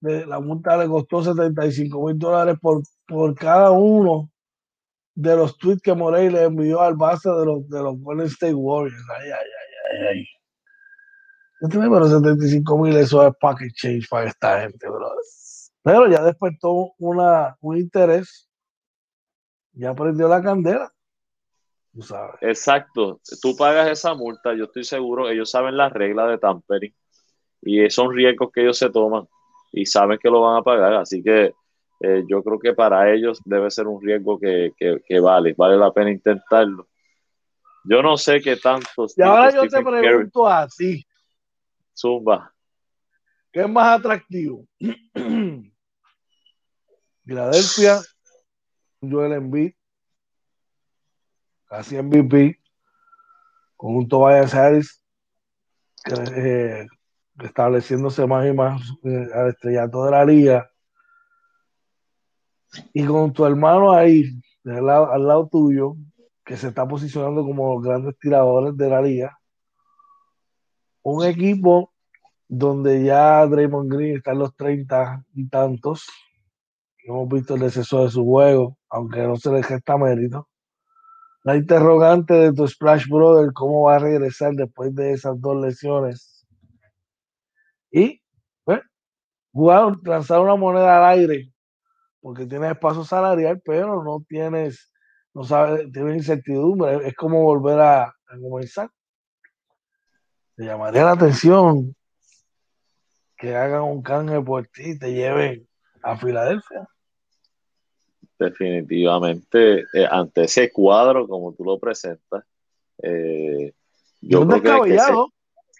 la 0.00 0.40
multa 0.40 0.76
le 0.76 0.86
costó 0.86 1.22
75 1.22 2.06
mil 2.06 2.18
dólares 2.18 2.56
por, 2.60 2.82
por 3.06 3.34
cada 3.34 3.70
uno 3.70 4.30
de 5.14 5.34
los 5.34 5.56
tweets 5.56 5.80
que 5.80 5.94
Morey 5.94 6.30
le 6.30 6.44
envió 6.44 6.82
al 6.82 6.94
base 6.94 7.28
de 7.30 7.46
los, 7.46 7.68
de 7.68 7.82
los 7.82 7.98
Golden 8.00 8.26
State 8.26 8.54
Warriors. 8.54 9.02
Ay, 9.18 9.30
ay, 9.30 9.32
ay, 9.32 9.98
ay, 9.98 10.06
ay. 10.08 10.26
Este 11.62 11.78
número 11.78 12.06
75 12.06 12.78
mil, 12.78 12.96
eso 12.98 13.26
es 13.26 13.32
package 13.40 13.72
change 13.74 14.08
para 14.10 14.28
esta 14.28 14.60
gente, 14.60 14.86
bro. 14.88 15.10
Pero 15.86 16.08
ya 16.08 16.20
despertó 16.20 16.94
una, 16.98 17.56
un 17.60 17.76
interés, 17.76 18.50
ya 19.72 19.94
prendió 19.94 20.26
la 20.26 20.42
candela. 20.42 20.92
Tú 21.92 22.02
sabes. 22.02 22.34
Exacto. 22.40 23.20
Tú 23.40 23.56
pagas 23.56 23.88
esa 23.88 24.12
multa, 24.12 24.52
yo 24.54 24.64
estoy 24.64 24.82
seguro, 24.82 25.28
ellos 25.28 25.48
saben 25.48 25.76
las 25.76 25.92
reglas 25.92 26.28
de 26.28 26.38
tampering 26.38 26.92
y 27.62 27.88
son 27.88 28.12
riesgos 28.12 28.50
que 28.52 28.62
ellos 28.62 28.76
se 28.76 28.90
toman 28.90 29.28
y 29.70 29.86
saben 29.86 30.18
que 30.18 30.28
lo 30.28 30.40
van 30.40 30.56
a 30.56 30.62
pagar, 30.62 30.94
así 30.94 31.22
que 31.22 31.54
eh, 32.00 32.24
yo 32.28 32.42
creo 32.42 32.58
que 32.58 32.74
para 32.74 33.12
ellos 33.12 33.40
debe 33.44 33.70
ser 33.70 33.86
un 33.86 34.02
riesgo 34.02 34.40
que, 34.40 34.72
vale, 35.20 35.54
vale 35.56 35.76
la 35.76 35.92
pena 35.92 36.10
intentarlo. 36.10 36.88
Yo 37.84 38.02
no 38.02 38.16
sé 38.16 38.40
qué 38.40 38.56
tanto. 38.56 39.06
Y 39.16 39.22
ahora 39.22 39.52
yo 39.52 39.68
te 39.68 39.84
pregunto 39.84 40.48
a 40.48 40.66
ti. 40.66 41.06
Zumba. 41.96 42.52
¿Qué 43.52 43.60
es 43.60 43.68
más 43.68 44.00
atractivo? 44.00 44.66
Filadelfia, 47.26 48.00
Joel 49.02 49.32
Embiid, 49.32 49.72
casi 51.66 52.00
MVP, 52.00 52.60
con 53.76 53.96
un 53.96 54.08
Tobias 54.08 54.54
Harris 54.54 55.02
eh, 56.36 56.86
estableciéndose 57.42 58.24
más 58.28 58.46
y 58.46 58.52
más 58.52 58.80
eh, 59.02 59.26
al 59.34 59.48
estrellato 59.48 60.04
de 60.04 60.10
la 60.12 60.24
liga. 60.24 60.70
Y 62.92 63.04
con 63.04 63.32
tu 63.32 63.44
hermano 63.44 63.92
ahí, 63.92 64.40
al 64.64 64.86
lado, 64.86 65.12
al 65.12 65.26
lado 65.26 65.48
tuyo, 65.48 65.96
que 66.44 66.56
se 66.56 66.68
está 66.68 66.86
posicionando 66.86 67.42
como 67.42 67.74
los 67.74 67.82
grandes 67.82 68.16
tiradores 68.20 68.76
de 68.76 68.88
la 68.88 69.02
liga. 69.02 69.36
Un 71.02 71.24
equipo 71.24 71.92
donde 72.46 73.02
ya 73.02 73.44
Draymond 73.46 73.92
Green 73.92 74.16
está 74.16 74.30
en 74.30 74.38
los 74.38 74.54
30 74.54 75.24
y 75.34 75.48
tantos. 75.48 76.06
Hemos 77.06 77.28
visto 77.28 77.54
el 77.54 77.62
exceso 77.62 78.02
de 78.02 78.10
su 78.10 78.24
juego, 78.24 78.76
aunque 78.90 79.22
no 79.22 79.36
se 79.36 79.52
le 79.52 79.62
gesta 79.62 79.96
mérito. 79.96 80.48
La 81.44 81.56
interrogante 81.56 82.34
de 82.34 82.52
tu 82.52 82.66
Splash 82.66 83.06
Brother, 83.08 83.52
cómo 83.52 83.84
va 83.84 83.94
a 83.94 83.98
regresar 84.00 84.54
después 84.54 84.92
de 84.92 85.12
esas 85.12 85.40
dos 85.40 85.56
lesiones 85.64 86.44
y 87.92 88.20
pues, 88.64 88.80
lanzar 90.02 90.40
una 90.40 90.56
moneda 90.56 90.98
al 90.98 91.18
aire, 91.18 91.52
porque 92.20 92.44
tienes 92.44 92.72
espacio 92.72 93.04
salarial, 93.04 93.62
pero 93.64 94.02
no 94.02 94.24
tienes 94.28 94.90
no 95.32 95.44
sabe, 95.44 95.88
tiene 95.92 96.14
incertidumbre, 96.14 97.06
es 97.06 97.14
como 97.14 97.42
volver 97.42 97.78
a, 97.78 98.04
a 98.04 98.38
comenzar. 98.40 98.90
Te 100.56 100.64
llamaría 100.64 101.04
la 101.04 101.12
atención 101.12 101.94
que 103.36 103.54
hagan 103.54 103.82
un 103.82 104.02
canje 104.02 104.40
por 104.40 104.66
ti 104.66 104.92
y 104.92 104.98
te 104.98 105.12
lleven 105.12 105.68
a 106.02 106.16
Filadelfia. 106.16 106.88
Definitivamente, 108.38 109.84
eh, 109.94 110.06
ante 110.10 110.42
ese 110.42 110.70
cuadro, 110.70 111.26
como 111.26 111.54
tú 111.54 111.64
lo 111.64 111.78
presentas, 111.78 112.44
eh, 113.02 113.72
yo 114.20 114.46
creo 114.46 114.82
que, 114.82 114.96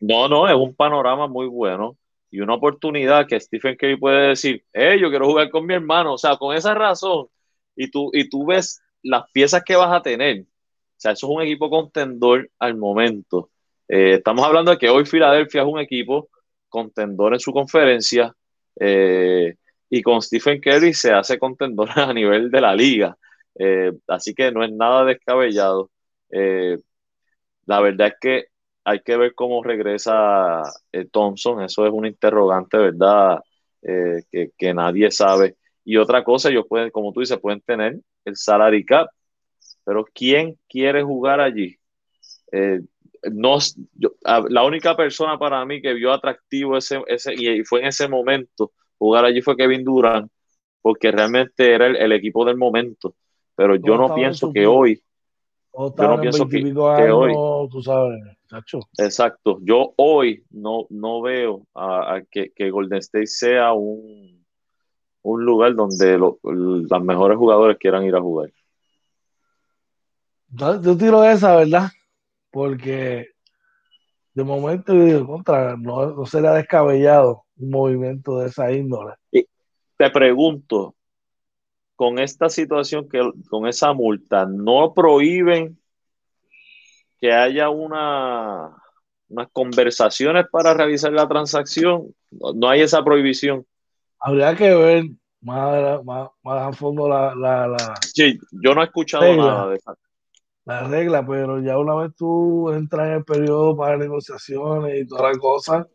no, 0.00 0.28
no, 0.28 0.48
es 0.48 0.54
un 0.54 0.74
panorama 0.74 1.26
muy 1.26 1.46
bueno 1.46 1.96
y 2.30 2.40
una 2.40 2.54
oportunidad 2.54 3.26
que 3.26 3.40
Stephen 3.40 3.76
Curry 3.76 3.96
puede 3.96 4.28
decir, 4.28 4.64
hey, 4.72 4.98
yo 5.00 5.10
quiero 5.10 5.26
jugar 5.26 5.50
con 5.50 5.66
mi 5.66 5.74
hermano, 5.74 6.14
o 6.14 6.18
sea, 6.18 6.36
con 6.36 6.56
esa 6.56 6.74
razón, 6.74 7.26
y 7.74 7.90
tú, 7.90 8.10
y 8.12 8.28
tú 8.28 8.46
ves 8.46 8.80
las 9.02 9.30
piezas 9.32 9.62
que 9.62 9.76
vas 9.76 9.92
a 9.92 10.02
tener, 10.02 10.40
o 10.40 10.98
sea, 10.98 11.12
eso 11.12 11.26
es 11.26 11.36
un 11.36 11.42
equipo 11.42 11.68
contendor 11.68 12.50
al 12.58 12.76
momento. 12.76 13.50
Eh, 13.86 14.14
estamos 14.14 14.44
hablando 14.46 14.70
de 14.70 14.78
que 14.78 14.88
hoy 14.88 15.04
Filadelfia 15.04 15.60
es 15.60 15.68
un 15.68 15.78
equipo 15.78 16.28
contendor 16.68 17.34
en 17.34 17.40
su 17.40 17.52
conferencia. 17.52 18.34
Eh, 18.80 19.56
y 19.90 20.02
con 20.02 20.22
Stephen 20.22 20.60
Curry 20.60 20.94
se 20.94 21.12
hace 21.12 21.38
contendor 21.38 21.88
a 21.96 22.12
nivel 22.12 22.50
de 22.50 22.60
la 22.60 22.74
liga. 22.74 23.16
Eh, 23.58 23.92
así 24.08 24.34
que 24.34 24.52
no 24.52 24.64
es 24.64 24.72
nada 24.72 25.04
descabellado. 25.04 25.90
la 27.66 27.80
verdad 27.80 28.08
es 28.08 28.14
que 28.20 28.44
hay 28.84 29.00
que 29.00 29.16
ver 29.16 29.34
cómo 29.34 29.62
regresa 29.62 30.62
Thompson. 31.10 31.62
Eso 31.62 31.86
es 31.86 31.92
un 31.92 32.06
interrogante, 32.06 32.78
¿verdad? 32.78 33.40
Que, 33.82 34.50
que, 34.56 34.74
nadie 34.74 35.10
sabe. 35.10 35.56
Y 35.84 35.96
otra 35.96 36.24
cosa, 36.24 36.50
ellos 36.50 36.66
pueden, 36.68 36.90
como 36.90 37.12
tú 37.12 37.20
dices, 37.20 37.38
pueden 37.38 37.60
tener 37.60 37.98
el 38.24 38.36
salary 38.36 38.84
cap, 38.84 39.08
pero 39.84 40.04
¿quién 40.12 40.58
quiere 40.68 41.02
jugar 41.02 41.40
allí? 41.40 41.78
no, 43.32 43.58
la 44.48 44.64
única 44.64 44.96
persona 44.96 45.38
para 45.38 45.64
mí 45.64 45.80
que 45.80 45.94
vio 45.94 46.12
atractivo 46.12 46.76
ese, 46.76 47.02
ese 47.06 47.34
y 47.34 47.64
fue 47.64 47.80
en 47.80 47.86
ese 47.86 48.08
momento 48.08 48.72
jugar 48.98 49.24
allí 49.24 49.42
fue 49.42 49.56
Kevin 49.56 49.84
Durant, 49.84 50.30
porque 50.80 51.10
realmente 51.10 51.72
era 51.72 51.86
el, 51.86 52.12
equipo 52.12 52.44
del 52.44 52.56
momento. 52.56 53.14
Pero 53.54 53.76
yo 53.76 53.96
no 53.96 54.14
pienso 54.14 54.52
que 54.52 54.66
hoy. 54.66 55.02
Yo 55.72 55.92
no 55.98 56.20
pienso 56.20 56.48
que, 56.48 56.74
hoy. 57.10 57.32
Tú 57.70 57.82
sabes, 57.82 58.20
Exacto. 58.98 59.58
Yo 59.62 59.92
hoy 59.96 60.44
no, 60.50 60.86
no 60.90 61.20
veo 61.20 61.66
a, 61.74 62.20
que, 62.30 62.70
Golden 62.70 62.98
State 62.98 63.26
sea 63.26 63.72
un, 63.72 64.44
un 65.22 65.44
lugar 65.44 65.74
donde 65.74 66.18
los 66.18 67.02
mejores 67.02 67.36
jugadores 67.36 67.76
quieran 67.78 68.04
ir 68.04 68.14
a 68.14 68.20
jugar. 68.20 68.50
Yo 70.48 70.96
tiro 70.96 71.24
esa, 71.24 71.56
¿verdad? 71.56 71.88
porque 72.56 73.32
de 74.32 74.44
momento 74.44 74.94
yo 74.94 75.04
digo, 75.04 75.26
contra, 75.26 75.76
no, 75.76 76.06
no 76.14 76.24
sería 76.24 76.52
descabellado 76.52 77.44
un 77.58 77.70
movimiento 77.70 78.38
de 78.38 78.48
esa 78.48 78.72
índole. 78.72 79.14
Y 79.30 79.46
te 79.96 80.10
pregunto, 80.10 80.94
con 81.94 82.18
esta 82.18 82.48
situación, 82.48 83.08
que 83.08 83.20
con 83.48 83.66
esa 83.66 83.92
multa, 83.92 84.46
¿no 84.46 84.92
prohíben 84.94 85.78
que 87.18 87.32
haya 87.32 87.70
una, 87.70 88.76
unas 89.28 89.48
conversaciones 89.52 90.46
para 90.50 90.74
realizar 90.74 91.12
la 91.12 91.26
transacción? 91.26 92.14
No, 92.30 92.68
hay 92.68 92.82
esa 92.82 93.02
prohibición. 93.02 93.66
Habría 94.18 94.54
que 94.54 94.74
ver 94.74 95.04
más, 95.40 96.04
más, 96.04 96.28
a 96.44 96.72
fondo 96.72 97.08
la, 97.08 97.34
la, 97.34 97.94
Sí, 98.02 98.38
yo 98.62 98.74
no 98.74 98.82
he 98.82 98.84
escuchado 98.84 99.34
nada 99.34 99.68
de 99.68 99.76
eso 99.76 99.96
la 100.66 100.82
regla, 100.82 101.24
pero 101.24 101.60
ya 101.60 101.78
una 101.78 101.94
vez 101.94 102.12
tú 102.16 102.70
entras 102.72 103.06
en 103.06 103.12
el 103.14 103.24
periodo 103.24 103.76
para 103.76 103.96
negociaciones 103.96 105.00
y 105.00 105.06
todas 105.06 105.32
las 105.32 105.38
cosas. 105.38 105.86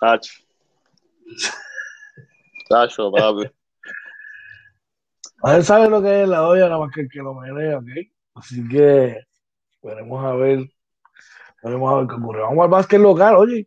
Tacho. 0.00 0.32
Tacho, 2.68 3.12
papi. 3.12 3.50
A 5.42 5.52
ver, 5.52 5.64
sabe 5.64 5.90
lo 5.90 6.02
que 6.02 6.22
es 6.22 6.28
la 6.28 6.46
olla, 6.48 6.68
nada 6.68 6.78
más 6.78 6.90
que 6.92 7.02
el 7.02 7.08
que 7.10 7.18
lo 7.18 7.34
menea, 7.34 7.78
¿ok? 7.78 7.88
Así 8.34 8.66
que 8.66 9.22
veremos 9.82 10.24
a 10.24 10.34
ver, 10.34 10.60
veremos 11.62 11.92
a 11.92 11.96
ver 11.98 12.06
qué 12.08 12.14
ocurre. 12.14 12.40
Vamos 12.40 12.64
al 12.64 12.70
básquet 12.70 13.00
local, 13.00 13.36
oye. 13.36 13.66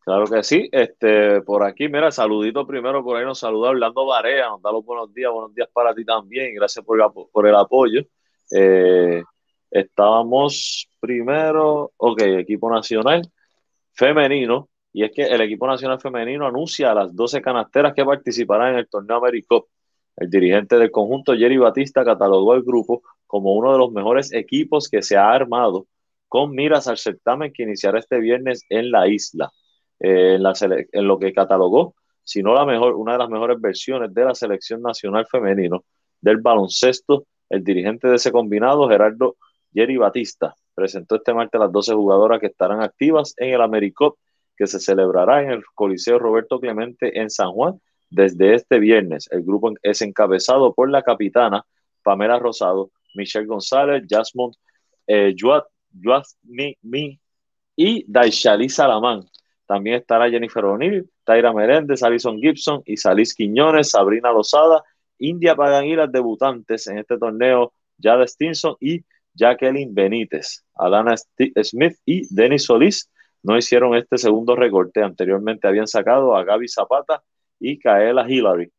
Claro 0.00 0.26
que 0.26 0.42
sí. 0.42 0.68
Este, 0.72 1.40
por 1.42 1.62
aquí, 1.62 1.88
mira, 1.88 2.10
saludito 2.10 2.66
primero 2.66 3.02
por 3.02 3.16
ahí 3.16 3.24
nos 3.24 3.38
saluda 3.38 3.70
Orlando 3.70 4.06
Barea, 4.06 4.48
nos 4.48 4.62
da 4.62 4.72
los 4.72 4.84
buenos 4.84 5.12
días, 5.12 5.30
buenos 5.32 5.54
días 5.54 5.68
para 5.72 5.94
ti 5.94 6.04
también, 6.04 6.54
gracias 6.54 6.84
por, 6.84 6.98
por 7.30 7.46
el 7.46 7.54
apoyo. 7.54 8.02
Eh, 8.50 9.22
estábamos 9.70 10.90
primero, 11.00 11.92
ok, 11.96 12.20
equipo 12.22 12.70
nacional 12.70 13.22
femenino, 13.98 14.68
y 14.92 15.04
es 15.04 15.10
que 15.12 15.22
el 15.24 15.40
equipo 15.40 15.66
nacional 15.66 16.00
femenino 16.00 16.46
anuncia 16.46 16.92
a 16.92 16.94
las 16.94 17.14
12 17.14 17.42
canasteras 17.42 17.94
que 17.94 18.04
participarán 18.04 18.74
en 18.74 18.78
el 18.78 18.88
torneo 18.88 19.16
AmeriCup. 19.16 19.66
El 20.16 20.30
dirigente 20.30 20.78
del 20.78 20.90
conjunto, 20.90 21.34
Jerry 21.36 21.58
Batista, 21.58 22.04
catalogó 22.04 22.54
el 22.54 22.62
grupo 22.62 23.02
como 23.26 23.54
uno 23.54 23.72
de 23.72 23.78
los 23.78 23.92
mejores 23.92 24.32
equipos 24.32 24.88
que 24.88 25.02
se 25.02 25.16
ha 25.16 25.30
armado 25.30 25.86
con 26.28 26.52
miras 26.52 26.86
al 26.88 26.98
certamen 26.98 27.52
que 27.52 27.64
iniciará 27.64 27.98
este 27.98 28.18
viernes 28.18 28.64
en 28.68 28.90
la 28.90 29.08
isla. 29.08 29.50
Eh, 30.00 30.38
en 30.92 31.08
lo 31.08 31.18
que 31.18 31.32
catalogó, 31.32 31.94
si 32.22 32.42
no 32.42 32.54
la 32.54 32.64
mejor, 32.64 32.94
una 32.94 33.12
de 33.12 33.18
las 33.18 33.28
mejores 33.28 33.60
versiones 33.60 34.14
de 34.14 34.24
la 34.24 34.34
selección 34.34 34.80
nacional 34.80 35.26
femenino 35.26 35.84
del 36.20 36.36
baloncesto 36.36 37.26
el 37.48 37.64
dirigente 37.64 38.08
de 38.08 38.16
ese 38.16 38.30
combinado, 38.30 38.88
Gerardo 38.88 39.36
Jerry 39.72 39.96
Batista, 39.96 40.54
presentó 40.78 41.16
este 41.16 41.34
martes 41.34 41.60
las 41.60 41.72
12 41.72 41.94
jugadoras 41.94 42.40
que 42.40 42.46
estarán 42.46 42.82
activas 42.82 43.34
en 43.36 43.54
el 43.54 43.60
AmeriCup 43.60 44.16
que 44.56 44.66
se 44.66 44.78
celebrará 44.80 45.42
en 45.42 45.50
el 45.50 45.64
Coliseo 45.74 46.18
Roberto 46.18 46.60
Clemente 46.60 47.20
en 47.20 47.30
San 47.30 47.50
Juan 47.52 47.80
desde 48.10 48.54
este 48.54 48.78
viernes. 48.78 49.28
El 49.30 49.42
grupo 49.42 49.72
es 49.82 50.02
encabezado 50.02 50.72
por 50.74 50.90
la 50.90 51.02
capitana 51.02 51.64
Pamela 52.02 52.38
Rosado, 52.38 52.90
Michelle 53.14 53.46
González, 53.46 54.04
Jasmine 54.08 54.52
eh, 55.06 55.34
Mi, 56.82 57.20
y 57.76 58.04
Daishali 58.10 58.68
Salamán. 58.68 59.24
También 59.66 59.96
estará 59.96 60.30
Jennifer 60.30 60.64
O'Neill, 60.64 61.08
Tyra 61.24 61.52
Meréndez, 61.52 62.02
Alison 62.02 62.38
Gibson, 62.40 62.82
Isalis 62.86 63.34
Quiñones, 63.34 63.90
Sabrina 63.90 64.32
Lozada 64.32 64.82
India 65.18 65.54
pagan 65.54 65.84
ir 65.84 65.98
las 65.98 66.10
debutantes 66.10 66.86
en 66.86 66.98
este 66.98 67.18
torneo, 67.18 67.72
Jade 68.00 68.26
Stinson 68.26 68.76
y 68.80 69.04
Jacqueline 69.38 69.94
Benítez. 69.94 70.64
Alana 70.74 71.14
Smith 71.16 71.96
y 72.04 72.34
Denis 72.34 72.64
Solís 72.64 73.10
no 73.42 73.56
hicieron 73.56 73.94
este 73.94 74.18
segundo 74.18 74.56
recorte. 74.56 75.02
Anteriormente 75.02 75.68
habían 75.68 75.86
sacado 75.86 76.36
a 76.36 76.44
Gaby 76.44 76.68
Zapata 76.68 77.22
y 77.60 77.78
Kaela 77.78 78.28
Hillary. 78.28 78.70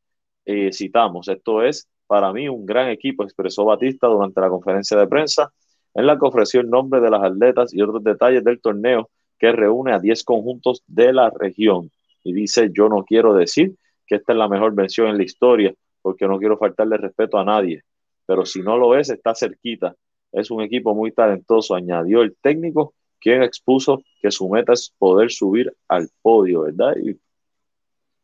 Eh, 0.46 0.72
citamos, 0.74 1.28
esto 1.28 1.64
es 1.64 1.88
para 2.08 2.34
mí 2.34 2.50
un 2.50 2.66
gran 2.66 2.90
equipo, 2.90 3.24
expresó 3.24 3.66
Batista 3.66 4.08
durante 4.08 4.42
la 4.42 4.50
conferencia 4.50 4.98
de 4.98 5.08
prensa, 5.08 5.52
en 5.94 6.08
la 6.08 6.18
que 6.18 6.26
ofreció 6.26 6.60
el 6.62 6.70
nombre 6.70 7.00
de 7.02 7.10
las 7.10 7.24
atletas 7.24 7.74
y 7.74 7.82
otros 7.82 8.04
detalles 8.04 8.44
del 8.44 8.60
torneo 8.60 9.10
que 9.38 9.52
reúne 9.52 9.94
a 9.94 10.00
10 10.00 10.24
conjuntos 10.24 10.84
de 10.88 11.14
la 11.14 11.30
región. 11.30 11.92
Y 12.24 12.34
dice, 12.34 12.72
yo 12.74 12.90
no 12.90 13.06
quiero 13.06 13.34
decir 13.34 13.76
que 14.08 14.16
esta 14.16 14.34
es 14.34 14.40
la 14.40 14.48
mejor 14.48 14.74
versión 14.74 15.08
en 15.08 15.18
la 15.18 15.24
historia, 15.24 15.74
porque 16.02 16.28
no 16.28 16.40
quiero 16.40 16.58
faltarle 16.58 16.98
respeto 16.98 17.38
a 17.38 17.46
nadie, 17.46 17.84
pero 18.26 18.46
si 18.46 18.62
no 18.62 18.78
lo 18.78 18.98
es, 18.98 19.10
está 19.10 19.36
cerquita. 19.36 19.96
Es 20.32 20.52
un 20.52 20.62
equipo 20.62 20.94
muy 20.94 21.12
talentoso, 21.12 21.76
añadió 21.76 22.22
el 22.22 22.36
técnico, 22.42 22.94
quien 23.20 23.44
expuso 23.44 24.02
que 24.22 24.32
su 24.32 24.50
meta 24.50 24.74
es 24.74 24.94
poder 24.98 25.32
subir 25.32 25.76
al 25.88 26.10
podio, 26.22 26.62
¿verdad? 26.62 26.96
Y 27.04 27.20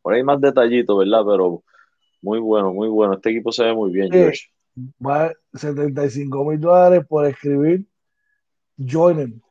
por 0.01 0.13
ahí 0.13 0.23
más 0.23 0.39
detallitos, 0.39 0.97
¿verdad? 0.97 1.23
Pero 1.25 1.63
muy 2.21 2.39
bueno, 2.39 2.73
muy 2.73 2.87
bueno. 2.89 3.15
Este 3.15 3.31
equipo 3.31 3.51
se 3.51 3.63
ve 3.63 3.73
muy 3.73 3.91
bien, 3.91 4.11
George. 4.11 4.41
Va 5.05 5.33
75 5.53 6.45
mil 6.45 6.59
dólares 6.59 7.05
por 7.07 7.25
escribir 7.25 7.85
Joinen. 8.77 9.41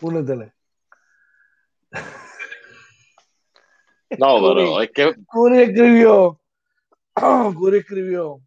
Únetele. 0.00 0.52
No, 4.18 4.40
pero 4.40 4.82
es 4.82 4.90
que. 4.90 5.14
Curry 5.30 5.62
escribió 5.62 6.40
Curry 7.14 7.78
escribió 7.78 8.40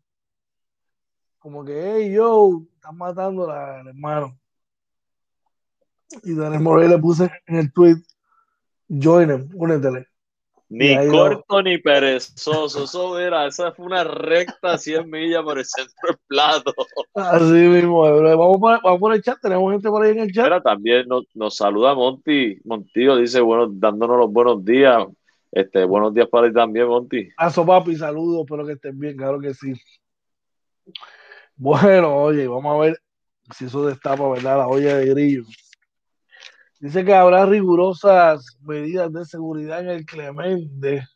como 1.43 1.65
que, 1.65 1.73
hey, 1.75 2.13
yo, 2.13 2.61
están 2.73 2.95
matando 2.95 3.51
al 3.51 3.85
hermano. 3.85 4.39
Y 6.23 6.33
Daniel 6.33 6.61
Morey 6.61 6.87
le 6.87 6.97
puse 6.97 7.29
en 7.47 7.55
el 7.57 7.73
tweet, 7.73 7.97
join 8.87 9.29
him, 9.29 9.49
únetele. 9.53 10.07
Ni 10.69 10.95
corto 11.09 11.61
ni 11.61 11.79
perezoso, 11.79 12.85
eso 12.85 13.19
era, 13.19 13.45
esa 13.45 13.73
fue 13.73 13.85
una 13.85 14.05
recta 14.05 14.77
100 14.77 15.09
millas 15.09 15.43
por 15.43 15.59
el 15.59 15.65
centro 15.65 15.93
del 16.07 16.17
plato. 16.27 16.73
Así 17.13 17.43
mismo, 17.43 18.03
vamos 18.03 18.59
por, 18.59 18.81
vamos 18.81 18.99
por 19.01 19.13
el 19.13 19.21
chat, 19.21 19.37
tenemos 19.41 19.69
gente 19.69 19.89
por 19.89 20.01
ahí 20.01 20.11
en 20.11 20.19
el 20.19 20.31
chat. 20.31 20.45
Pero 20.45 20.61
también 20.61 21.09
nos, 21.09 21.25
nos 21.33 21.57
saluda 21.57 21.93
Monty, 21.93 22.57
Montillo 22.63 23.17
dice, 23.17 23.41
bueno, 23.41 23.67
dándonos 23.69 24.17
los 24.17 24.31
buenos 24.31 24.63
días, 24.63 25.05
este, 25.51 25.83
buenos 25.83 26.13
días 26.13 26.29
para 26.29 26.47
ti 26.47 26.53
también, 26.53 26.87
Monty. 26.87 27.27
Aso, 27.35 27.65
papi, 27.65 27.97
saludos, 27.97 28.45
espero 28.45 28.65
que 28.65 28.73
estén 28.73 28.97
bien, 28.97 29.17
claro 29.17 29.41
que 29.41 29.53
sí. 29.53 29.73
Bueno, 31.55 32.15
oye, 32.15 32.47
vamos 32.47 32.75
a 32.75 32.83
ver 32.83 32.99
si 33.55 33.65
eso 33.65 33.85
destapa, 33.85 34.27
¿verdad? 34.29 34.57
La 34.57 34.67
olla 34.67 34.97
de 34.97 35.05
grillo. 35.07 35.43
Dice 36.79 37.05
que 37.05 37.13
habrá 37.13 37.45
rigurosas 37.45 38.57
medidas 38.61 39.13
de 39.13 39.23
seguridad 39.25 39.79
en 39.81 39.89
el 39.89 40.05
Clemente 40.05 41.07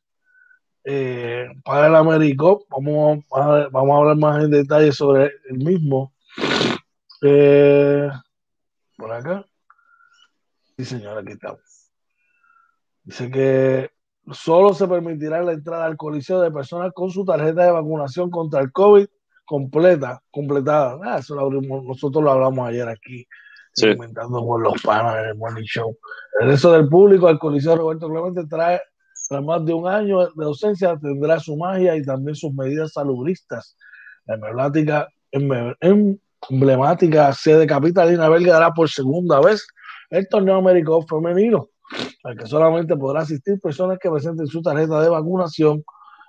eh, 0.84 1.48
para 1.66 1.88
el 1.88 1.96
Americop. 1.96 2.64
Vamos 2.70 3.26
a, 3.34 3.68
hablar 3.74 4.16
más 4.16 4.44
en 4.44 4.52
detalle 4.52 4.92
sobre 4.92 5.34
el 5.50 5.58
mismo. 5.58 6.14
Eh, 7.24 8.10
por 8.96 9.12
acá. 9.12 9.46
Sí, 10.78 10.86
señora, 10.86 11.22
aquí 11.22 11.34
estamos. 11.34 11.92
Dice 13.04 13.32
que 13.32 13.92
solo 14.32 14.74
se 14.74 14.88
permitirá 14.88 15.42
la 15.42 15.54
entrada 15.54 15.86
al 15.86 15.98
coliseo 15.98 16.42
de 16.42 16.52
personas 16.52 16.94
con 16.94 17.10
su 17.10 17.26
tarjeta 17.26 17.66
de 17.66 17.72
vacunación 17.72 18.30
contra 18.30 18.62
el 18.62 18.72
COVID 18.72 19.08
completa, 19.48 20.22
completada. 20.30 21.00
Ah, 21.04 21.18
eso 21.20 21.34
lo 21.34 21.42
abrimos, 21.42 21.84
nosotros 21.84 22.24
lo 22.24 22.32
hablamos 22.32 22.68
ayer 22.68 22.88
aquí, 22.88 23.26
comentando 23.82 24.46
con 24.46 24.62
los 24.62 24.80
panas 24.84 25.24
en 25.24 25.30
el 25.30 25.36
Morning 25.38 25.64
Show. 25.64 25.98
El 26.42 26.50
resto 26.50 26.74
del 26.74 26.88
público 26.88 27.28
al 27.28 27.40
Coliseo 27.40 27.78
Roberto 27.78 28.10
Clemente 28.10 28.46
trae 28.48 28.82
tras 29.30 29.44
más 29.44 29.66
de 29.66 29.74
un 29.74 29.88
año 29.88 30.28
de 30.28 30.46
ausencia 30.46 30.98
tendrá 31.02 31.40
su 31.40 31.56
magia 31.56 31.96
y 31.96 32.04
también 32.04 32.36
sus 32.36 32.54
medidas 32.54 32.92
salubristas. 32.94 33.76
La 34.26 34.36
emblemática, 34.36 35.08
emblemática 36.50 37.34
sede 37.34 37.66
capitalina 37.66 38.30
belga 38.30 38.54
dará 38.54 38.74
por 38.74 38.90
segunda 38.90 39.40
vez 39.40 39.66
el 40.10 40.28
torneo 40.28 40.56
americano 40.56 41.02
femenino, 41.04 41.70
al 42.24 42.38
que 42.38 42.46
solamente 42.46 42.96
podrá 42.98 43.22
asistir 43.22 43.60
personas 43.62 43.98
que 44.00 44.10
presenten 44.10 44.48
su 44.48 44.62
tarjeta 44.62 45.02
de 45.02 45.10
vacunación 45.10 45.84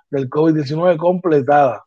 del 0.09 0.29
COVID-19 0.29 0.97
completada 0.97 1.83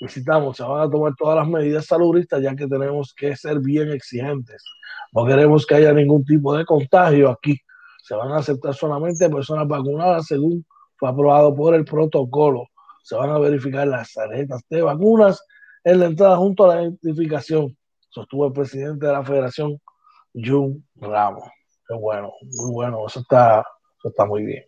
visitamos, 0.00 0.56
se 0.56 0.62
van 0.62 0.82
a 0.82 0.90
tomar 0.90 1.14
todas 1.16 1.36
las 1.36 1.48
medidas 1.48 1.86
salubristas 1.86 2.42
ya 2.42 2.54
que 2.54 2.66
tenemos 2.66 3.14
que 3.14 3.34
ser 3.36 3.60
bien 3.60 3.90
exigentes. 3.92 4.62
No 5.12 5.24
queremos 5.26 5.66
que 5.66 5.76
haya 5.76 5.92
ningún 5.92 6.24
tipo 6.24 6.56
de 6.56 6.64
contagio 6.64 7.30
aquí. 7.30 7.58
Se 8.02 8.14
van 8.14 8.32
a 8.32 8.38
aceptar 8.38 8.74
solamente 8.74 9.28
personas 9.28 9.66
vacunadas 9.66 10.26
según 10.26 10.64
fue 10.96 11.08
aprobado 11.08 11.54
por 11.54 11.74
el 11.74 11.84
protocolo. 11.84 12.66
Se 13.02 13.16
van 13.16 13.30
a 13.30 13.38
verificar 13.38 13.86
las 13.86 14.12
tarjetas 14.12 14.62
de 14.68 14.82
vacunas 14.82 15.42
en 15.86 16.00
la 16.00 16.06
entrada 16.06 16.36
junto 16.36 16.64
a 16.64 16.74
la 16.74 16.82
identificación, 16.82 17.76
sostuvo 18.08 18.48
el 18.48 18.52
presidente 18.52 19.06
de 19.06 19.12
la 19.12 19.24
federación, 19.24 19.80
Jun 20.34 20.84
Ramos. 20.96 21.48
Qué 21.86 21.94
bueno, 21.94 22.32
muy 22.40 22.72
bueno, 22.72 23.06
eso 23.06 23.20
está, 23.20 23.60
eso 23.96 24.08
está 24.08 24.26
muy 24.26 24.44
bien. 24.44 24.64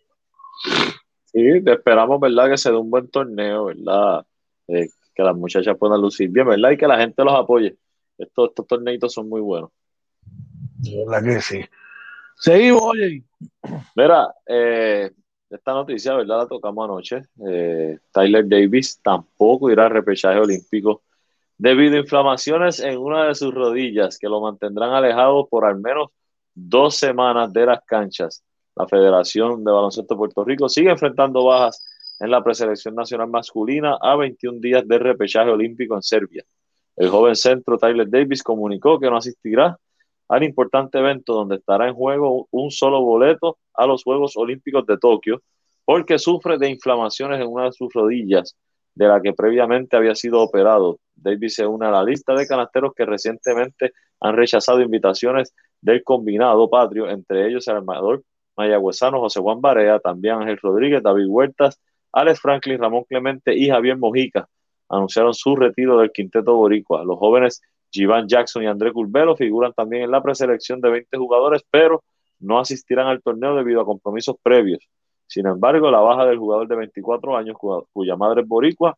Sí, 1.24 1.40
esperamos, 1.66 2.20
¿verdad? 2.20 2.50
Que 2.50 2.56
se 2.56 2.70
dé 2.70 2.76
un 2.76 2.88
buen 2.88 3.08
torneo, 3.10 3.64
¿verdad? 3.64 4.24
Eh, 4.68 4.88
que 5.18 5.24
las 5.24 5.36
muchachas 5.36 5.76
puedan 5.76 6.00
lucir 6.00 6.30
bien, 6.30 6.46
¿verdad? 6.46 6.70
Y 6.70 6.76
que 6.76 6.86
la 6.86 6.96
gente 6.96 7.24
los 7.24 7.34
apoye. 7.34 7.76
Estos, 8.16 8.50
estos 8.50 8.66
torneitos 8.68 9.12
son 9.12 9.28
muy 9.28 9.40
buenos. 9.40 9.70
¿Verdad 10.76 11.24
que 11.24 11.40
sí? 11.40 11.60
Seguimos, 12.36 12.82
oye. 12.82 13.24
Mira, 13.96 14.32
eh, 14.46 15.10
esta 15.50 15.72
noticia, 15.72 16.14
¿verdad? 16.14 16.38
La 16.38 16.46
tocamos 16.46 16.84
anoche. 16.84 17.22
Eh, 17.48 17.98
Tyler 18.12 18.48
Davis 18.48 19.00
tampoco 19.02 19.68
irá 19.72 19.86
al 19.86 19.90
repechaje 19.90 20.38
olímpico 20.38 21.02
debido 21.56 21.96
a 21.96 22.00
inflamaciones 22.00 22.78
en 22.78 22.98
una 22.98 23.24
de 23.26 23.34
sus 23.34 23.52
rodillas 23.52 24.18
que 24.20 24.28
lo 24.28 24.40
mantendrán 24.40 24.92
alejado 24.92 25.48
por 25.48 25.64
al 25.64 25.80
menos 25.80 26.10
dos 26.54 26.94
semanas 26.94 27.52
de 27.52 27.66
las 27.66 27.84
canchas. 27.84 28.44
La 28.76 28.86
Federación 28.86 29.64
de 29.64 29.72
Baloncesto 29.72 30.14
de 30.14 30.18
Puerto 30.18 30.44
Rico 30.44 30.68
sigue 30.68 30.90
enfrentando 30.90 31.44
bajas 31.44 31.84
en 32.20 32.30
la 32.30 32.42
preselección 32.42 32.94
nacional 32.94 33.28
masculina 33.28 33.96
a 34.00 34.16
21 34.16 34.60
días 34.60 34.86
de 34.86 34.98
repechaje 34.98 35.50
olímpico 35.50 35.94
en 35.94 36.02
Serbia. 36.02 36.44
El 36.96 37.08
joven 37.08 37.36
centro 37.36 37.78
Tyler 37.78 38.08
Davis 38.08 38.42
comunicó 38.42 38.98
que 38.98 39.08
no 39.08 39.16
asistirá 39.16 39.78
al 40.28 40.42
importante 40.42 40.98
evento 40.98 41.32
donde 41.32 41.56
estará 41.56 41.88
en 41.88 41.94
juego 41.94 42.48
un 42.50 42.70
solo 42.70 43.00
boleto 43.02 43.58
a 43.74 43.86
los 43.86 44.02
Juegos 44.02 44.36
Olímpicos 44.36 44.84
de 44.86 44.98
Tokio 44.98 45.42
porque 45.84 46.18
sufre 46.18 46.58
de 46.58 46.68
inflamaciones 46.68 47.40
en 47.40 47.46
una 47.46 47.64
de 47.64 47.72
sus 47.72 47.92
rodillas 47.92 48.56
de 48.94 49.06
la 49.06 49.22
que 49.22 49.32
previamente 49.32 49.96
había 49.96 50.14
sido 50.14 50.42
operado. 50.42 50.98
Davis 51.14 51.54
se 51.54 51.66
une 51.66 51.86
a 51.86 51.90
la 51.90 52.02
lista 52.02 52.34
de 52.34 52.46
canasteros 52.46 52.92
que 52.94 53.06
recientemente 53.06 53.92
han 54.20 54.36
rechazado 54.36 54.80
invitaciones 54.82 55.54
del 55.80 56.02
combinado 56.02 56.68
patrio, 56.68 57.08
entre 57.08 57.46
ellos 57.46 57.68
el 57.68 57.76
armador 57.76 58.22
mayagüezano 58.56 59.20
José 59.20 59.40
Juan 59.40 59.60
Barea, 59.60 60.00
también 60.00 60.34
Ángel 60.34 60.58
Rodríguez, 60.60 61.02
David 61.02 61.26
Huertas, 61.28 61.80
Alex 62.12 62.40
Franklin, 62.40 62.78
Ramón 62.78 63.04
Clemente 63.08 63.54
y 63.54 63.68
Javier 63.68 63.96
Mojica 63.96 64.48
anunciaron 64.88 65.34
su 65.34 65.54
retiro 65.54 65.98
del 65.98 66.10
quinteto 66.12 66.54
boricua. 66.54 67.04
Los 67.04 67.18
jóvenes 67.18 67.60
Jivan 67.90 68.28
Jackson 68.28 68.62
y 68.62 68.66
André 68.66 68.92
Curbelo 68.92 69.36
figuran 69.36 69.72
también 69.72 70.04
en 70.04 70.10
la 70.10 70.22
preselección 70.22 70.80
de 70.80 70.90
20 70.90 71.16
jugadores, 71.16 71.62
pero 71.70 72.02
no 72.40 72.58
asistirán 72.58 73.06
al 73.06 73.22
torneo 73.22 73.54
debido 73.54 73.80
a 73.80 73.84
compromisos 73.84 74.36
previos. 74.42 74.80
Sin 75.26 75.46
embargo, 75.46 75.90
la 75.90 76.00
baja 76.00 76.24
del 76.24 76.38
jugador 76.38 76.68
de 76.68 76.76
24 76.76 77.36
años, 77.36 77.56
cuya 77.92 78.16
madre 78.16 78.42
es 78.42 78.48
boricua, 78.48 78.96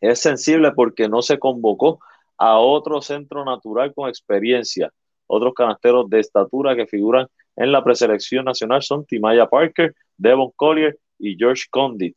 es 0.00 0.20
sensible 0.20 0.72
porque 0.72 1.08
no 1.08 1.22
se 1.22 1.38
convocó 1.38 2.00
a 2.36 2.58
otro 2.58 3.00
centro 3.00 3.44
natural 3.44 3.94
con 3.94 4.08
experiencia. 4.08 4.90
Otros 5.26 5.54
canasteros 5.54 6.08
de 6.10 6.20
estatura 6.20 6.76
que 6.76 6.86
figuran 6.86 7.26
en 7.56 7.72
la 7.72 7.82
preselección 7.82 8.44
nacional 8.44 8.82
son 8.82 9.06
Timaya 9.06 9.46
Parker, 9.46 9.94
Devon 10.16 10.50
Collier 10.56 10.98
y 11.18 11.36
George 11.36 11.64
Condit. 11.70 12.16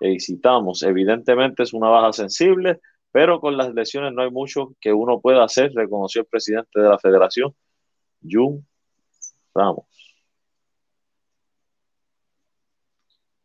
Y 0.00 0.18
citamos, 0.18 0.82
evidentemente 0.82 1.62
es 1.62 1.72
una 1.72 1.88
baja 1.88 2.12
sensible, 2.12 2.80
pero 3.12 3.40
con 3.40 3.56
las 3.56 3.74
lesiones 3.74 4.12
no 4.12 4.22
hay 4.22 4.30
mucho 4.30 4.74
que 4.80 4.92
uno 4.92 5.20
pueda 5.20 5.44
hacer, 5.44 5.72
reconoció 5.74 6.22
el 6.22 6.26
presidente 6.26 6.80
de 6.80 6.88
la 6.88 6.98
federación, 6.98 7.54
Jun 8.22 8.66
Ramos. 9.54 9.86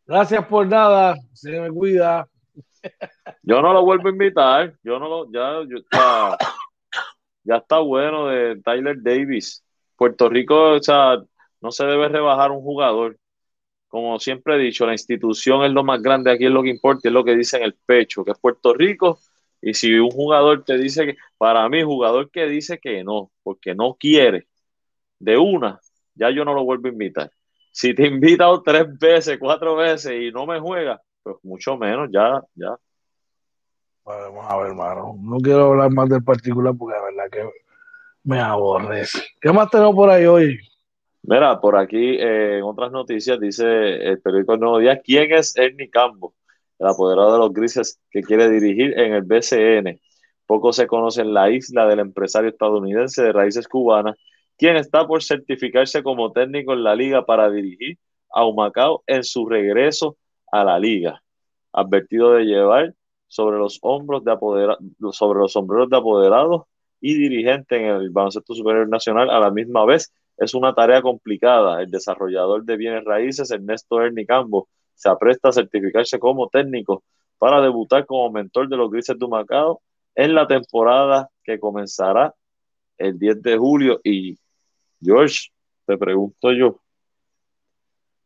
Gracias 0.06 0.46
por 0.46 0.68
nada, 0.68 1.18
se 1.34 1.60
me 1.60 1.70
cuida. 1.72 2.28
Yo 3.42 3.62
no 3.62 3.74
lo 3.74 3.84
vuelvo 3.84 4.08
a 4.08 4.12
invitar, 4.12 4.76
yo 4.84 5.00
no 5.00 5.10
lo, 5.10 5.32
ya, 5.32 5.68
ya, 5.68 6.38
ya 7.44 7.56
está 7.58 7.80
bueno 7.80 8.28
de 8.28 8.62
Tyler 8.62 8.98
Davis. 9.02 9.64
Puerto 9.98 10.30
Rico, 10.30 10.74
o 10.74 10.84
sea, 10.84 11.18
no 11.62 11.72
se 11.72 11.86
debe 11.86 12.08
rebajar 12.10 12.52
un 12.52 12.62
jugador 12.62 13.18
como 13.96 14.20
siempre 14.20 14.56
he 14.56 14.58
dicho, 14.58 14.86
la 14.86 14.92
institución 14.92 15.64
es 15.64 15.72
lo 15.72 15.82
más 15.82 16.02
grande, 16.02 16.30
aquí 16.30 16.44
es 16.44 16.52
lo 16.52 16.62
que 16.62 16.70
importa, 16.70 17.08
es 17.08 17.14
lo 17.14 17.24
que 17.24 17.34
dice 17.34 17.56
en 17.56 17.64
el 17.64 17.76
pecho, 17.76 18.26
que 18.26 18.32
es 18.32 18.38
Puerto 18.38 18.74
Rico. 18.74 19.20
Y 19.62 19.74
si 19.74 19.94
un 19.94 20.12
jugador 20.12 20.66
te 20.66 20.78
dice 20.78 21.06
que, 21.06 21.16
para 21.38 21.70
mí, 21.70 21.82
jugador 21.82 22.30
que 22.30 22.46
dice 22.46 22.78
que 22.78 23.06
no, 23.06 23.32
porque 23.42 23.74
no 23.74 23.96
quiere, 23.98 24.48
de 25.18 25.38
una, 25.38 25.80
ya 26.14 26.30
yo 26.30 26.44
no 26.44 26.54
lo 26.54 26.66
vuelvo 26.66 26.90
a 26.90 26.92
invitar. 26.92 27.32
Si 27.72 27.96
te 27.96 28.04
he 28.04 28.08
invitado 28.08 28.62
tres 28.62 28.86
veces, 29.00 29.38
cuatro 29.40 29.78
veces 29.78 30.12
y 30.12 30.30
no 30.30 30.46
me 30.46 30.60
juega, 30.60 31.02
pues 31.24 31.38
mucho 31.44 31.78
menos, 31.78 32.10
ya, 32.12 32.44
ya. 32.54 32.76
Vamos 34.04 34.46
a 34.46 34.58
ver, 34.58 34.68
hermano. 34.72 35.16
No 35.22 35.38
quiero 35.38 35.68
hablar 35.72 35.90
más 35.92 36.10
del 36.10 36.22
particular 36.22 36.74
porque 36.78 36.98
la 36.98 37.04
verdad 37.06 37.30
que 37.32 37.50
me 38.26 38.42
aborrece. 38.42 39.24
¿Qué 39.40 39.54
más 39.54 39.70
tenemos 39.70 39.96
por 39.96 40.10
ahí 40.10 40.26
hoy? 40.26 40.60
Mira, 41.28 41.60
por 41.60 41.76
aquí 41.76 42.18
eh, 42.20 42.58
en 42.60 42.64
otras 42.64 42.92
noticias 42.92 43.40
dice 43.40 43.64
el 43.96 44.22
periódico 44.22 44.58
Nuevo 44.58 44.78
Día, 44.78 45.02
¿quién 45.02 45.34
es 45.34 45.56
Ernie 45.56 45.90
Cambo? 45.90 46.36
El 46.78 46.88
apoderado 46.88 47.34
de 47.34 47.40
los 47.40 47.54
grises 47.54 48.00
que 48.12 48.22
quiere 48.22 48.48
dirigir 48.48 48.98
en 49.00 49.14
el 49.14 49.24
BCN. 49.24 50.00
Poco 50.46 50.72
se 50.72 50.86
conoce 50.86 51.22
en 51.22 51.34
la 51.34 51.50
isla 51.50 51.88
del 51.88 52.00
empresario 52.00 52.52
estadounidense 52.52 53.24
de 53.24 53.32
raíces 53.34 53.68
cubanas, 53.68 54.16
quien 54.56 54.76
está 54.76 55.08
por 55.08 55.24
certificarse 55.24 56.04
como 56.04 56.32
técnico 56.32 56.74
en 56.74 56.84
la 56.84 56.96
liga 56.96 57.26
para 57.26 57.50
dirigir 57.50 57.98
a 58.32 58.46
Humacao 58.46 59.04
en 59.08 59.24
su 59.24 59.48
regreso 59.48 60.18
a 60.52 60.64
la 60.64 60.78
liga. 60.78 61.24
Advertido 61.74 62.34
de 62.34 62.46
llevar 62.46 62.94
sobre 63.28 63.58
los 63.58 63.80
hombros 63.82 64.24
de 64.24 64.38
sobre 65.12 65.40
los 65.40 65.54
sombreros 65.54 65.90
de 65.90 65.98
apoderado 65.98 66.68
y 67.02 67.16
dirigente 67.16 67.78
en 67.78 67.88
el 67.96 68.12
baloncesto 68.12 68.54
superior 68.54 68.88
nacional 68.88 69.32
a 69.32 69.40
la 69.40 69.50
misma 69.50 69.86
vez 69.86 70.14
es 70.38 70.54
una 70.54 70.74
tarea 70.74 71.02
complicada. 71.02 71.82
El 71.82 71.92
desarrollador 71.92 72.64
de 72.64 72.78
bienes 72.78 73.04
raíces, 73.04 73.52
Ernesto 73.52 74.02
Ernie 74.02 74.26
Cambo, 74.26 74.68
se 74.94 75.10
apresta 75.10 75.50
a 75.50 75.54
certificarse 75.54 76.20
como 76.20 76.50
técnico 76.50 77.04
para 77.38 77.62
debutar 77.62 78.06
como 78.06 78.32
mentor 78.32 78.70
de 78.70 78.78
los 78.78 78.90
Grises 78.90 79.18
de 79.20 79.28
Macao 79.28 79.82
en 80.16 80.34
la 80.34 80.48
temporada 80.48 81.30
que 81.44 81.60
comenzará 81.60 82.34
el 82.98 83.20
10 83.20 83.42
de 83.42 83.58
julio. 83.58 84.00
Y 84.04 84.38
George, 85.02 85.50
te 85.86 85.98
pregunto 85.98 86.52
yo, 86.52 86.80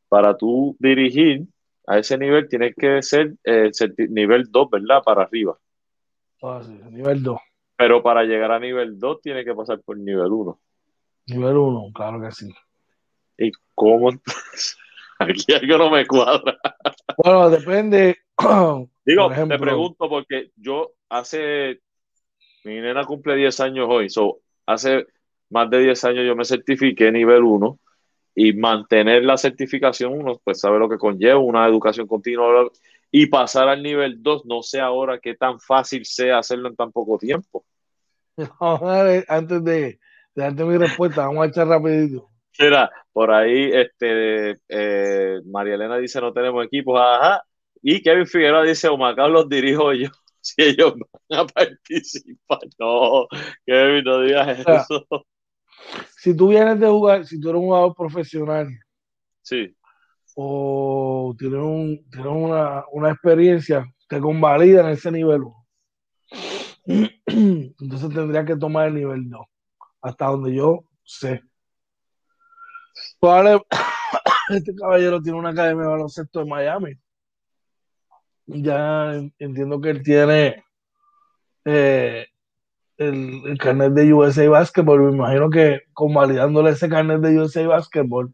para 0.08 0.36
tú 0.38 0.76
dirigir 0.80 1.46
a 1.88 1.98
ese 1.98 2.18
nivel 2.18 2.48
tienes 2.48 2.76
que 2.76 3.02
ser 3.02 3.34
eh, 3.44 3.72
nivel 4.10 4.46
2, 4.50 4.70
¿verdad? 4.70 5.02
Para 5.04 5.24
arriba. 5.24 5.58
Ah, 6.42 6.62
sí, 6.64 6.80
nivel 6.92 7.24
2. 7.24 7.40
Pero 7.76 8.04
para 8.04 8.24
llegar 8.24 8.52
a 8.52 8.60
nivel 8.60 9.00
2 9.00 9.22
tiene 9.22 9.44
que 9.44 9.56
pasar 9.56 9.82
por 9.82 9.98
nivel 9.98 10.32
1. 10.32 10.60
Nivel 11.30 11.58
1, 11.58 11.92
claro 11.94 12.22
que 12.22 12.32
sí. 12.32 12.54
¿Y 13.38 13.52
cómo? 13.76 14.10
Aquí 15.20 15.54
algo 15.54 15.78
no 15.78 15.90
me 15.92 16.06
cuadra. 16.08 16.58
Bueno, 17.18 17.50
depende. 17.50 18.18
Digo, 19.06 19.30
te 19.30 19.60
pregunto 19.60 20.10
porque 20.10 20.52
yo 20.56 20.92
hace 21.10 21.82
Mi 22.64 22.80
nena 22.80 23.04
cumple 23.06 23.36
10 23.36 23.60
años 23.60 23.88
hoy. 23.90 24.10
So, 24.10 24.40
hace 24.66 25.06
más 25.50 25.70
de 25.70 25.80
10 25.80 26.04
años 26.06 26.26
yo 26.26 26.36
me 26.36 26.46
certifiqué 26.46 27.12
nivel 27.12 27.44
1 27.44 27.80
y 28.36 28.54
mantener 28.54 29.24
la 29.24 29.38
certificación 29.38 30.14
uno 30.14 30.40
pues 30.44 30.60
sabe 30.60 30.80
lo 30.80 30.88
que 30.88 30.98
conlleva 30.98 31.40
una 31.40 31.68
educación 31.68 32.08
continua 32.08 32.70
y 33.12 33.26
pasar 33.26 33.68
al 33.68 33.82
nivel 33.82 34.22
2 34.22 34.46
no 34.46 34.62
sé 34.62 34.80
ahora 34.80 35.20
qué 35.20 35.36
tan 35.36 35.60
fácil 35.60 36.06
sea 36.06 36.38
hacerlo 36.38 36.70
en 36.70 36.76
tan 36.76 36.92
poco 36.92 37.18
tiempo. 37.18 37.66
antes 39.28 39.64
de, 39.64 40.00
darte 40.36 40.64
mi 40.64 40.78
respuesta, 40.78 41.28
vamos 41.28 41.44
a 41.44 41.48
echar 41.50 41.68
rapidito. 41.68 42.30
Mira, 42.60 42.90
por 43.14 43.32
ahí 43.32 43.72
este 43.74 44.58
eh, 44.68 45.40
María 45.46 45.76
Elena 45.76 45.98
dice 45.98 46.20
no 46.20 46.34
tenemos 46.34 46.66
equipos, 46.66 47.00
ajá, 47.00 47.44
y 47.82 48.02
Kevin 48.02 48.28
Figueroa 48.28 48.64
dice 48.64 48.88
Omar 48.90 49.16
los 49.30 49.48
dirijo 49.48 49.94
yo 49.94 50.10
si 50.42 50.62
ellos 50.62 50.94
van 51.30 51.40
a 51.40 51.46
participar. 51.48 52.60
No, 52.78 53.28
Kevin, 53.66 54.04
no 54.04 54.22
digas 54.22 54.60
eso 54.60 55.06
si 56.18 56.36
tú 56.36 56.50
vienes 56.50 56.80
de 56.80 56.88
jugar, 56.88 57.26
si 57.26 57.40
tú 57.40 57.50
eres 57.50 57.62
un 57.62 57.68
jugador 57.68 57.96
profesional, 57.96 58.68
sí. 59.42 59.76
o 60.36 61.36
tienes, 61.38 61.60
un, 61.60 62.06
una, 62.26 62.84
una, 62.92 63.12
experiencia, 63.12 63.86
te 64.08 64.20
convalida 64.20 64.82
en 64.82 64.90
ese 64.90 65.12
nivel 65.12 65.44
Entonces 67.26 68.10
tendría 68.14 68.44
que 68.46 68.56
tomar 68.56 68.88
el 68.88 68.96
nivel 68.96 69.30
2, 69.30 69.42
hasta 70.02 70.26
donde 70.26 70.54
yo 70.54 70.84
sé. 71.04 71.42
Este 74.50 74.74
caballero 74.76 75.22
tiene 75.22 75.38
una 75.38 75.50
academia 75.50 75.84
de 75.84 75.90
baloncesto 75.90 76.42
en 76.42 76.50
Miami. 76.50 76.96
Ya 78.48 79.14
entiendo 79.38 79.80
que 79.80 79.92
él 79.92 80.02
tiene 80.02 80.64
eh, 81.66 82.26
el, 82.98 83.58
carnet 83.60 83.94
de 83.94 84.14
USA 84.14 84.50
Basketball, 84.50 85.02
me 85.02 85.12
imagino 85.12 85.50
que 85.50 85.82
convalidándole 85.94 86.72
ese 86.72 86.90
carnet 86.90 87.22
de 87.22 87.40
USA 87.40 87.68
Basketball, 87.68 88.34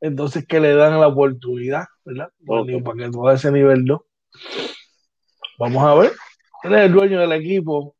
entonces 0.00 0.46
que 0.46 0.58
le 0.60 0.74
dan 0.74 1.00
la 1.00 1.06
oportunidad, 1.06 1.86
¿verdad? 2.04 2.30
para 2.46 2.64
que 2.64 3.10
todo 3.10 3.30
ese 3.30 3.52
nivel 3.52 3.84
no. 3.84 4.04
Vamos 5.58 5.82
a 5.82 5.94
ver. 5.94 6.12
Él 6.64 6.74
es 6.74 6.80
el 6.82 6.92
dueño 6.92 7.20
del 7.20 7.32
equipo. 7.32 7.96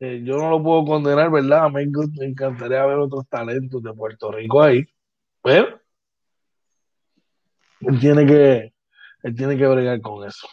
Eh, 0.00 0.22
yo 0.24 0.36
no 0.36 0.50
lo 0.50 0.62
puedo 0.62 0.84
condenar, 0.84 1.30
¿verdad? 1.30 1.70
Me, 1.70 1.86
me 1.86 2.26
encantaría 2.26 2.84
ver 2.84 2.98
otros 2.98 3.26
talentos 3.28 3.82
de 3.82 3.92
Puerto 3.94 4.30
Rico 4.30 4.62
ahí. 4.62 4.84
Pero 5.42 5.80
él 7.80 8.00
tiene 8.00 8.26
que, 8.26 8.72
él 9.22 9.36
tiene 9.36 9.56
que 9.56 9.66
bregar 9.66 10.00
con 10.00 10.26
eso. 10.26 10.48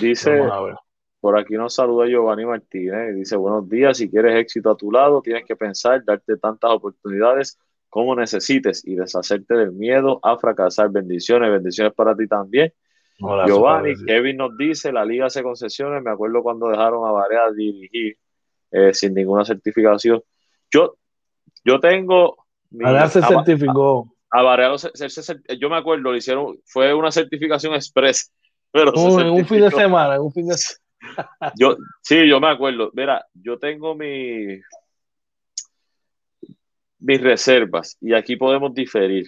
Dice, 0.00 0.40
a. 0.40 0.78
Por 1.20 1.38
aquí 1.38 1.54
nos 1.54 1.74
saluda 1.74 2.06
Giovanni 2.06 2.44
Martínez 2.44 3.14
dice, 3.16 3.36
buenos 3.36 3.68
días, 3.68 3.96
si 3.96 4.10
quieres 4.10 4.38
éxito 4.38 4.70
a 4.70 4.76
tu 4.76 4.90
lado, 4.90 5.22
tienes 5.22 5.44
que 5.46 5.56
pensar, 5.56 6.04
darte 6.04 6.36
tantas 6.36 6.70
oportunidades 6.70 7.58
como 7.88 8.14
necesites 8.14 8.86
y 8.86 8.94
deshacerte 8.94 9.54
del 9.54 9.72
miedo 9.72 10.20
a 10.22 10.36
fracasar. 10.36 10.90
Bendiciones, 10.90 11.50
bendiciones 11.50 11.94
para 11.94 12.14
ti 12.16 12.26
también. 12.26 12.72
Giovanni, 13.46 13.94
Kevin 14.04 14.36
nos 14.36 14.56
dice, 14.56 14.92
la 14.92 15.04
liga 15.04 15.26
hace 15.26 15.42
concesiones, 15.42 16.02
me 16.02 16.10
acuerdo 16.10 16.42
cuando 16.42 16.68
dejaron 16.68 17.06
a 17.06 17.12
Varea 17.12 17.50
dirigir 17.52 18.18
eh, 18.74 18.92
sin 18.92 19.14
ninguna 19.14 19.44
certificación. 19.44 20.22
Yo, 20.70 20.96
yo 21.64 21.78
tengo... 21.78 22.36
Varea 22.70 23.08
se 23.08 23.22
certificó. 23.22 24.12
A, 24.30 24.42
Varea, 24.42 24.74
yo 25.58 25.70
me 25.70 25.76
acuerdo, 25.76 26.02
lo 26.02 26.16
hicieron, 26.16 26.58
fue 26.66 26.92
una 26.92 27.12
certificación 27.12 27.74
express. 27.74 28.32
Pero 28.72 28.92
en 29.20 29.30
un 29.30 29.46
fin 29.46 29.60
de 29.60 29.70
semana, 29.70 30.16
en 30.16 30.22
un 30.22 30.32
fin 30.32 30.48
de 30.48 30.54
semana 30.54 30.84
yo, 31.56 31.76
sí, 32.02 32.28
yo 32.28 32.40
me 32.40 32.48
acuerdo. 32.48 32.90
Mira, 32.94 33.24
yo 33.34 33.58
tengo 33.58 33.94
mi, 33.94 34.60
mis 36.98 37.20
reservas 37.20 37.96
y 38.00 38.14
aquí 38.14 38.36
podemos 38.36 38.74
diferir. 38.74 39.26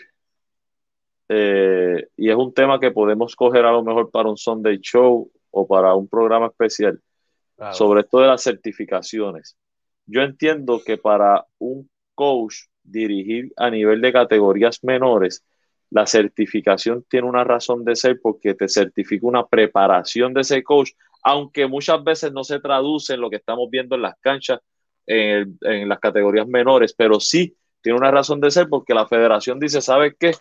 Eh, 1.29 2.09
y 2.17 2.31
es 2.31 2.37
un 2.37 2.55
tema 2.55 2.79
que 2.79 2.93
podemos 2.93 3.35
coger 3.35 3.65
a 3.65 3.73
lo 3.73 3.83
mejor 3.83 4.11
para 4.11 4.29
un 4.29 4.37
Sunday 4.37 4.79
Show 4.81 5.31
o 5.51 5.67
para 5.67 5.95
un 5.95 6.09
programa 6.09 6.47
especial 6.47 7.01
sobre 7.73 8.03
esto 8.03 8.21
de 8.21 8.27
las 8.27 8.43
certificaciones. 8.43 9.57
Yo 10.07 10.23
entiendo 10.23 10.83
que 10.85 10.99
para 10.99 11.47
un 11.59 11.89
coach 12.15 12.55
dirigir 12.83 13.53
a 13.57 13.71
nivel 13.71 14.01
de 14.01 14.13
categorías 14.13 14.85
menores, 14.85 15.45
la 15.91 16.07
certificación 16.07 17.05
tiene 17.09 17.29
una 17.29 17.45
razón 17.45 17.85
de 17.85 17.97
ser 17.97 18.21
porque 18.21 18.55
te 18.55 18.69
certifica 18.69 19.27
una 19.27 19.47
preparación 19.47 20.35
de 20.35 20.41
ese 20.43 20.63
coach 20.63 20.91
aunque 21.29 21.67
muchas 21.67 22.05
veces 22.05 22.33
no 22.33 22.45
se 22.45 22.61
traduce 22.61 23.15
en 23.15 23.21
lo 23.21 23.29
que 23.29 23.35
estamos 23.35 23.69
viendo 23.69 23.97
en 23.97 24.03
las 24.03 24.15
canchas, 24.21 24.61
en, 25.05 25.59
las 25.89 25.99
categorías 25.99 26.47
menores, 26.47 26.95
pero 26.97 27.19
sí 27.19 27.57
tiene 27.83 27.99
una 27.99 28.13
razón 28.13 28.41
de 28.41 28.49
ser 28.49 28.69
porque 28.69 28.95
la 28.95 29.09
federación 29.09 29.59
dice, 29.59 29.81
¿sabes 29.81 30.15
qué? 30.21 30.37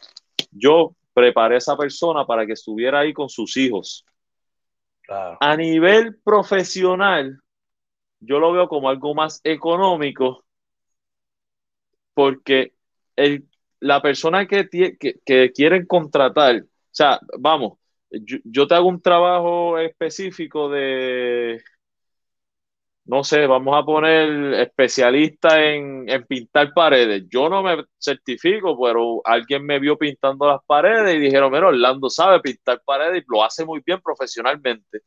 Yo 0.51 0.95
preparé 1.11 1.55
a 1.55 1.57
esa 1.57 1.76
persona 1.76 2.28
para 2.28 2.45
que 2.45 2.53
estuviera 2.53 2.99
ahí 2.99 3.13
con 3.13 3.30
sus 3.30 3.57
hijos. 3.57 4.05
A 5.08 5.56
nivel 5.56 6.16
profesional, 6.24 7.39
yo 8.20 8.39
lo 8.39 8.51
veo 8.51 8.68
como 8.68 8.89
algo 8.89 9.14
más 9.14 9.41
económico 9.43 10.45
porque 12.14 12.74
la 13.80 14.01
persona 14.01 14.47
que, 14.47 14.68
que, 14.70 15.20
que 15.24 15.51
quieren 15.51 15.86
contratar, 15.86 16.62
o 16.62 16.66
sea, 16.91 17.20
vamos, 17.38 17.78
yo, 18.10 18.68
te 18.68 18.76
hago 18.76 18.88
un 18.88 19.01
trabajo 19.01 19.78
específico 19.78 20.70
de, 20.70 21.62
no 23.06 23.24
sé, 23.24 23.45
vamos 23.45 23.76
a 23.78 23.86
poner 23.86 24.53
especialista 24.56 25.64
en, 25.64 26.06
pintar 26.28 26.74
paredes. 26.74 27.26
Yo 27.30 27.49
no 27.49 27.62
me 27.62 27.86
certifico, 27.99 28.78
pero 28.82 29.22
alguien 29.24 29.64
me 29.64 29.80
vio 29.80 29.95
pintando 29.95 30.47
las 30.47 30.60
paredes 30.66 31.16
y 31.16 31.20
dijeron, 31.20 31.51
mira, 31.51 31.68
Orlando 31.68 32.10
sabe 32.10 32.39
pintar 32.39 32.82
paredes 32.84 33.22
y 33.22 33.26
lo 33.32 33.43
hace 33.43 33.64
muy 33.64 33.82
bien 33.86 34.01
profesionalmente. 34.01 35.01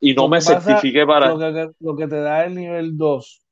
Y 0.00 0.12
no 0.12 0.28
me 0.28 0.42
certifique 0.42 1.06
para... 1.06 1.30
Lo 1.30 1.38
que, 1.38 1.70
lo 1.80 1.96
que, 1.96 2.06
te 2.08 2.20
da 2.20 2.44
el 2.44 2.54
nivel 2.54 2.98
2. 2.98 3.42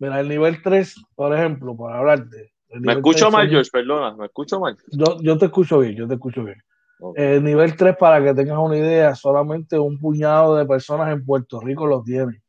Mira, 0.00 0.20
el 0.20 0.28
nivel 0.28 0.60
3, 0.62 0.94
por 1.14 1.34
ejemplo, 1.34 1.74
para 1.74 1.98
hablarte. 1.98 2.52
Me 2.68 2.92
escucho 2.92 3.30
mal, 3.30 3.48
George, 3.48 3.70
perdona, 3.72 4.14
me 4.14 4.26
escucho 4.26 4.60
mal. 4.60 4.76
Yo, 4.92 5.16
yo 5.22 5.38
te 5.38 5.46
escucho 5.46 5.78
bien, 5.78 5.96
yo 5.96 6.06
te 6.06 6.14
escucho 6.14 6.44
bien. 6.44 6.58
El 7.14 7.44
nivel 7.44 7.76
3, 7.76 7.96
para 7.96 8.22
que 8.22 8.34
tengas 8.34 8.58
una 8.58 8.76
idea, 8.76 9.14
solamente 9.14 9.78
un 9.78 9.98
puñado 9.98 10.56
de 10.56 10.66
personas 10.66 11.12
en 11.12 11.24
Puerto 11.24 11.60
Rico 11.60 11.86
lo 11.86 12.02
tienen. 12.02 12.42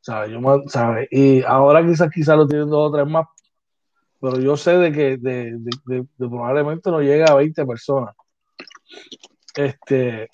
¿Sabes? 0.00 0.32
Yo, 0.32 0.40
¿sabe? 0.66 1.06
Y 1.10 1.42
ahora 1.44 1.86
quizás 1.86 2.10
quizás 2.10 2.36
lo 2.36 2.48
tienen 2.48 2.68
dos 2.68 2.90
o 2.90 2.92
tres 2.92 3.06
más, 3.06 3.26
pero 4.20 4.40
yo 4.40 4.56
sé 4.56 4.76
de 4.78 4.92
que 4.92 5.16
de, 5.16 5.56
de, 5.86 6.04
probablemente 6.16 6.90
no 6.90 7.00
llega 7.00 7.26
a 7.26 7.36
20 7.36 7.64
personas. 7.64 8.16
Este, 9.54 10.28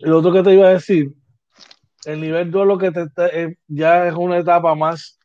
lo 0.00 0.18
otro 0.18 0.32
que 0.32 0.42
te 0.42 0.54
iba 0.54 0.66
a 0.66 0.72
decir, 0.72 1.12
el 2.06 2.20
nivel 2.20 2.50
2 2.50 2.66
lo 2.66 2.78
que 2.78 2.90
te, 2.90 3.08
eh, 3.32 3.56
ya 3.68 4.08
es 4.08 4.14
una 4.14 4.38
etapa 4.38 4.74
más 4.74 5.18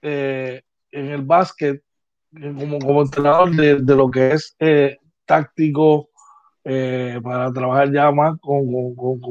eh, 0.00 0.62
en 0.90 1.06
el 1.06 1.22
básquet, 1.22 1.82
eh, 2.36 2.54
como, 2.58 2.78
como 2.80 3.02
entrenador 3.02 3.50
de, 3.54 3.76
de 3.76 3.94
lo 3.94 4.10
que 4.10 4.32
es 4.32 4.56
táctico, 5.24 6.10
eh, 6.64 7.20
para 7.22 7.52
trabajar 7.52 7.92
ya 7.92 8.10
más 8.12 8.38
con, 8.40 8.66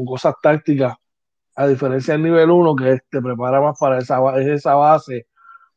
cosas 0.06 0.36
tácticas, 0.42 0.96
a 1.56 1.68
diferencia 1.68 2.14
del 2.14 2.24
nivel 2.24 2.50
1 2.50 2.76
que 2.76 3.00
te 3.10 3.22
prepara 3.22 3.62
más 3.62 3.78
para 3.80 4.00
esa, 4.00 4.20
esa 4.40 4.76
base, 4.76 5.28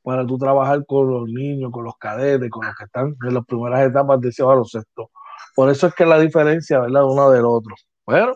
para 0.02 0.26
tú 0.26 0.38
trabajar 0.38 0.84
con 0.86 1.10
los 1.10 1.28
niños, 1.28 1.70
con 1.72 1.84
los 1.84 1.96
cadetes, 1.96 2.50
con 2.50 2.66
los 2.66 2.74
que 2.76 2.84
están 2.84 3.16
en 3.26 3.34
las 3.34 3.44
primeras 3.46 3.86
etapas 3.88 4.20
de 4.20 4.28
ese 4.28 4.42
baloncesto. 4.42 5.10
Por 5.54 5.70
eso 5.70 5.86
es 5.86 5.94
que 5.94 6.04
la 6.04 6.18
diferencia, 6.18 6.80
¿verdad?, 6.80 7.04
uno 7.04 7.30
del 7.30 7.44
otro. 7.44 7.74
Bueno, 8.04 8.34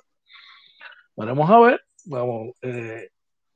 veremos 1.17 1.51
a 1.51 1.59
ver, 1.59 1.81
vamos, 2.07 2.49
eh, 2.63 3.09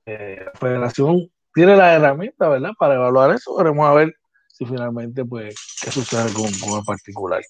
eh, 0.07 0.43
la 0.45 0.53
federación 0.59 1.31
tiene 1.55 1.77
la 1.77 1.95
herramienta, 1.95 2.49
¿verdad?, 2.49 2.73
para 2.79 2.95
evaluar 2.95 3.31
eso, 3.31 3.57
veremos 3.57 3.89
a 3.89 3.95
ver 3.95 4.15
si 4.49 4.67
finalmente, 4.67 5.25
pues, 5.25 5.55
qué 5.83 5.91
sucede 5.91 6.33
con, 6.35 6.51
con 6.61 6.79
el 6.79 6.85
particular. 6.85 7.41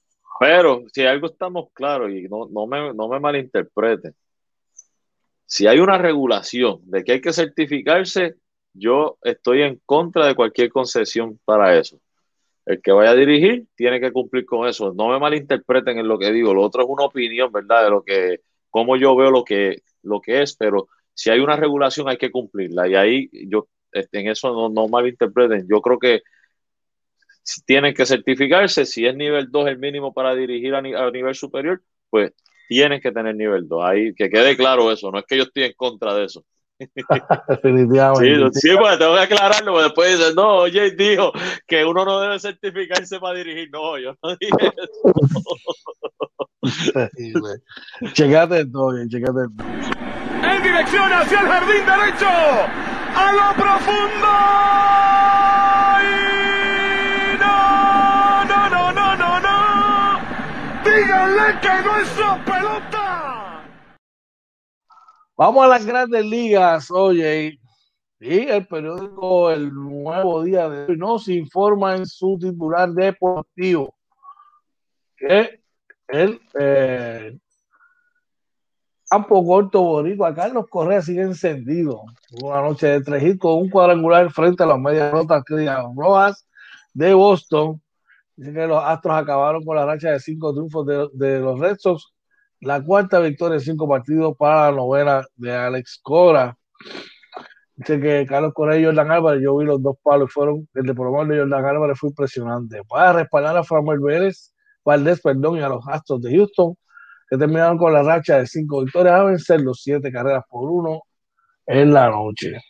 Pero 0.43 0.83
si 0.93 1.03
algo 1.07 1.29
estamos 1.29 1.69
claros 1.73 2.11
y 2.11 2.23
no, 2.23 2.49
no, 2.51 2.67
me, 2.67 2.93
no 2.95 3.09
me 3.09 3.21
malinterpreten, 3.21 4.13
si 5.47 5.69
hay 5.69 5.79
una 5.79 5.99
regulación 5.99 6.81
de 6.83 7.05
que 7.05 7.13
hay 7.13 7.21
que 7.21 7.33
certificarse, 7.33 8.35
yo 8.73 9.19
estoy 9.23 9.63
en 9.63 9.81
contra 9.87 10.27
de 10.27 10.35
cualquier 10.35 10.71
concesión 10.71 11.39
para 11.45 11.79
eso. 11.79 12.01
El 12.67 12.83
que 12.83 12.91
vaya 12.91 13.11
a 13.11 13.15
dirigir 13.15 13.69
tiene 13.77 14.01
que 14.01 14.11
cumplir 14.11 14.45
con 14.45 14.67
eso. 14.67 14.93
No 14.93 15.11
me 15.11 15.21
malinterpreten 15.21 16.01
en 16.01 16.09
lo 16.09 16.19
que 16.19 16.33
digo. 16.33 16.53
Lo 16.53 16.63
otro 16.63 16.83
es 16.83 16.89
una 16.89 17.05
opinión, 17.05 17.53
¿verdad? 17.53 17.85
De 17.85 17.91
lo 17.91 18.03
que, 18.03 18.41
cómo 18.69 18.97
yo 18.97 19.15
veo 19.15 19.31
lo 19.31 19.45
que, 19.45 19.83
lo 20.03 20.21
que 20.21 20.43
es, 20.43 20.57
pero 20.57 20.89
si 21.15 21.31
hay 21.31 21.39
una 21.39 21.55
regulación 21.55 22.09
hay 22.09 22.17
que 22.17 22.33
cumplirla. 22.33 22.89
Y 22.89 22.97
ahí 22.97 23.31
yo, 23.49 23.69
en 23.93 24.27
eso 24.27 24.53
no, 24.53 24.69
no 24.69 24.89
malinterpreten. 24.89 25.69
Yo 25.69 25.81
creo 25.81 26.01
que 26.01 26.23
tienen 27.65 27.95
que 27.95 28.07
certificarse. 28.07 28.85
Si 28.87 29.07
es 29.07 29.15
nivel 29.17 29.51
2 29.51 29.69
el 29.69 29.79
mínimo 29.79 30.13
para 30.13 30.35
dirigir 30.35 30.75
a, 30.75 30.83
nivel 30.83 31.35
superior, 31.35 31.83
pues 32.11 32.33
tienen 32.69 33.01
que 33.01 33.13
tener 33.13 33.35
nivel 33.35 33.69
2. 33.69 33.85
Ahí 33.85 34.15
que 34.15 34.31
quede 34.31 34.57
claro 34.57 34.91
eso. 34.93 35.11
No 35.11 35.19
es 35.19 35.25
que 35.27 35.37
yo 35.37 35.45
estoy 35.45 35.65
en 35.65 35.73
contra 35.75 36.15
de 36.15 36.25
eso. 36.25 36.45
Definitivamente. 37.49 38.61
Sí, 38.61 38.71
sí, 38.71 38.77
pues 38.79 38.99
tengo 38.99 39.15
que 39.15 39.21
aclararlo, 39.21 39.73
porque 39.73 39.85
después 39.85 40.19
dicen, 40.19 40.35
no, 40.35 40.57
oye, 40.57 40.91
dijo 40.93 41.33
que 41.67 41.85
uno 41.85 42.05
no 42.05 42.21
debe 42.21 42.39
certificarse 42.39 43.19
para 43.21 43.39
dirigir. 43.39 43.71
No, 43.71 43.99
yo 43.99 44.15
no 44.23 44.37
dije 44.37 44.53
eso. 44.77 45.03
checate 48.13 48.67
todo, 48.67 48.95
checate 49.09 49.49
todo. 49.57 49.67
En 50.43 50.63
dirección 50.63 51.13
hacia 51.13 51.41
el 51.41 51.47
jardín 51.47 51.87
derecho, 51.87 52.27
a 52.27 53.33
lo 53.33 53.55
profundo. 53.63 54.29
No 61.33 61.99
es 61.99 62.09
su 62.09 62.45
pelota. 62.45 63.65
Vamos 65.37 65.65
a 65.65 65.69
las 65.69 65.87
grandes 65.87 66.25
ligas, 66.25 66.91
oye. 66.91 67.59
Y 68.21 68.39
el 68.49 68.67
periódico 68.69 69.51
El 69.51 69.75
Nuevo 69.75 70.45
Día 70.45 70.69
de 70.69 70.87
hoy 70.87 70.97
nos 70.97 71.27
informa 71.29 71.97
en 71.97 72.07
su 72.07 72.39
titular 72.39 72.89
deportivo 72.91 73.97
que 75.17 75.61
el 76.07 76.41
eh, 76.59 77.37
campo 79.11 79.45
corto 79.45 79.83
boricua 79.83 80.33
Carlos 80.35 80.67
Correa 80.71 81.03
sigue 81.03 81.23
encendido. 81.23 82.05
Una 82.43 82.61
noche 82.61 82.87
de 82.87 83.01
tres 83.01 83.37
con 83.39 83.59
un 83.59 83.71
cuadrangular 83.71 84.31
frente 84.31 84.63
a 84.63 84.67
las 84.67 84.79
medias 84.79 85.11
rotas 85.11 85.43
rojas 85.97 86.47
de 86.95 87.13
Boston. 87.15 87.82
Dicen 88.37 88.55
que 88.55 88.67
los 88.67 88.83
Astros 88.83 89.15
acabaron 89.15 89.65
con 89.65 89.77
la 89.77 89.87
racha 89.87 90.11
de 90.11 90.21
cinco 90.21 90.53
triunfos 90.53 90.87
de, 90.87 91.09
de 91.13 91.41
los 91.41 91.59
Red 91.59 91.77
Sox 91.79 92.13
la 92.63 92.81
cuarta 92.83 93.19
victoria 93.19 93.57
en 93.57 93.61
cinco 93.61 93.89
partidos 93.89 94.37
para 94.37 94.71
la 94.71 94.77
novena 94.77 95.25
de 95.35 95.53
Alex 95.53 95.99
Cora. 96.01 96.57
Dice 97.75 98.01
que 98.01 98.25
Carlos 98.25 98.53
Cora 98.55 98.79
y 98.79 98.85
Jordan 98.85 99.11
Álvarez, 99.11 99.43
yo 99.43 99.57
vi 99.57 99.67
los 99.67 99.83
dos 99.83 99.97
palos, 100.01 100.33
fueron, 100.33 100.69
el 100.75 100.85
de 100.85 100.95
promover 100.95 101.27
de 101.27 101.41
Jordan 101.41 101.65
Álvarez 101.65 101.99
fue 101.99 102.11
impresionante. 102.11 102.83
Para 102.89 103.15
respaldar 103.15 103.57
a 103.57 103.65
Samuel 103.65 103.99
Vélez, 103.99 104.55
Valdés, 104.85 105.21
perdón, 105.21 105.57
y 105.57 105.61
a 105.61 105.69
los 105.69 105.85
Astros 105.89 106.23
de 106.23 106.37
Houston, 106.37 106.77
que 107.29 107.37
terminaron 107.37 107.79
con 107.79 107.93
la 107.93 108.05
racha 108.05 108.39
de 108.39 108.47
cinco 108.47 108.85
victorias 108.85 109.15
a 109.15 109.25
vencer 109.25 109.61
los 109.61 109.83
siete 109.83 110.13
carreras 110.13 110.45
por 110.49 110.71
uno 110.71 111.03
en 111.67 111.93
la 111.93 112.11
noche. 112.11 112.61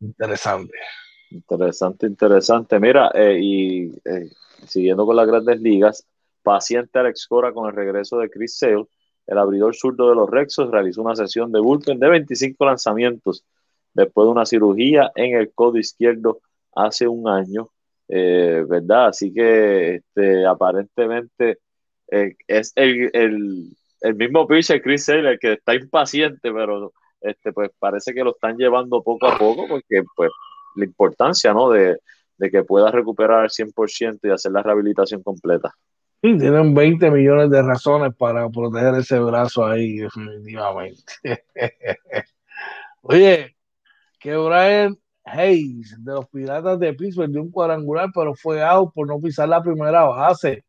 Interesante. 0.00 0.74
Interesante, 1.30 2.06
interesante. 2.06 2.80
Mira, 2.80 3.12
eh, 3.14 3.38
y 3.40 3.92
eh, 4.04 4.28
siguiendo 4.66 5.06
con 5.06 5.16
las 5.16 5.26
grandes 5.26 5.60
ligas, 5.60 6.06
paciente 6.42 6.98
Alex 6.98 7.26
Cora 7.26 7.52
con 7.52 7.68
el 7.68 7.74
regreso 7.74 8.18
de 8.18 8.30
Chris 8.30 8.58
Sale 8.58 8.86
el 9.26 9.38
abridor 9.38 9.74
zurdo 9.74 10.08
de 10.08 10.14
los 10.14 10.30
Rexos 10.30 10.70
realizó 10.70 11.02
una 11.02 11.16
sesión 11.16 11.50
de 11.50 11.60
bullpen 11.60 11.98
de 11.98 12.08
25 12.08 12.64
lanzamientos 12.64 13.44
después 13.92 14.26
de 14.26 14.30
una 14.30 14.46
cirugía 14.46 15.10
en 15.14 15.36
el 15.36 15.52
codo 15.52 15.78
izquierdo 15.78 16.40
hace 16.74 17.08
un 17.08 17.28
año, 17.28 17.70
eh, 18.08 18.64
¿verdad? 18.68 19.06
Así 19.06 19.32
que 19.32 19.96
este, 19.96 20.46
aparentemente 20.46 21.58
eh, 22.10 22.36
es 22.46 22.72
el, 22.76 23.10
el, 24.00 24.14
mismo 24.14 24.46
pitcher, 24.46 24.82
Chris 24.82 25.06
Sale, 25.06 25.30
el 25.30 25.38
que 25.38 25.54
está 25.54 25.74
impaciente, 25.74 26.52
pero 26.52 26.92
este, 27.20 27.52
pues 27.52 27.70
parece 27.78 28.14
que 28.14 28.22
lo 28.22 28.30
están 28.30 28.56
llevando 28.56 29.02
poco 29.02 29.26
a 29.26 29.36
poco 29.36 29.66
porque 29.66 30.04
pues 30.14 30.30
la 30.76 30.84
importancia, 30.84 31.52
¿no? 31.52 31.70
De, 31.70 31.98
de 32.38 32.50
que 32.50 32.64
pueda 32.64 32.90
recuperar 32.90 33.40
al 33.40 33.50
100% 33.50 34.20
y 34.24 34.30
hacer 34.30 34.52
la 34.52 34.62
rehabilitación 34.62 35.22
completa. 35.22 35.74
Sí, 36.22 36.36
tienen 36.38 36.74
20 36.74 37.10
millones 37.10 37.50
de 37.50 37.62
razones 37.62 38.14
para 38.16 38.48
proteger 38.48 38.94
ese 38.94 39.18
brazo 39.18 39.66
ahí, 39.66 39.98
definitivamente. 39.98 41.04
Oye, 43.02 43.56
que 44.18 44.36
Brian 44.36 44.96
Hayes 45.24 45.96
de 46.02 46.12
los 46.12 46.26
Piratas 46.28 46.78
de 46.78 46.94
Pittsburgh 46.94 47.30
dio 47.30 47.42
un 47.42 47.50
cuadrangular, 47.50 48.10
pero 48.14 48.34
fue 48.34 48.62
out 48.62 48.92
por 48.94 49.06
no 49.06 49.20
pisar 49.20 49.48
la 49.48 49.62
primera 49.62 50.04
base. 50.04 50.64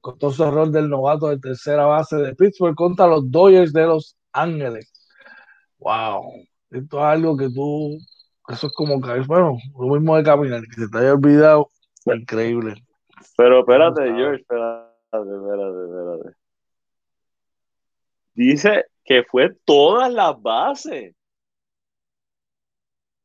Costó 0.00 0.30
su 0.30 0.44
error 0.44 0.70
del 0.70 0.88
novato 0.88 1.28
de 1.28 1.38
tercera 1.38 1.86
base 1.86 2.16
de 2.16 2.34
Pittsburgh 2.34 2.74
contra 2.74 3.06
los 3.06 3.30
Dodgers 3.30 3.72
de 3.72 3.86
Los 3.86 4.16
Ángeles. 4.32 4.92
Wow, 5.78 6.44
esto 6.70 6.98
es 6.98 7.04
algo 7.04 7.36
que 7.36 7.48
tú, 7.50 7.98
eso 8.48 8.66
es 8.66 8.72
como 8.72 9.00
que, 9.00 9.20
bueno, 9.20 9.56
lo 9.78 9.94
mismo 9.94 10.16
de 10.16 10.22
caminar, 10.22 10.62
que 10.62 10.80
se 10.80 10.88
te 10.88 10.98
haya 10.98 11.12
olvidado, 11.12 11.68
increíble. 12.06 12.74
Pero 13.36 13.60
espérate, 13.60 14.02
George, 14.14 14.40
espérate 14.40 14.90
Dice 18.34 18.86
que 19.04 19.24
fue 19.24 19.54
todas 19.64 20.12
las 20.12 20.40
bases. 20.40 21.14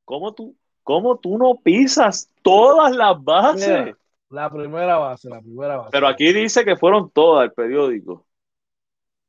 ¿Cómo 0.04 0.34
tú, 0.34 0.56
cómo 0.84 1.18
tú 1.18 1.38
no 1.38 1.60
pisas 1.64 2.32
todas 2.42 2.96
las 2.96 3.24
bases? 3.24 3.96
la 4.30 4.50
primera 4.50 4.98
base, 4.98 5.30
la 5.30 5.40
primera 5.40 5.78
base. 5.78 5.92
Pero 5.92 6.08
aquí 6.08 6.34
dice 6.34 6.66
que 6.66 6.76
fueron 6.76 7.10
todas 7.12 7.46
el 7.46 7.54
periódico. 7.54 8.26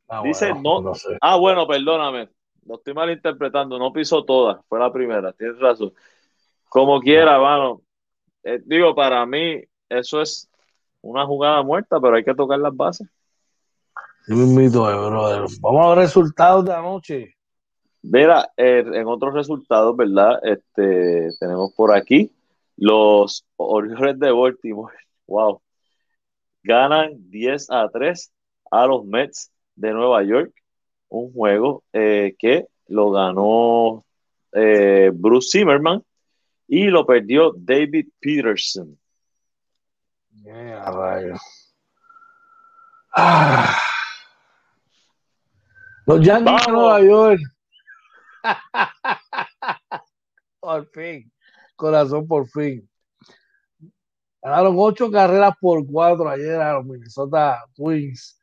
Ah, 0.09 0.23
dice 0.23 0.53
no. 0.55 0.93
Ah, 1.21 1.37
bueno, 1.37 1.67
perdóname. 1.67 2.29
No 2.67 2.77
estoy 2.77 2.95
malinterpretando. 2.95 3.79
No 3.79 3.93
pisó 3.93 4.25
todas. 4.25 4.59
Fue 4.69 4.79
la 4.79 4.93
primera. 4.93 5.33
Tienes 5.33 5.59
razón. 5.59 5.93
Como 6.69 7.01
quiera, 7.01 7.39
mano. 7.39 7.81
Eh, 8.43 8.61
digo, 8.65 8.95
para 8.95 9.25
mí, 9.25 9.63
eso 9.89 10.21
es 10.21 10.49
una 11.01 11.25
jugada 11.25 11.63
muerta, 11.63 12.01
pero 12.01 12.17
hay 12.17 12.25
que 12.25 12.35
tocar 12.35 12.59
las 12.59 12.75
bases. 12.77 13.09
Vamos 15.61 15.87
a 15.87 15.89
ver 15.91 15.99
resultados 15.99 16.65
de 16.65 16.73
anoche. 16.75 17.37
Mira, 18.03 18.53
en 18.57 19.07
otros 19.07 19.35
resultados, 19.35 19.97
¿verdad? 19.97 20.39
Este, 20.43 21.31
tenemos 21.41 21.73
por 21.75 21.95
aquí 21.95 22.33
los 22.77 23.45
Orioles 23.57 24.19
de 24.19 24.33
Baltimore. 24.33 24.95
Wow. 25.29 25.61
Ganan 26.63 27.15
10 27.31 27.69
a 27.73 27.89
3 27.89 28.33
a 28.71 28.87
los 28.87 29.05
Mets 29.05 29.51
de 29.75 29.93
Nueva 29.93 30.23
York. 30.23 30.53
Un 31.09 31.33
juego 31.33 31.85
eh, 31.93 32.35
que 32.39 32.67
lo 32.89 33.11
ganó 33.11 34.05
eh, 34.53 35.11
Bruce 35.15 35.59
Zimmerman 35.59 36.03
y 36.69 36.87
lo 36.87 37.07
perdió 37.07 37.53
David 37.57 38.09
Peterson. 38.21 38.99
Ah. 43.15 43.77
Los 46.07 46.25
Yankees 46.25 46.67
de 46.67 46.73
Nueva 46.73 47.03
York. 47.03 47.41
por 50.61 50.89
fin. 50.91 51.33
Corazón, 51.75 52.27
por 52.27 52.49
fin. 52.49 52.89
Ganaron 54.43 54.77
ocho 54.79 55.11
carreras 55.11 55.55
por 55.61 55.85
cuatro 55.87 56.29
ayer 56.29 56.61
a 56.61 56.75
los 56.75 56.87
Minnesota 56.87 57.65
Twins. 57.75 58.39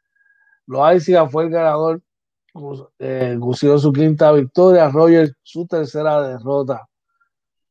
Los 0.68 0.96
Icy 0.96 1.14
fue 1.30 1.46
el 1.46 1.50
ganador, 1.50 2.02
eh, 3.00 3.38
consiguió 3.40 3.78
su 3.78 3.92
quinta 3.92 4.32
victoria. 4.32 4.90
Roger 4.90 5.34
su 5.42 5.66
tercera 5.68 6.22
derrota. 6.22 6.88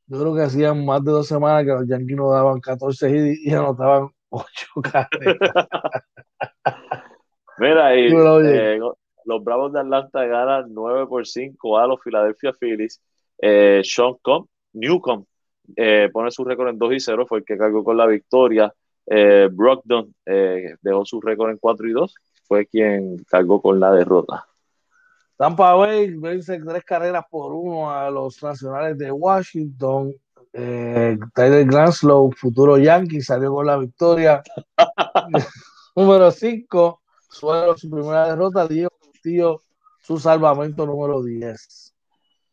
Yo 0.07 0.19
creo 0.19 0.35
que 0.35 0.41
hacían 0.41 0.85
más 0.85 1.03
de 1.03 1.11
dos 1.11 1.27
semanas 1.27 1.63
que 1.63 1.71
los 1.71 1.87
Yankees 1.87 2.17
no 2.17 2.31
daban 2.31 2.59
14 2.59 3.09
y, 3.09 3.49
y 3.49 3.53
anotaban 3.53 4.09
ocho 4.29 4.67
carreras. 4.91 5.67
Mira, 7.57 7.95
y, 7.95 8.07
eh, 8.07 8.79
los 9.25 9.43
Bravos 9.43 9.71
de 9.71 9.79
Atlanta 9.79 10.25
ganan 10.25 10.73
9 10.73 11.07
por 11.07 11.25
5 11.25 11.77
a 11.77 11.87
los 11.87 11.99
Philadelphia 12.01 12.51
Phillies. 12.59 13.01
Eh, 13.39 13.81
Sean 13.83 14.15
Comp, 14.21 14.49
Newcomb 14.73 15.25
eh, 15.75 16.09
pone 16.11 16.31
su 16.31 16.43
récord 16.43 16.69
en 16.69 16.79
2 16.79 16.93
y 16.93 16.99
0, 16.99 17.25
fue 17.27 17.39
el 17.39 17.45
que 17.45 17.57
cargó 17.57 17.83
con 17.83 17.97
la 17.97 18.07
victoria. 18.07 18.73
Brockton 19.05 20.15
dejó 20.25 21.03
su 21.05 21.19
récord 21.19 21.51
en 21.51 21.57
4 21.57 21.89
y 21.89 21.91
2, 21.91 22.15
fue 22.47 22.65
quien 22.65 23.17
cargó 23.25 23.61
con 23.61 23.79
la 23.79 23.91
derrota. 23.91 24.45
Tampa 25.43 25.73
Bay 25.73 26.09
vence 26.15 26.57
tres 26.57 26.85
carreras 26.85 27.25
por 27.29 27.51
uno 27.51 27.91
a 27.91 28.09
los 28.09 28.41
nacionales 28.41 28.97
de 28.97 29.11
Washington. 29.11 30.13
Eh, 30.53 31.17
Tyler 31.35 31.65
Glanslow, 31.65 32.31
futuro 32.31 32.77
Yankee, 32.77 33.19
salió 33.19 33.53
con 33.53 33.65
la 33.65 33.75
victoria. 33.75 34.41
número 35.97 36.31
5, 36.31 37.01
suelo 37.29 37.75
su 37.77 37.89
primera 37.89 38.29
derrota. 38.29 38.65
Diego 38.69 38.89
Castillo, 39.01 39.63
su 39.99 40.17
salvamento 40.17 40.85
número 40.85 41.21
10. 41.21 41.93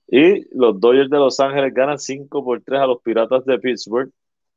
Y 0.09 0.59
los 0.59 0.81
Dodgers 0.81 1.11
de 1.11 1.19
Los 1.19 1.39
Ángeles 1.39 1.73
ganan 1.73 1.97
5 1.97 2.45
por 2.45 2.61
3 2.61 2.81
a 2.81 2.87
los 2.87 3.01
Piratas 3.03 3.45
de 3.45 3.57
Pittsburgh. 3.61 4.11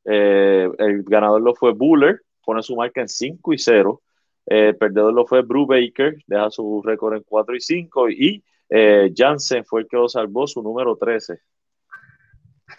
Eh, 0.06 0.68
el 0.78 1.04
ganador 1.04 1.40
lo 1.40 1.54
fue 1.54 1.72
Buller, 1.72 2.20
pone 2.44 2.64
su 2.64 2.74
marca 2.74 3.00
en 3.00 3.08
5 3.08 3.52
y 3.52 3.58
0. 3.58 4.02
Eh, 4.46 4.68
el 4.68 4.76
perdedor 4.76 5.12
lo 5.12 5.26
fue 5.26 5.42
Brew 5.42 5.66
Baker, 5.66 6.16
deja 6.26 6.50
su 6.50 6.82
récord 6.82 7.14
en 7.14 7.22
4 7.22 7.56
y 7.56 7.60
5. 7.60 8.08
Y 8.10 8.44
eh, 8.68 9.12
Jansen 9.14 9.64
fue 9.64 9.82
el 9.82 9.88
que 9.88 9.96
lo 9.96 10.08
salvó, 10.08 10.46
su 10.46 10.62
número 10.62 10.96
13. 10.96 11.38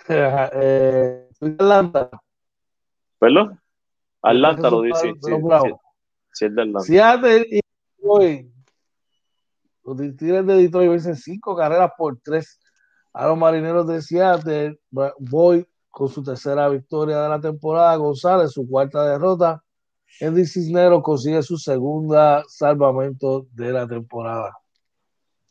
eh, 0.09 1.27
Atlanta. 1.41 2.09
¿Perdón? 3.19 3.59
Atlanta 4.21 4.69
lo 4.69 4.81
dice. 4.81 5.13
Sí, 5.21 5.31
sí, 6.33 6.45
el 6.45 6.55
de 6.55 6.61
Atlanta. 6.61 6.81
Seattle 6.81 7.47
y 7.49 7.61
Detroit. 7.97 8.51
Los 9.83 9.97
Tigres 10.17 10.45
de 10.47 10.55
Detroit 10.55 10.89
vencen 10.89 11.15
cinco 11.15 11.55
carreras 11.55 11.91
por 11.95 12.19
tres 12.19 12.59
a 13.13 13.27
los 13.27 13.37
marineros 13.37 13.87
de 13.87 14.01
Seattle. 14.01 14.79
Voy 15.19 15.65
con 15.89 16.09
su 16.09 16.23
tercera 16.23 16.67
victoria 16.69 17.21
de 17.21 17.29
la 17.29 17.39
temporada. 17.39 17.95
González, 17.95 18.51
su 18.51 18.67
cuarta 18.67 19.05
derrota. 19.05 19.63
Andy 20.21 20.45
Cisneros 20.45 21.03
consigue 21.03 21.41
su 21.43 21.57
segunda 21.57 22.43
salvamento 22.47 23.47
de 23.51 23.71
la 23.71 23.87
temporada. 23.87 24.57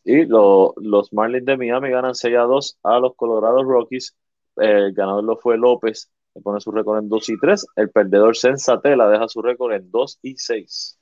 Y 0.04 0.24
los 0.26 1.12
Marlins 1.12 1.46
de 1.46 1.56
Miami 1.56 1.90
ganan 1.90 2.14
6 2.14 2.36
a 2.36 2.42
2 2.42 2.78
a 2.82 2.98
los 2.98 3.14
Colorado 3.16 3.62
Rockies. 3.62 4.14
El 4.56 4.92
ganador 4.92 5.24
lo 5.24 5.36
fue 5.36 5.56
López, 5.56 6.10
que 6.32 6.40
pone 6.40 6.60
su 6.60 6.70
récord 6.70 6.98
en 6.98 7.08
2 7.08 7.28
y 7.30 7.38
3. 7.38 7.66
El 7.76 7.90
perdedor 7.90 8.36
Sensatela 8.36 9.08
deja 9.08 9.28
su 9.28 9.40
récord 9.40 9.72
en 9.72 9.90
2 9.90 10.18
y 10.22 10.36
6. 10.36 10.98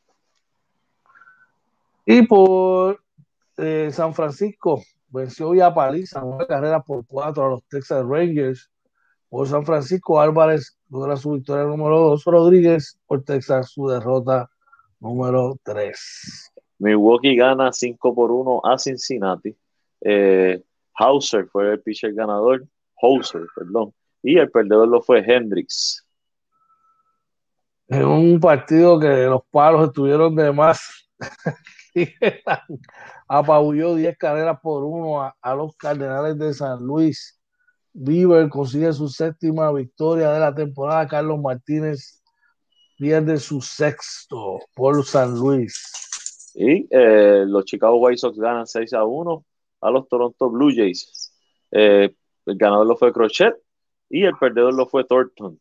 Y 2.07 2.23
por 2.27 3.01
eh, 3.57 3.91
San 3.93 4.15
Francisco, 4.15 4.83
venció 5.09 5.55
ya 5.55 5.75
paliza, 5.75 6.25
una 6.25 6.47
carrera 6.47 6.81
por 6.81 7.05
4 7.07 7.45
a 7.45 7.49
los 7.49 7.65
Texas 7.65 8.05
Rangers. 8.07 8.71
Por 9.29 9.49
San 9.49 9.65
Francisco, 9.65 10.21
Álvarez 10.21 10.79
logra 10.93 11.17
su 11.17 11.33
victoria 11.33 11.65
número 11.65 11.99
2. 12.01 12.25
Rodríguez 12.25 12.99
por 13.07 13.25
Texas 13.25 13.71
su 13.71 13.89
derrota 13.89 14.51
número 15.01 15.59
3. 15.63 16.53
Milwaukee 16.79 17.35
gana 17.35 17.73
5 17.73 18.15
por 18.15 18.31
1 18.31 18.61
a 18.63 18.79
Cincinnati. 18.79 19.57
Eh, 20.03 20.63
Hauser 20.95 21.47
fue 21.47 21.73
el 21.73 21.81
pitcher 21.81 22.13
ganador. 22.13 22.67
Hauser, 23.01 23.47
perdón. 23.57 23.95
Y 24.23 24.39
el 24.39 24.51
perdedor 24.51 24.89
lo 24.89 25.01
fue 25.01 25.21
Hendricks. 25.21 26.07
En 27.89 28.05
un 28.05 28.39
partido 28.39 29.01
que 29.01 29.25
los 29.25 29.43
palos 29.51 29.89
estuvieron 29.89 30.37
de 30.37 30.53
más. 30.53 31.09
Apabulló 33.29 33.95
10 33.95 34.19
carreras 34.19 34.61
por 34.61 34.85
1 34.85 35.23
a, 35.23 35.37
a 35.41 35.55
los 35.55 35.75
Cardenales 35.77 36.39
de 36.39 36.53
San 36.53 36.85
Luis. 36.85 37.42
Bieber 37.95 38.49
consigue 38.49 38.93
su 38.93 39.09
séptima 39.09 39.71
victoria 39.73 40.33
de 40.33 40.41
la 40.41 40.55
temporada. 40.55 41.07
Carlos 41.07 41.41
Martínez 41.41 42.23
pierde 42.97 43.39
su 43.39 43.61
sexto 43.61 44.61
por 44.75 45.05
San 45.05 45.35
Luis. 45.35 46.53
Y 46.55 46.87
eh, 46.91 47.45
los 47.47 47.65
Chicago 47.65 47.97
White 47.97 48.19
Sox 48.19 48.39
ganan 48.39 48.67
6 48.67 48.93
a 48.95 49.05
1 49.05 49.45
a 49.83 49.91
los 49.91 50.09
Toronto 50.09 50.51
Blue 50.51 50.73
Jays. 50.75 51.35
Eh, 51.71 52.15
el 52.47 52.57
ganador 52.57 52.87
lo 52.87 52.97
fue 52.97 53.13
Crochet 53.13 53.55
y 54.09 54.25
el 54.25 54.37
perdedor 54.39 54.75
lo 54.75 54.87
fue 54.87 55.05
Thornton. 55.05 55.59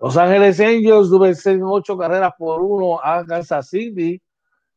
Los 0.00 0.16
Ángeles 0.16 0.60
Angels 0.60 1.10
vencen 1.18 1.62
8 1.62 1.96
carreras 1.96 2.32
por 2.38 2.60
1 2.60 3.00
a 3.02 3.24
Kansas 3.24 3.68
City. 3.68 4.20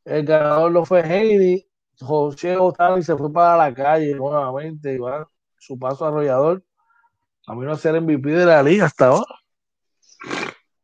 El 0.05 0.25
ganador 0.25 0.71
lo 0.71 0.85
fue 0.85 1.01
Heidi. 1.01 1.65
José 1.99 2.55
Otani 2.57 3.01
se 3.01 3.15
fue 3.15 3.31
para 3.31 3.57
la 3.57 3.73
calle 3.73 4.13
nuevamente 4.13 4.99
va 4.99 5.27
su 5.67 5.77
paso 5.77 6.05
arrollador. 6.05 6.63
A 7.45 7.53
mí 7.53 7.65
no 7.65 7.75
ser 7.75 7.99
MVP 8.01 8.29
de 8.29 8.45
la 8.45 8.63
liga 8.63 8.85
hasta 8.85 9.07
ahora. 9.07 9.35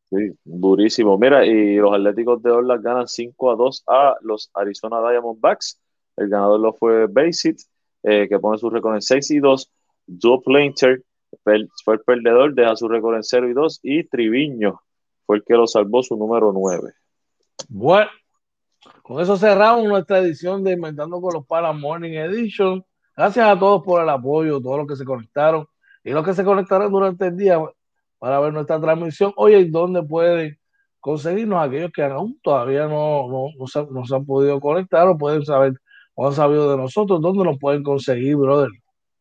Sí, 0.09 0.37
durísimo. 0.43 1.17
Mira, 1.17 1.45
y 1.45 1.77
los 1.77 1.93
Atléticos 1.93 2.43
de 2.43 2.51
Orlas 2.51 2.81
ganan 2.81 3.07
5 3.07 3.51
a 3.51 3.55
2 3.55 3.83
a 3.87 4.15
los 4.21 4.51
Arizona 4.53 5.09
Diamondbacks. 5.09 5.79
El 6.17 6.29
ganador 6.29 6.59
lo 6.59 6.73
fue 6.73 7.07
Basit, 7.07 7.59
eh, 8.03 8.27
que 8.29 8.39
pone 8.39 8.57
su 8.57 8.69
récord 8.69 8.95
en 8.95 9.01
6 9.01 9.31
y 9.31 9.39
2. 9.39 9.71
Joe 10.21 10.41
Plainter 10.43 11.03
fue 11.43 11.95
el 11.95 12.01
perdedor, 12.05 12.53
deja 12.53 12.75
su 12.75 12.87
récord 12.87 13.15
en 13.15 13.23
0 13.23 13.49
y 13.49 13.53
2. 13.53 13.79
Y 13.83 14.03
Triviño 14.03 14.81
fue 15.25 15.37
el 15.37 15.43
que 15.43 15.53
lo 15.53 15.65
salvó, 15.65 16.03
su 16.03 16.15
número 16.15 16.51
9. 16.53 16.93
Bueno, 17.69 18.09
con 19.01 19.21
eso 19.21 19.37
cerramos 19.37 19.85
nuestra 19.85 20.19
edición 20.19 20.63
de 20.63 20.73
Inventando 20.73 21.19
con 21.21 21.33
los 21.33 21.45
Palas 21.45 21.75
Morning 21.75 22.11
Edition. 22.11 22.85
Gracias 23.15 23.45
a 23.45 23.59
todos 23.59 23.83
por 23.83 24.01
el 24.01 24.09
apoyo, 24.09 24.59
todos 24.59 24.79
los 24.79 24.87
que 24.87 24.95
se 24.95 25.05
conectaron 25.05 25.67
y 26.03 26.11
los 26.11 26.25
que 26.25 26.33
se 26.33 26.43
conectaron 26.43 26.91
durante 26.91 27.27
el 27.27 27.37
día 27.37 27.59
para 28.17 28.39
ver 28.39 28.53
nuestra 28.53 28.79
transmisión. 28.81 29.33
Oye, 29.35 29.65
¿dónde 29.65 30.01
pueden 30.01 30.57
conseguirnos 30.99 31.61
aquellos 31.61 31.91
que 31.91 32.03
aún 32.03 32.39
todavía 32.41 32.87
no, 32.87 33.53
no, 33.57 33.67
se, 33.67 33.79
han 33.79 34.25
podido 34.25 34.59
conectar 34.59 35.07
o 35.07 35.17
pueden 35.17 35.45
saber 35.45 35.73
o 36.15 36.27
han 36.27 36.33
sabido 36.33 36.71
de 36.71 36.77
nosotros? 36.77 37.21
¿Dónde 37.21 37.43
nos 37.43 37.59
pueden 37.59 37.83
conseguir, 37.83 38.35
brother? 38.35 38.69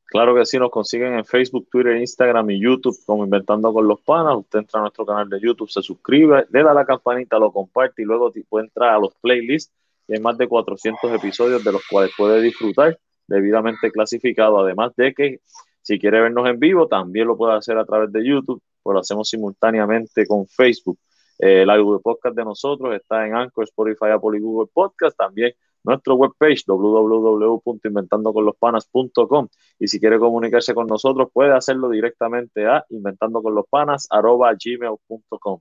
Claro 0.06 0.34
que 0.34 0.44
sí, 0.46 0.58
nos 0.58 0.70
consiguen 0.70 1.14
en 1.14 1.24
Facebook, 1.24 1.68
Twitter, 1.70 1.96
Instagram 1.96 2.50
y 2.50 2.60
YouTube 2.60 2.96
como 3.06 3.24
Inventando 3.24 3.72
con 3.72 3.86
los 3.86 4.00
Panas. 4.00 4.36
Usted 4.36 4.60
entra 4.60 4.80
a 4.80 4.82
nuestro 4.82 5.04
canal 5.04 5.28
de 5.28 5.40
YouTube, 5.40 5.70
se 5.70 5.82
suscribe, 5.82 6.46
le 6.50 6.62
da 6.62 6.72
la 6.72 6.84
campanita, 6.84 7.38
lo 7.38 7.52
comparte 7.52 8.02
y 8.02 8.04
luego 8.04 8.32
puede 8.48 8.66
entrar 8.66 8.94
a 8.94 8.98
los 8.98 9.14
playlists. 9.16 9.72
Y 10.08 10.14
hay 10.14 10.20
más 10.20 10.36
de 10.36 10.48
400 10.48 11.12
episodios 11.12 11.62
de 11.62 11.72
los 11.72 11.82
cuales 11.88 12.12
puede 12.16 12.40
disfrutar 12.42 12.98
debidamente 13.26 13.90
clasificado. 13.90 14.60
Además 14.60 14.92
de 14.96 15.14
que 15.14 15.40
si 15.80 15.98
quiere 15.98 16.20
vernos 16.20 16.46
en 16.48 16.58
vivo, 16.58 16.86
también 16.86 17.26
lo 17.26 17.36
puede 17.36 17.54
hacer 17.54 17.78
a 17.78 17.84
través 17.84 18.12
de 18.12 18.24
YouTube, 18.24 18.62
pues 18.82 18.94
lo 18.94 19.00
hacemos 19.00 19.28
simultáneamente 19.28 20.26
con 20.26 20.46
Facebook. 20.46 20.98
Eh, 21.38 21.62
el 21.62 21.70
audio 21.70 21.94
de 21.94 22.00
podcast 22.00 22.36
de 22.36 22.44
nosotros 22.44 22.94
está 22.94 23.26
en 23.26 23.34
Anchor, 23.34 23.64
Spotify, 23.64 24.10
Apple 24.14 24.38
y 24.38 24.40
Google 24.40 24.70
Podcast. 24.72 25.16
También 25.16 25.52
nuestro 25.84 26.14
webpage 26.14 26.62
www.inventandoconlospanas.com 26.66 29.48
y 29.78 29.88
si 29.88 29.98
quiere 29.98 30.18
comunicarse 30.18 30.74
con 30.74 30.86
nosotros 30.86 31.30
puede 31.32 31.54
hacerlo 31.54 31.88
directamente 31.88 32.66
a 32.66 32.84
inventandoconlospanas.gmail.com 32.88 35.60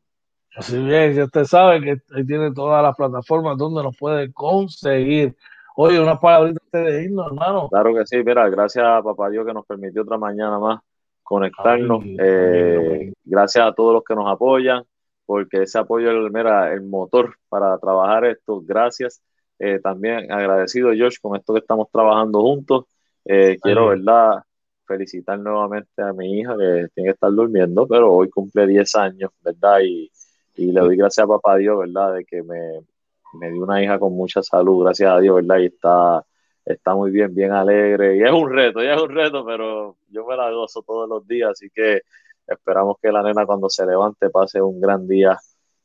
Así 0.54 0.78
bien, 0.78 1.14
ya 1.14 1.24
usted 1.24 1.46
sabe 1.46 1.82
que 1.82 1.96
tiene 2.24 2.54
todas 2.54 2.84
las 2.84 2.94
plataformas 2.96 3.58
donde 3.58 3.82
nos 3.84 3.98
puede 3.98 4.32
conseguir. 4.34 5.36
Oye, 5.76 6.00
unas 6.00 6.20
palabritas 6.20 6.62
de 6.72 7.04
irnos, 7.04 7.28
hermano. 7.28 7.70
Claro 7.70 7.94
que 7.94 8.06
sí, 8.06 8.18
mira, 8.24 8.50
gracias 8.50 8.86
a 8.86 9.02
Papá 9.02 9.30
Dios 9.30 9.46
que 9.46 9.54
nos 9.54 9.66
permitió 9.66 10.02
otra 10.02 10.18
mañana 10.18 10.60
más 10.60 10.82
conectarnos. 11.24 12.04
Eh, 12.20 13.14
gracias 13.24 13.66
a 13.66 13.74
todos 13.74 13.94
los 13.94 14.04
que 14.04 14.16
nos 14.16 14.30
apoyan, 14.30 14.84
porque 15.26 15.64
ese 15.64 15.80
apoyo 15.80 16.12
es 16.12 16.34
mira, 16.34 16.74
el 16.74 16.82
motor 16.82 17.36
para 17.48 17.78
trabajar 17.78 18.26
esto. 18.26 18.62
Gracias. 18.62 19.22
Eh, 19.58 19.80
también 19.80 20.32
agradecido, 20.32 20.90
Josh, 20.90 21.18
con 21.22 21.38
esto 21.38 21.54
que 21.54 21.60
estamos 21.60 21.88
trabajando 21.90 22.42
juntos. 22.42 22.86
Eh, 23.24 23.58
quiero, 23.62 23.88
¿verdad? 23.88 24.44
Felicitar 24.86 25.40
nuevamente 25.40 26.02
a 26.02 26.12
mi 26.12 26.40
hija 26.40 26.58
que 26.58 26.88
tiene 26.94 27.10
que 27.10 27.14
estar 27.14 27.32
durmiendo, 27.32 27.88
pero 27.88 28.12
hoy 28.12 28.30
cumple 28.30 28.68
10 28.68 28.94
años, 28.96 29.32
¿verdad? 29.42 29.80
Y, 29.84 30.12
y 30.58 30.72
le 30.72 30.82
doy 30.82 30.98
gracias 30.98 31.24
a 31.24 31.28
Papá 31.28 31.56
Dios, 31.56 31.80
¿verdad? 31.80 32.16
De 32.16 32.26
que 32.26 32.44
me, 32.44 32.82
me 33.34 33.52
dio 33.52 33.64
una 33.64 33.82
hija 33.84 34.00
con 34.00 34.14
mucha 34.14 34.42
salud, 34.44 34.84
gracias 34.84 35.12
a 35.12 35.20
Dios, 35.20 35.36
¿verdad? 35.36 35.58
Y 35.60 35.66
está, 35.68 36.24
está 36.66 36.96
muy 36.96 37.12
bien, 37.12 37.34
bien 37.34 37.52
alegre. 37.52 38.18
Y 38.18 38.24
es 38.24 38.32
un 38.32 38.50
reto, 38.50 38.82
ya 38.82 38.96
es 38.96 39.02
un 39.02 39.10
reto, 39.10 39.46
pero 39.46 39.98
yo 40.10 40.26
me 40.26 40.36
la 40.36 40.52
gozo 40.52 40.82
todos 40.82 41.08
los 41.08 41.28
días, 41.28 41.52
así 41.52 41.70
que 41.74 42.02
esperamos 42.48 42.98
que 43.02 43.12
la 43.12 43.24
nena 43.24 43.46
cuando 43.46 43.70
se 43.70 43.86
levante 43.86 44.30
pase 44.30 44.62
un 44.62 44.80
gran 44.80 45.08
día 45.08 45.38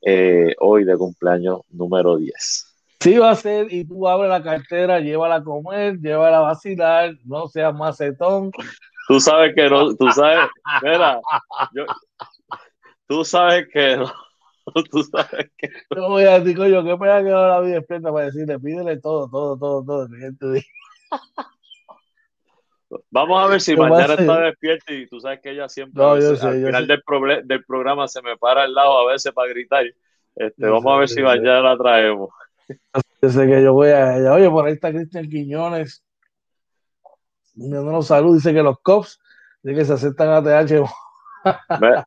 eh, 0.03 0.55
hoy 0.59 0.85
de 0.85 0.97
cumpleaños 0.97 1.61
número 1.71 2.17
10. 2.17 2.75
Sí 3.01 3.19
va 3.19 3.31
a 3.31 3.37
ser, 3.37 3.73
y 3.73 3.85
tú 3.85 4.09
abres 4.09 4.31
la 4.31 4.43
cartera, 4.43 5.01
llévala 5.01 5.37
a 5.37 5.45
comer, 5.45 5.99
llévala 5.99 6.39
a 6.39 6.41
vacilar, 6.41 7.15
no 7.25 7.47
seas 7.47 7.75
macetón. 7.75 8.51
Tú 9.09 9.21
sabes 9.21 9.55
que 9.55 9.69
no, 9.71 9.95
tú 9.95 10.11
sabes, 10.11 10.49
mira, 10.83 11.21
yo, 11.73 11.85
tú 13.07 13.25
sabes 13.25 13.69
que 13.73 13.97
no, 13.97 14.11
tú 14.91 15.03
sabes 15.05 15.51
que. 15.57 15.69
No 15.97 16.11
voy 16.11 16.25
a 16.25 16.41
decir, 16.41 16.57
coño, 16.57 16.85
qué 16.85 16.97
pena 16.97 17.23
que 17.23 17.31
no 17.31 17.49
la 17.49 17.61
vi 17.61 17.71
despierta 17.71 18.13
para 18.13 18.27
decirle, 18.27 18.59
pídele 18.59 18.99
todo, 18.99 19.29
todo, 19.29 19.57
todo, 19.59 19.85
todo. 19.85 20.09
Vamos 23.11 23.43
a 23.43 23.49
ver 23.49 23.61
si 23.61 23.77
mañana 23.77 24.15
está 24.15 24.41
despierta 24.41 24.93
y 24.93 25.09
tú 25.09 25.21
sabes 25.21 25.41
que 25.41 25.51
ella 25.51 25.69
siempre 25.69 26.03
al 26.03 26.23
final 26.23 26.87
del, 26.87 27.03
del, 27.45 27.65
programa 27.65 28.07
se 28.07 28.23
me 28.23 28.37
para 28.37 28.63
al 28.63 28.73
lado 28.73 29.01
a 29.01 29.13
veces 29.13 29.33
para 29.33 29.49
gritar. 29.49 29.85
Este, 30.37 30.69
vamos 30.69 30.95
a 30.95 30.99
ver 31.01 31.09
si 31.09 31.21
mañana 31.21 31.61
la 31.63 31.77
traemos. 31.77 32.31
Yo 33.21 33.29
sé 33.29 33.47
que 33.47 33.61
yo 33.61 33.73
voy 33.73 33.89
a 33.89 34.19
ella. 34.19 34.33
Oye, 34.35 34.49
por 34.49 34.67
ahí 34.67 34.75
está 34.75 34.93
Cristian 34.93 35.29
Quiñones. 35.29 36.05
Dándonos 37.55 38.07
salud. 38.07 38.37
Dice 38.37 38.55
que 38.55 38.63
los 38.63 38.79
cops 38.81 39.19
de 39.63 39.75
que 39.75 39.85
se 39.85 39.95
aceptan 39.95 40.29
ATH. 40.29 40.89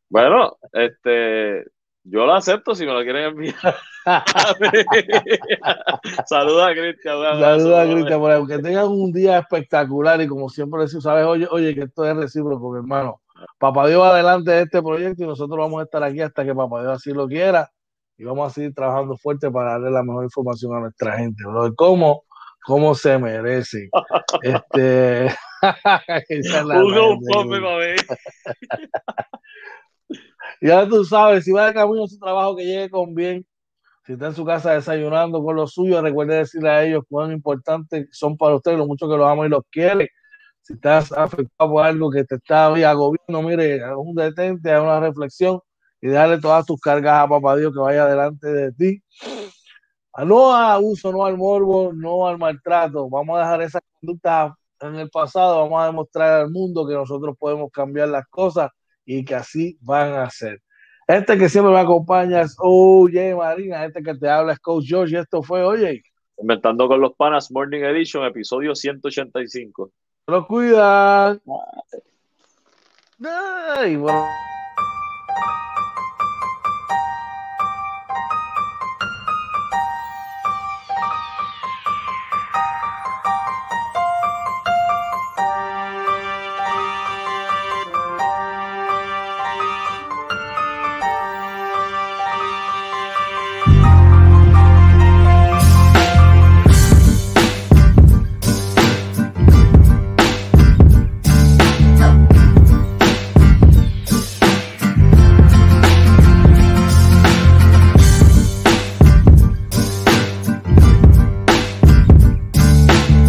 bueno, 0.08 0.56
este 0.72 1.66
yo 2.04 2.26
lo 2.26 2.34
acepto 2.34 2.74
si 2.74 2.86
me 2.86 2.92
lo 2.92 3.02
quieren 3.02 3.24
enviar. 3.24 3.76
Saluda 6.26 6.68
a 6.68 6.72
Cristian. 6.72 7.16
Saluda 7.38 7.82
a 7.82 7.86
Cristian. 7.86 8.20
Por 8.20 8.48
que 8.48 8.58
tengan 8.58 8.88
un 8.88 9.12
día 9.12 9.38
espectacular 9.38 10.20
y 10.20 10.26
como 10.26 10.48
siempre 10.48 10.82
decimos, 10.82 11.04
sabes, 11.04 11.26
oye, 11.26 11.46
oye, 11.50 11.74
que 11.74 11.82
esto 11.82 12.04
es 12.04 12.16
recíproco, 12.16 12.76
hermano. 12.76 13.20
Papá 13.58 13.88
Dios 13.88 14.02
va 14.02 14.10
adelante 14.10 14.50
de 14.50 14.62
este 14.62 14.82
proyecto 14.82 15.24
y 15.24 15.26
nosotros 15.26 15.58
vamos 15.58 15.80
a 15.80 15.84
estar 15.84 16.02
aquí 16.02 16.20
hasta 16.20 16.44
que 16.44 16.54
Papá 16.54 16.82
Dios 16.82 16.94
así 16.94 17.12
lo 17.12 17.26
quiera 17.26 17.70
y 18.20 18.24
vamos 18.24 18.50
a 18.50 18.54
seguir 18.54 18.74
trabajando 18.74 19.16
fuerte 19.16 19.50
para 19.50 19.72
darle 19.72 19.90
la 19.90 20.02
mejor 20.02 20.24
información 20.24 20.76
a 20.76 20.80
nuestra 20.80 21.16
gente, 21.16 21.42
bro. 21.46 21.74
¿Cómo? 21.74 22.24
¿Cómo 22.66 22.94
se 22.94 23.18
merece? 23.18 23.88
este. 24.42 25.34
ya 30.60 30.88
tú 30.88 31.04
sabes, 31.04 31.44
si 31.44 31.52
va 31.52 31.68
de 31.68 31.74
camino 31.74 32.04
a 32.04 32.08
su 32.08 32.18
trabajo, 32.18 32.56
que 32.56 32.64
llegue 32.64 32.90
con 32.90 33.14
bien. 33.14 33.46
Si 34.06 34.14
está 34.14 34.28
en 34.28 34.34
su 34.34 34.44
casa 34.44 34.72
desayunando 34.74 35.42
con 35.42 35.56
los 35.56 35.72
suyos, 35.72 36.02
recuerde 36.02 36.36
decirle 36.36 36.70
a 36.70 36.84
ellos 36.84 37.04
cuán 37.08 37.32
importantes 37.32 38.08
son 38.12 38.36
para 38.36 38.56
ustedes, 38.56 38.78
lo 38.78 38.86
mucho 38.86 39.08
que 39.08 39.16
los 39.16 39.26
amo 39.28 39.44
y 39.46 39.48
los 39.48 39.62
quiere. 39.70 40.10
si 40.62 40.74
estás 40.74 41.12
afectado 41.12 41.70
por 41.72 41.84
algo 41.84 42.10
que 42.10 42.24
te 42.24 42.36
está 42.36 42.66
agobiando, 42.66 43.42
mire, 43.42 43.80
un 43.96 44.14
detente, 44.14 44.72
haz 44.72 44.82
una 44.82 45.00
reflexión 45.00 45.60
y 46.00 46.08
darle 46.08 46.40
todas 46.40 46.66
tus 46.66 46.80
cargas 46.80 47.24
a 47.24 47.28
papá 47.28 47.56
Dios 47.56 47.72
que 47.72 47.80
vaya 47.80 48.06
delante 48.06 48.48
de 48.48 48.72
ti. 48.72 49.02
No 50.26 50.52
a 50.52 50.74
abuso, 50.74 51.12
no 51.12 51.24
al 51.24 51.36
morbo, 51.36 51.92
no 51.94 52.26
al 52.26 52.38
maltrato. 52.38 53.08
Vamos 53.08 53.38
a 53.38 53.40
dejar 53.42 53.62
esa 53.62 53.80
conducta 54.00 54.54
en 54.80 54.96
el 54.96 55.10
pasado, 55.10 55.62
vamos 55.62 55.82
a 55.82 55.86
demostrar 55.86 56.40
al 56.40 56.50
mundo 56.50 56.86
que 56.86 56.94
nosotros 56.94 57.36
podemos 57.38 57.70
cambiar 57.70 58.08
las 58.08 58.26
cosas 58.28 58.70
y 59.10 59.24
que 59.24 59.34
así 59.34 59.76
van 59.80 60.12
a 60.14 60.30
ser. 60.30 60.62
Este 61.08 61.36
que 61.36 61.48
siempre 61.48 61.72
me 61.72 61.80
acompaña 61.80 62.42
es 62.42 62.56
Oye 62.60 63.34
Marina, 63.34 63.84
este 63.84 64.02
que 64.02 64.14
te 64.14 64.28
habla 64.28 64.52
es 64.52 64.60
Coach 64.60 64.84
George 64.86 65.16
y 65.16 65.18
esto 65.18 65.42
fue 65.42 65.64
Oye. 65.64 66.02
Inventando 66.38 66.86
con 66.86 67.00
los 67.00 67.14
Panas 67.14 67.50
Morning 67.50 67.80
Edition, 67.80 68.24
episodio 68.24 68.74
185. 68.74 69.90
Lo 70.28 70.46
cuidan. 70.46 71.40
Ay, 73.22 73.96
bueno. 73.96 74.24